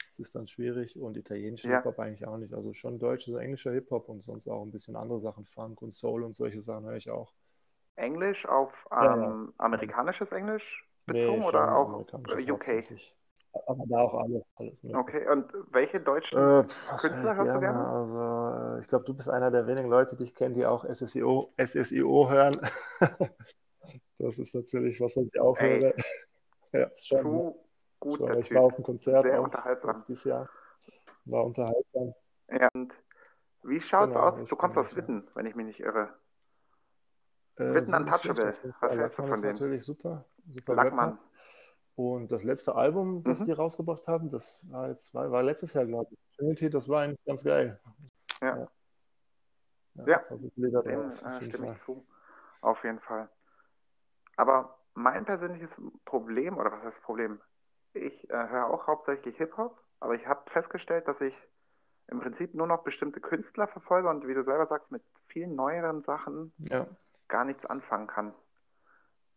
das 0.08 0.20
ist 0.20 0.34
dann 0.34 0.46
schwierig 0.46 0.96
und 0.98 1.16
italienischen 1.16 1.70
Ja. 1.70 1.78
Hip-Hop 1.78 1.98
eigentlich 1.98 2.26
auch 2.26 2.38
nicht. 2.38 2.54
Also 2.54 2.72
schon 2.72 2.98
deutsches, 2.98 3.34
englischer 3.34 3.72
Hip-Hop 3.72 4.08
und 4.08 4.22
sonst 4.22 4.46
auch 4.48 4.62
ein 4.62 4.70
bisschen 4.70 4.94
andere 4.94 5.20
Sachen, 5.20 5.44
Funk 5.44 5.82
und 5.82 5.92
Soul 5.94 6.22
und 6.22 6.36
solche 6.36 6.60
Sachen 6.60 6.86
höre 6.86 6.96
ich 6.96 7.10
auch. 7.10 7.32
Englisch 7.96 8.46
auf 8.46 8.72
ähm, 8.92 9.52
amerikanisches 9.58 10.30
Englisch 10.32 10.84
Nee, 11.06 11.14
bezogen 11.14 11.42
schon 11.42 11.60
oder 11.60 11.74
auch 11.74 12.04
UK? 12.48 12.86
Aber 13.66 13.84
da 13.86 13.98
auch 14.00 14.14
alles, 14.14 14.42
alles. 14.56 14.74
Okay, 14.94 15.26
und 15.28 15.50
welche 15.70 16.00
deutschen 16.00 16.38
Äh, 16.38 16.64
Künstler 16.96 17.34
hörst 17.36 17.54
du 17.54 17.60
gerne? 17.60 17.90
Also, 17.90 18.76
äh, 18.76 18.80
ich 18.80 18.86
glaube, 18.88 19.04
du 19.04 19.14
bist 19.14 19.28
einer 19.28 19.50
der 19.50 19.66
wenigen 19.66 19.88
Leute, 19.88 20.16
die 20.16 20.24
ich 20.24 20.34
kenne, 20.34 20.54
die 20.54 20.66
auch 20.66 20.84
SSIO, 20.84 21.52
SSIO 21.58 22.30
hören. 22.30 22.60
Das 24.18 24.38
ist 24.38 24.54
natürlich 24.54 25.00
was, 25.00 25.16
was 25.16 25.26
ich 25.26 25.40
auch 25.40 25.60
Ey. 25.60 25.60
höre. 25.60 25.94
Ja, 26.72 26.90
ist 26.92 27.08
schon, 27.08 27.22
zu 27.22 27.54
guter 28.00 28.36
schon. 28.36 28.40
Ich 28.40 28.48
Typ. 28.48 28.54
war 28.54 28.64
auf 28.64 28.74
einem 28.74 28.84
Konzert 28.84 29.24
Sehr 29.24 29.32
auch 29.32 29.44
unterhaltsam. 29.44 30.04
dieses 30.08 30.24
Jahr. 30.24 30.48
War 31.26 31.44
unterhaltsam. 31.46 32.14
Ja, 32.48 32.68
und 32.74 32.94
wie 33.64 33.80
schaut's 33.82 34.14
Genau, 34.14 34.16
aus? 34.16 34.36
Du 34.48 34.56
kommst 34.56 34.78
aus 34.78 34.86
ich, 34.90 34.96
ja. 34.96 34.96
Witten, 34.96 35.28
wenn 35.34 35.46
ich 35.46 35.54
mich 35.56 35.66
nicht 35.66 35.80
irre. 35.80 36.10
Äh, 36.10 36.10
Witten 36.10 36.10
so 36.10 36.10
nicht 36.10 36.10
schlecht 36.10 36.10
Untouchable. 36.10 37.08
auf 37.08 37.28
jeden 37.28 37.40
Was 37.40 37.41
Fall. 38.74 38.90
hältst 38.90 39.18
du 39.18 39.22
Lackmann 39.22 39.28
von 39.28 39.34
ist 39.34 39.42
denen? 39.42 39.52
natürlich 39.54 39.84
super. 39.84 40.24
Super 40.48 40.74
Lackmann. 40.74 41.10
Rapper. 41.10 41.22
Und 41.94 42.32
das 42.32 42.42
letzte 42.42 42.74
Album, 42.74 43.22
das 43.22 43.40
Mhm. 43.40 43.44
die 43.44 43.52
rausgebracht 43.52 44.06
haben, 44.06 44.30
das 44.30 44.66
war 44.70 44.88
jetzt, 44.88 45.12
war, 45.14 45.30
war 45.30 45.42
letztes 45.42 45.74
Jahr, 45.74 45.84
glaube 45.84 46.08
ich. 46.10 46.18
Trinity, 46.36 46.70
das 46.70 46.88
war 46.88 47.02
eigentlich 47.02 47.24
ganz 47.26 47.44
geil. 47.44 47.78
Ja. 48.40 48.56
Ja. 48.56 48.68
Ja, 49.94 50.06
Ja, 50.06 50.18
Dem 50.82 51.10
äh, 51.10 51.40
jeden 51.40 51.52
stimme 51.52 51.66
Fall. 51.66 51.76
ich 51.76 51.84
zu. 51.84 52.06
Auf 52.62 52.82
jeden 52.82 53.00
Fall. 53.00 53.28
Aber 54.36 54.78
mein 54.94 55.24
persönliches 55.26 55.68
Problem, 56.06 56.56
oder 56.56 56.72
was 56.72 56.82
heißt 56.82 57.02
Problem? 57.02 57.40
Ich 57.92 58.30
äh, 58.30 58.48
höre 58.48 58.68
auch 58.70 58.86
hauptsächlich 58.86 59.36
Hip-Hop, 59.36 59.78
aber 60.00 60.14
ich 60.14 60.26
habe 60.26 60.48
festgestellt, 60.50 61.06
dass 61.06 61.20
ich 61.20 61.34
im 62.08 62.20
Prinzip 62.20 62.54
nur 62.54 62.66
noch 62.66 62.82
bestimmte 62.84 63.20
Künstler 63.20 63.68
verfolge 63.68 64.08
und 64.08 64.26
wie 64.26 64.34
du 64.34 64.44
selber 64.44 64.66
sagst, 64.66 64.90
mit 64.90 65.02
vielen 65.28 65.54
neueren 65.54 66.02
Sachen 66.04 66.52
Ja, 66.58 66.86
gar 67.32 67.44
nichts 67.44 67.64
anfangen 67.66 68.06
kann. 68.06 68.34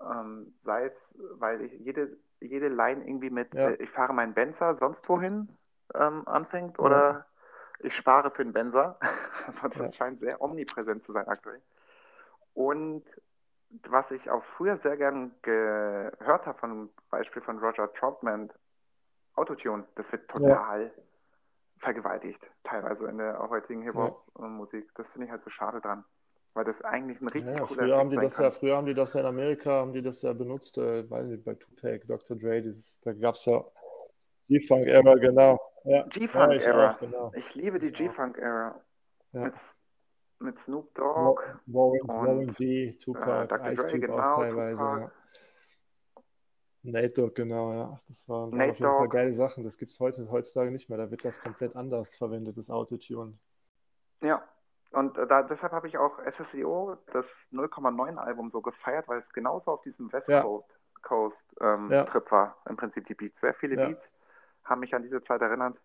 Ähm, 0.01 0.53
sei 0.63 0.88
es, 0.88 0.93
weil 1.39 1.62
ich 1.62 1.71
jede, 1.79 2.17
jede 2.41 2.67
Line 2.67 3.08
irgendwie 3.08 3.29
mit 3.29 3.53
Ja. 3.53 3.69
äh, 3.69 3.75
ich 3.75 3.89
fahre 3.91 4.13
meinen 4.13 4.34
Benzer 4.34 4.75
sonst 4.77 5.08
wohin 5.08 5.49
ähm, 5.95 6.27
anfängt 6.27 6.77
Ja. 6.77 6.84
oder 6.86 7.25
ich 7.79 7.95
spare 7.95 8.29
für 8.31 8.43
den 8.43 8.53
Benzer. 8.53 8.99
Das 9.62 9.73
Ja. 9.75 9.91
scheint 9.93 10.19
sehr 10.19 10.41
omnipräsent 10.41 11.05
zu 11.05 11.13
sein 11.13 11.27
aktuell. 11.27 11.62
Und 12.55 13.03
was 13.88 14.10
ich 14.12 14.27
auch 14.29 14.43
früher 14.58 14.77
sehr 14.79 14.97
gern 14.97 15.36
gehört 15.43 16.45
habe, 16.47 16.58
von 16.60 16.89
Beispiel 17.12 17.41
von 17.43 17.60
Roger 17.60 17.91
Troutman, 17.93 18.51
Autotune, 19.36 19.86
das 19.95 20.12
wird 20.12 20.27
total 20.29 20.91
vergewaltigt, 21.79 22.41
teilweise 22.63 23.05
in 23.08 23.17
der 23.19 23.38
heutigen 23.49 23.84
Hip-Hop-Musik. 23.84 24.89
Das 24.95 25.05
finde 25.10 25.25
ich 25.27 25.31
halt 25.31 25.43
so 25.43 25.49
schade 25.51 25.79
dran. 25.81 26.03
Weil 26.56 26.63
das 26.63 26.82
eigentlich 26.86 27.20
ein 27.20 27.28
richtig 27.28 27.54
ja, 27.54 27.65
früher 27.65 27.98
haben 27.98 28.10
die 28.10 28.15
das 28.15 28.36
sein 28.36 28.46
ja, 28.46 28.50
kann. 28.50 28.60
früher 28.60 28.78
haben 28.78 28.86
die 28.86 28.94
das 28.94 29.13
ja 29.13 29.20
in 29.20 29.26
Amerika, 29.26 29.72
haben 29.72 29.91
die 29.91 30.02
das 30.02 30.22
ja 30.22 30.32
benutzt, 30.32 30.78
äh, 30.78 31.10
weiß 31.10 31.28
nicht, 31.28 31.44
bei 31.44 31.54
Tupac, 31.54 32.08
Dr. 32.08 32.38
Dre, 32.38 32.62
dieses, 32.62 32.98
da 33.02 33.12
gab 33.12 33.36
es 33.36 33.44
ja 33.44 33.62
G-Funk-Era, 34.48 35.15
genau. 35.15 35.60
Ja, 35.84 35.98
ja, 35.98 36.04
G-Funk-Era. 36.08 36.91
auch, 36.91 37.00
genau. 37.00 37.32
Ich 37.36 37.56
liebe 37.56 37.78
die 37.78 37.91
auch. 37.91 37.98
G-Funk-Era. 37.98 38.82
Ja. 39.34 39.44
Mit, 39.44 39.54
mit 40.39 40.60
Snoop 40.63 40.96
Dogg, 40.96 41.41
Warren, 41.65 42.08
Warren 42.08 42.54
G, 42.54 42.88
äh, 42.88 42.94
Tupac, 43.00 43.48
Dr. 43.50 43.72
Ice 43.72 43.88
Cube 43.88 44.13
auch 44.13 44.15
genau, 44.15 44.36
teilweise, 44.38 44.82
Tupac. 44.82 45.02
ja. 45.02 45.12
Nate 46.84 47.13
Dogg, 47.15 47.36
genau, 47.36 47.74
ja. 47.74 48.00
Das 48.08 48.30
waren, 48.30 48.54
waren 48.54 48.70
auf 48.70 48.80
jeden 48.80 48.98
Fall 48.98 49.10
geile 49.10 49.34
Sachen. 49.34 49.65
Das 49.65 49.78
gibt 49.78 49.91
es 49.91 50.00
heute, 50.00 50.32
heutzutage 50.32 50.72
nicht 50.72 50.88
mehr. 50.88 51.00
Da 51.00 51.12
wird 51.12 51.26
das 51.26 51.41
komplett 51.41 51.76
anders 51.76 52.15
verwendet, 52.15 52.58
das 52.58 52.70
Autotune. 52.70 53.34
Ja. 54.22 54.41
Und 54.95 55.17
äh, 55.17 55.27
da, 55.27 55.43
deshalb 55.43 55.73
habe 55.73 55.88
ich 55.89 55.97
auch 55.97 56.19
SSEO, 56.19 56.97
das 57.12 57.25
0,9 57.51 58.15
Album, 58.17 58.49
so 58.51 58.62
gefeiert, 58.62 59.08
weil 59.10 59.19
es 59.19 59.34
genauso 59.34 59.71
auf 59.71 59.81
diesem 59.81 60.12
West 60.13 60.27
Ja. 60.29 60.41
Coast, 60.41 60.69
Coast 61.01 61.38
ähm, 61.60 61.91
Ja. 61.91 62.05
Trip 62.05 62.31
war, 62.31 62.55
im 62.69 62.77
Prinzip 62.77 63.05
die 63.08 63.13
Beats. 63.13 63.39
Sehr 63.41 63.53
viele 63.55 63.75
Ja. 63.75 63.88
Beats 63.89 64.01
haben 64.63 64.79
mich 64.79 64.95
an 64.95 65.03
diese 65.03 65.21
Zeit 65.25 65.41
erinnert. 65.41 65.77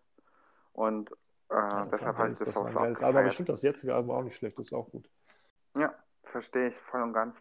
Und 0.71 1.11
äh, 1.49 1.55
Ja, 1.55 1.85
deshalb 1.91 2.17
habe 2.17 2.31
ich 2.31 2.39
das 2.39 2.47
das 2.47 2.57
auch 2.57 2.73
geiles 2.73 3.03
Album. 3.03 3.19
Aber 3.25 3.33
finde 3.33 3.51
das 3.51 3.61
jetzige 3.63 3.93
Album 3.93 4.11
auch 4.11 4.23
nicht 4.23 4.37
schlecht, 4.37 4.57
das 4.57 4.67
ist 4.67 4.73
auch 4.73 4.89
gut. 4.89 5.09
Ja, 5.75 5.93
verstehe 6.31 6.69
ich 6.69 6.79
voll 6.89 7.01
und 7.01 7.11
ganz. 7.13 7.35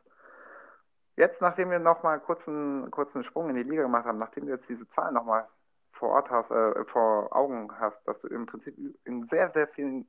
Jetzt, 1.17 1.41
nachdem 1.41 1.71
wir 1.71 1.79
nochmal 1.79 2.19
kurz 2.19 2.41
einen 2.49 2.91
kurzen 2.91 3.23
Sprung 3.23 3.49
in 3.49 3.55
die 3.55 3.63
Liga 3.63 3.83
gemacht 3.83 4.07
haben, 4.07 4.19
nachdem 4.19 4.47
du 4.47 4.53
jetzt 4.53 4.69
diese 4.69 4.89
Zahlen 4.91 5.15
nochmal 5.15 5.47
vor 5.93 6.09
Ort 6.11 6.31
hast, 6.31 6.51
äh, 6.51 6.85
vor 6.87 7.35
Augen 7.37 7.71
hast, 7.79 7.97
dass 8.07 8.19
du 8.23 8.29
im 8.29 8.47
Prinzip 8.47 8.75
in 9.05 9.29
sehr, 9.29 9.51
sehr 9.53 9.69
vielen 9.69 10.09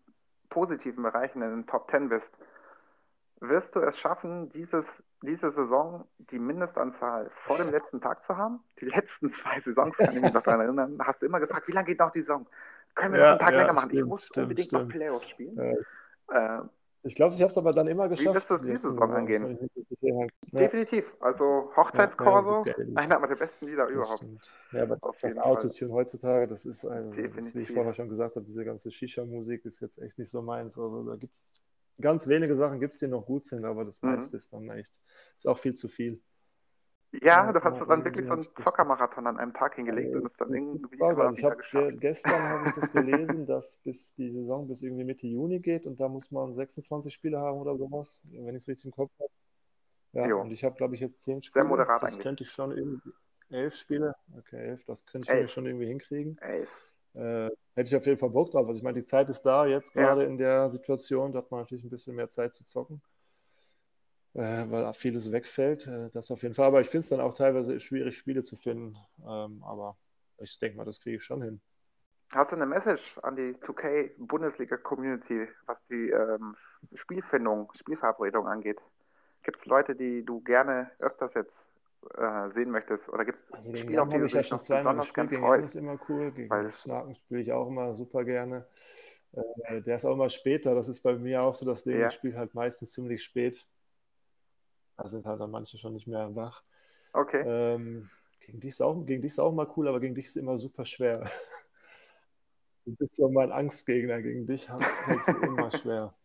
positiven 0.52 1.04
Bereichen 1.04 1.42
in 1.42 1.50
den 1.52 1.68
Top 1.68 1.90
10 1.92 2.10
bist, 2.10 2.28
wirst 3.40 3.74
du 3.76 3.80
es 3.82 3.98
schaffen, 4.00 4.50
dieses, 4.52 4.86
diese 5.24 5.52
Saison 5.52 6.08
die 6.20 6.40
Mindestanzahl 6.40 7.32
vor 7.48 7.58
dem 7.58 7.72
letzten 7.72 8.00
Tag 8.02 8.24
zu 8.28 8.38
haben? 8.38 8.64
Die 8.80 8.86
letzten 8.86 9.34
zwei 9.34 9.62
Saisons, 9.62 9.98
kann 9.98 10.16
ich 10.16 10.22
mich 10.22 10.34
noch 10.34 10.44
daran 10.44 10.62
erinnern, 10.62 11.00
hast 11.04 11.22
du 11.22 11.26
immer 11.26 11.40
gefragt, 11.40 11.68
wie 11.68 11.74
lange 11.74 11.88
geht 11.88 12.00
noch 12.00 12.12
die 12.12 12.22
Saison? 12.22 12.48
Können 12.96 13.14
wir 13.16 13.20
noch 13.22 13.28
Ja, 13.28 13.32
einen 13.32 13.40
Tag 13.40 13.56
ja, 13.56 13.58
länger 13.58 13.74
machen? 13.74 13.92
ich 13.92 14.00
stimmt, 14.00 14.10
muss 14.10 14.28
stimmt, 14.28 14.44
unbedingt 14.44 14.72
noch 14.74 14.86
stimmt. 14.86 14.90
Playoffs 14.90 15.30
spielen. 15.30 15.58
Äh, 15.58 15.76
Äh, 16.30 16.62
ich 17.04 17.16
glaube, 17.16 17.34
ich 17.36 17.42
habe 17.42 17.52
es 17.52 17.58
aber 17.58 17.72
dann 17.72 17.88
immer 17.88 18.08
Wie 18.08 18.12
geschafft. 18.12 18.36
wirst 18.36 18.50
du 18.50 18.58
die 18.58 18.64
diese 18.64 18.74
letzten 18.74 18.94
Saison 18.94 19.10
Saisons, 19.10 19.18
angehen? 19.18 19.70
Ja, 20.02 20.28
Definitiv. 20.60 21.06
Also 21.20 21.72
ja, 21.94 22.00
ja, 22.02 22.08
Hochzeitskorso, 22.10 22.64
geile 22.64 22.84
Lieder. 22.84 23.02
einer 23.02 23.28
der 23.28 23.36
besten 23.36 23.68
Lieder 23.68 23.88
Das 23.88 23.94
überhaupt. 23.96 24.18
stimmt. 24.18 24.56
Ja, 24.72 24.84
aber 24.84 25.00
Auf 25.02 25.16
das 25.22 25.34
jeden 25.34 25.42
Fall. 25.42 25.52
Autotune 25.52 25.94
heutzutage, 25.94 26.48
das 26.48 26.66
ist, 26.66 26.86
also, 26.86 27.28
das, 27.36 27.56
wie 27.56 27.62
ich 27.62 27.72
vorher 27.72 27.94
schon 27.94 28.10
gesagt 28.10 28.36
habe, 28.36 28.46
diese 28.46 28.64
ganze 28.66 28.92
Shisha-Musik 28.92 29.66
ist 29.66 29.80
jetzt 29.82 29.98
echt 30.00 30.18
nicht 30.20 30.30
so 30.30 30.42
meins. 30.42 30.78
Also 30.78 31.04
da 31.04 31.16
gibt 31.16 31.36
es 31.36 31.46
ganz 32.00 32.28
wenige 32.28 32.56
Sachen, 32.56 32.80
gibt's, 32.80 33.00
die 33.00 33.08
noch 33.08 33.26
gut 33.26 33.46
sind, 33.48 33.66
aber 33.66 33.86
das 33.86 34.02
Mhm. 34.02 34.16
meiste 34.16 34.38
ist 34.38 34.54
dann 34.54 34.70
echt, 34.70 34.92
ist 35.38 35.48
auch 35.48 35.60
viel 35.60 35.74
zu 35.74 35.88
viel. 35.90 36.22
Ja, 37.12 37.44
Ja, 37.44 37.52
du 37.52 37.62
hast 37.64 37.80
ja, 37.80 37.86
dann 37.86 38.04
wirklich 38.06 38.26
so 38.28 38.34
einen 38.34 38.48
hab 38.58 38.64
Zockermarathon 38.64 39.28
an 39.28 39.38
einem 39.38 39.54
Tag 39.54 39.76
hingelegt 39.76 40.16
und 40.16 40.26
es 40.26 40.34
dann 40.38 40.54
Gute 40.72 40.90
irgendwie 40.90 40.98
Frage. 40.98 41.22
Also 41.24 41.38
ich 41.38 41.46
geschafft. 41.58 42.00
gestern 42.00 42.48
habe 42.50 42.66
ich 42.68 42.74
das 42.74 42.92
gelesen, 42.92 43.46
dass 43.46 43.78
bis 43.84 44.16
die 44.16 44.32
Saison 44.32 44.68
bis 44.68 44.82
irgendwie 44.82 45.04
Mitte 45.04 45.28
Juni 45.28 45.60
geht 45.60 45.86
und 45.86 46.00
da 46.00 46.08
muss 46.10 46.32
man 46.32 46.56
26 46.56 47.14
Spiele 47.14 47.40
haben 47.40 47.60
oder 47.60 47.78
sowas, 47.78 48.22
wenn 48.32 48.50
ich 48.56 48.64
es 48.64 48.68
richtig 48.68 48.86
im 48.86 48.92
Kopf 48.92 49.12
habe. 49.20 49.30
Ja, 50.14 50.28
Jo. 50.28 50.40
und 50.40 50.52
ich 50.52 50.64
habe, 50.66 50.76
glaube 50.76 50.96
ich, 50.96 51.02
jetzt 51.02 51.24
10 51.24 51.44
Sehr 51.54 51.64
Spiele. 51.64 51.66
moderat 51.66 52.02
Das 52.02 52.14
eigentlich. 52.14 52.20
könnte 52.20 52.44
ich 52.44 52.52
schon 52.52 52.72
irgendwie, 52.78 53.12
elf 53.50 53.76
Spiele. 53.76 54.16
Okay, 54.38 54.58
elf, 54.58 54.84
das 54.86 55.06
könnte 55.06 55.28
ich 55.28 55.32
Elf. 55.32 55.52
schon 55.52 55.66
irgendwie 55.68 55.88
hinkriegen. 55.88 56.40
Elf. 56.42 56.70
Äh, 57.16 57.50
hätte 57.76 57.88
ich 57.90 57.96
auf 57.96 58.06
jeden 58.06 58.20
Fall 58.20 58.30
Bock 58.32 58.52
drauf. 58.52 58.68
Also 58.68 58.78
ich 58.80 58.84
meine, 58.84 59.00
die 59.02 59.06
Zeit 59.06 59.30
ist 59.30 59.44
da, 59.44 59.66
jetzt 59.68 59.94
Ja. 59.96 60.04
gerade 60.04 60.24
in 60.26 60.38
der 60.38 60.70
Situation, 60.72 61.34
da 61.34 61.40
hat 61.40 61.52
man 61.52 61.62
natürlich 61.62 61.84
ein 61.86 61.90
bisschen 61.90 62.16
mehr 62.16 62.30
Zeit 62.30 62.54
zu 62.56 62.66
zocken, 62.66 63.02
äh, 63.02 63.11
weil 64.34 64.86
auch 64.86 64.96
vieles 64.96 65.32
wegfällt. 65.32 65.88
Äh, 65.88 66.10
das 66.14 66.32
auf 66.32 66.42
jeden 66.44 66.56
Fall. 66.56 66.68
Aber 66.68 66.82
ich 66.82 66.88
finde 66.90 67.02
es 67.02 67.10
dann 67.10 67.20
auch 67.22 67.34
teilweise 67.36 67.80
schwierig, 67.80 68.18
Spiele 68.18 68.44
zu 68.44 68.56
finden. 68.56 68.96
Ähm, 69.28 69.64
aber 69.64 69.98
ich 70.38 70.58
denke 70.60 70.78
mal, 70.78 70.86
das 70.86 71.00
kriege 71.02 71.18
ich 71.18 71.24
schon 71.24 71.42
hin. 71.42 71.62
Hast 72.32 72.52
du 72.52 72.56
eine 72.56 72.66
Message 72.66 73.02
an 73.24 73.36
die 73.36 73.56
2K 73.66 74.12
Bundesliga 74.18 74.78
Community, 74.78 75.48
was 75.66 75.78
die 75.90 76.10
ähm, 76.12 76.56
Spielfindung, 76.96 77.70
Spielverabredung 77.78 78.48
angeht? 78.48 78.78
Gibt 79.44 79.58
es 79.60 79.66
Leute, 79.66 79.96
die 79.96 80.24
du 80.24 80.40
gerne 80.42 80.90
öfters 81.00 81.34
jetzt 81.34 81.52
äh, 82.18 82.50
sehen 82.54 82.72
möchtest? 82.72 83.08
Oder 83.10 83.26
gibt 83.26 83.38
es 83.50 83.54
Also 83.54 83.76
Spiele, 83.76 84.02
auf 84.02 84.10
die 84.10 84.18
du 84.18 84.26
ich 84.26 84.32
ja 84.34 84.40
dich 84.40 84.48
schon 84.48 84.62
zweimal 84.62 84.96
gespielt. 84.96 85.30
Gegen 85.30 85.44
Jan 85.44 85.64
ist 85.66 85.74
freust? 85.74 85.76
immer 85.76 86.00
cool. 86.08 86.32
Gegen 86.32 86.50
Weil- 86.50 86.72
Schnaken 86.72 87.16
spiele 87.16 87.42
ich 87.42 87.52
auch 87.52 87.68
immer 87.68 87.94
super 87.96 88.24
gerne. 88.24 88.66
Äh, 89.34 89.82
der 89.82 89.98
ist 89.98 90.06
auch 90.06 90.14
immer 90.14 90.30
später. 90.30 90.74
Das 90.74 90.88
ist 90.88 91.02
bei 91.02 91.16
mir 91.16 91.42
auch 91.42 91.56
so 91.56 91.66
das 91.66 91.84
Ding. 91.84 92.00
Ja. 92.00 92.08
Ich 92.08 92.14
spiele 92.14 92.38
halt 92.38 92.54
meistens 92.54 92.92
ziemlich 92.94 93.24
spät. 93.24 93.66
Da 95.02 95.10
sind 95.10 95.26
halt 95.26 95.42
dann 95.42 95.50
manche 95.50 95.80
schon 95.80 95.94
nicht 95.94 96.06
mehr 96.06 96.36
wach. 96.36 96.62
Okay. 97.14 97.44
Ähm, 97.44 98.10
gegen 98.40 98.60
dich 98.60 98.70
ist 98.70 98.82
auch, 98.82 99.04
gegen 99.04 99.24
dich 99.24 99.32
ist 99.32 99.40
auch 99.40 99.52
mal 99.52 99.68
cool, 99.76 99.88
aber 99.88 100.00
gegen 100.00 100.14
dich 100.14 100.28
ist 100.28 100.38
immer 100.38 100.58
super 100.58 100.86
schwer. 100.86 101.30
Du 102.84 102.96
bist 102.96 103.16
so 103.16 103.30
mein 103.30 103.52
Angstgegner. 103.52 104.24
Gegen 104.24 104.48
dich 104.48 104.66
fällt 104.66 105.22
es 105.22 105.28
immer 105.28 105.72
schwer. 105.78 106.16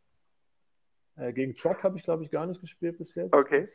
Äh, 1.16 1.34
gegen 1.34 1.54
Truck 1.54 1.84
habe 1.84 1.98
ich, 1.98 2.02
glaube 2.02 2.24
ich, 2.24 2.30
gar 2.30 2.46
nicht 2.46 2.62
gespielt 2.62 2.96
bis 2.96 3.14
jetzt. 3.14 3.34
Okay. 3.34 3.68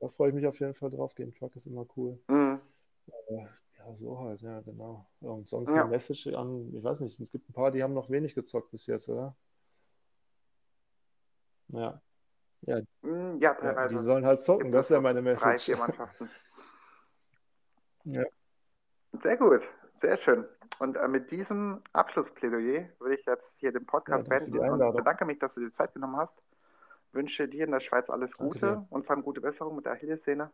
Da 0.00 0.08
freue 0.10 0.28
ich 0.28 0.34
mich 0.34 0.46
auf 0.46 0.60
jeden 0.60 0.74
Fall 0.74 0.90
drauf. 0.90 1.14
Gegen 1.14 1.34
Truck 1.34 1.56
ist 1.56 1.64
immer 1.66 1.86
cool. 1.96 2.18
Mhm. 2.28 2.60
Äh, 3.06 3.46
Ja, 3.78 3.94
so 3.94 4.18
halt, 4.18 4.42
ja, 4.42 4.60
genau. 4.60 5.06
Und 5.20 5.48
sonst 5.48 5.70
Ja. 5.70 5.80
eine 5.82 5.90
Message 5.90 6.26
an, 6.28 6.70
ich 6.74 6.84
weiß 6.84 7.00
nicht, 7.00 7.18
es 7.18 7.32
gibt 7.32 7.48
ein 7.48 7.54
paar, 7.54 7.70
die 7.70 7.82
haben 7.82 7.94
noch 7.94 8.10
wenig 8.10 8.34
gezockt 8.34 8.70
bis 8.70 8.84
jetzt, 8.86 9.08
oder? 9.08 9.34
Ja, 11.68 12.02
Mhm, 12.62 13.38
Ja, 13.38 13.48
ja, 13.50 13.54
die 13.54 13.60
teilweise. 13.60 13.98
sollen 14.00 14.26
halt 14.26 14.40
zocken, 14.40 14.72
das 14.72 14.90
wäre 14.90 15.00
meine 15.00 15.22
drei, 15.22 15.30
Message. 15.30 15.64
vier 15.66 15.76
Mannschaften. 15.78 16.28
Ja. 18.04 18.22
Sehr 19.22 19.36
gut, 19.36 19.62
sehr 20.00 20.16
schön. 20.18 20.44
Und 20.78 20.96
äh, 20.96 21.08
mit 21.08 21.30
diesem 21.32 21.82
Abschlussplädoyer 21.92 22.84
würde 23.00 23.16
ich 23.16 23.26
jetzt 23.26 23.42
hier 23.56 23.72
den 23.72 23.84
Podcast 23.84 24.28
Ja, 24.28 24.38
die 24.40 24.50
beenden 24.52 24.80
und 24.82 24.96
bedanke 24.96 25.24
mich, 25.24 25.40
dass 25.40 25.52
du 25.54 25.60
dir 25.60 25.74
Zeit 25.74 25.92
genommen 25.94 26.16
hast. 26.16 26.32
Wünsche 27.12 27.48
dir 27.48 27.64
in 27.64 27.72
der 27.72 27.80
Schweiz 27.80 28.08
alles 28.08 28.30
Danke 28.38 28.44
Gute 28.44 28.66
dir. 28.66 28.86
und 28.90 29.06
vor 29.06 29.16
allem 29.16 29.24
gute 29.24 29.40
Besserung 29.40 29.74
mit 29.74 29.86
der 29.86 29.94
Achillessehne. 29.94 30.50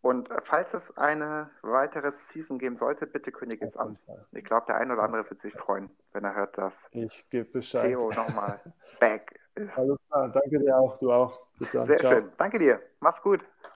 Und 0.00 0.30
äh, 0.30 0.40
falls 0.46 0.66
es 0.74 0.96
eine 0.96 1.48
weitere 1.62 2.12
Season 2.32 2.58
geben 2.58 2.76
sollte, 2.78 3.06
bitte 3.06 3.30
kündige 3.30 3.66
es 3.66 3.76
an. 3.76 3.96
Ich 4.32 4.44
glaube, 4.44 4.66
der 4.66 4.76
ein 4.76 4.90
oder 4.90 5.02
andere 5.04 5.28
wird 5.30 5.40
sich 5.42 5.54
freuen, 5.54 5.90
wenn 6.12 6.24
er 6.24 6.34
hört, 6.34 6.58
dass 6.58 6.72
Ich 6.90 7.24
gebe 7.30 7.44
Bescheid. 7.44 7.84
Theo 7.86 8.10
nochmal 8.10 8.60
back. 9.00 9.38
Alles 9.76 9.98
klar, 10.08 10.28
danke 10.30 10.58
dir 10.58 10.76
auch, 10.76 10.98
du 10.98 11.12
auch. 11.12 11.46
Bis 11.58 11.70
dann, 11.70 11.86
Sehr 11.86 11.98
ciao. 11.98 12.12
schön. 12.14 12.32
Danke 12.38 12.58
dir. 12.58 12.80
Mach's 13.00 13.22
gut. 13.22 13.40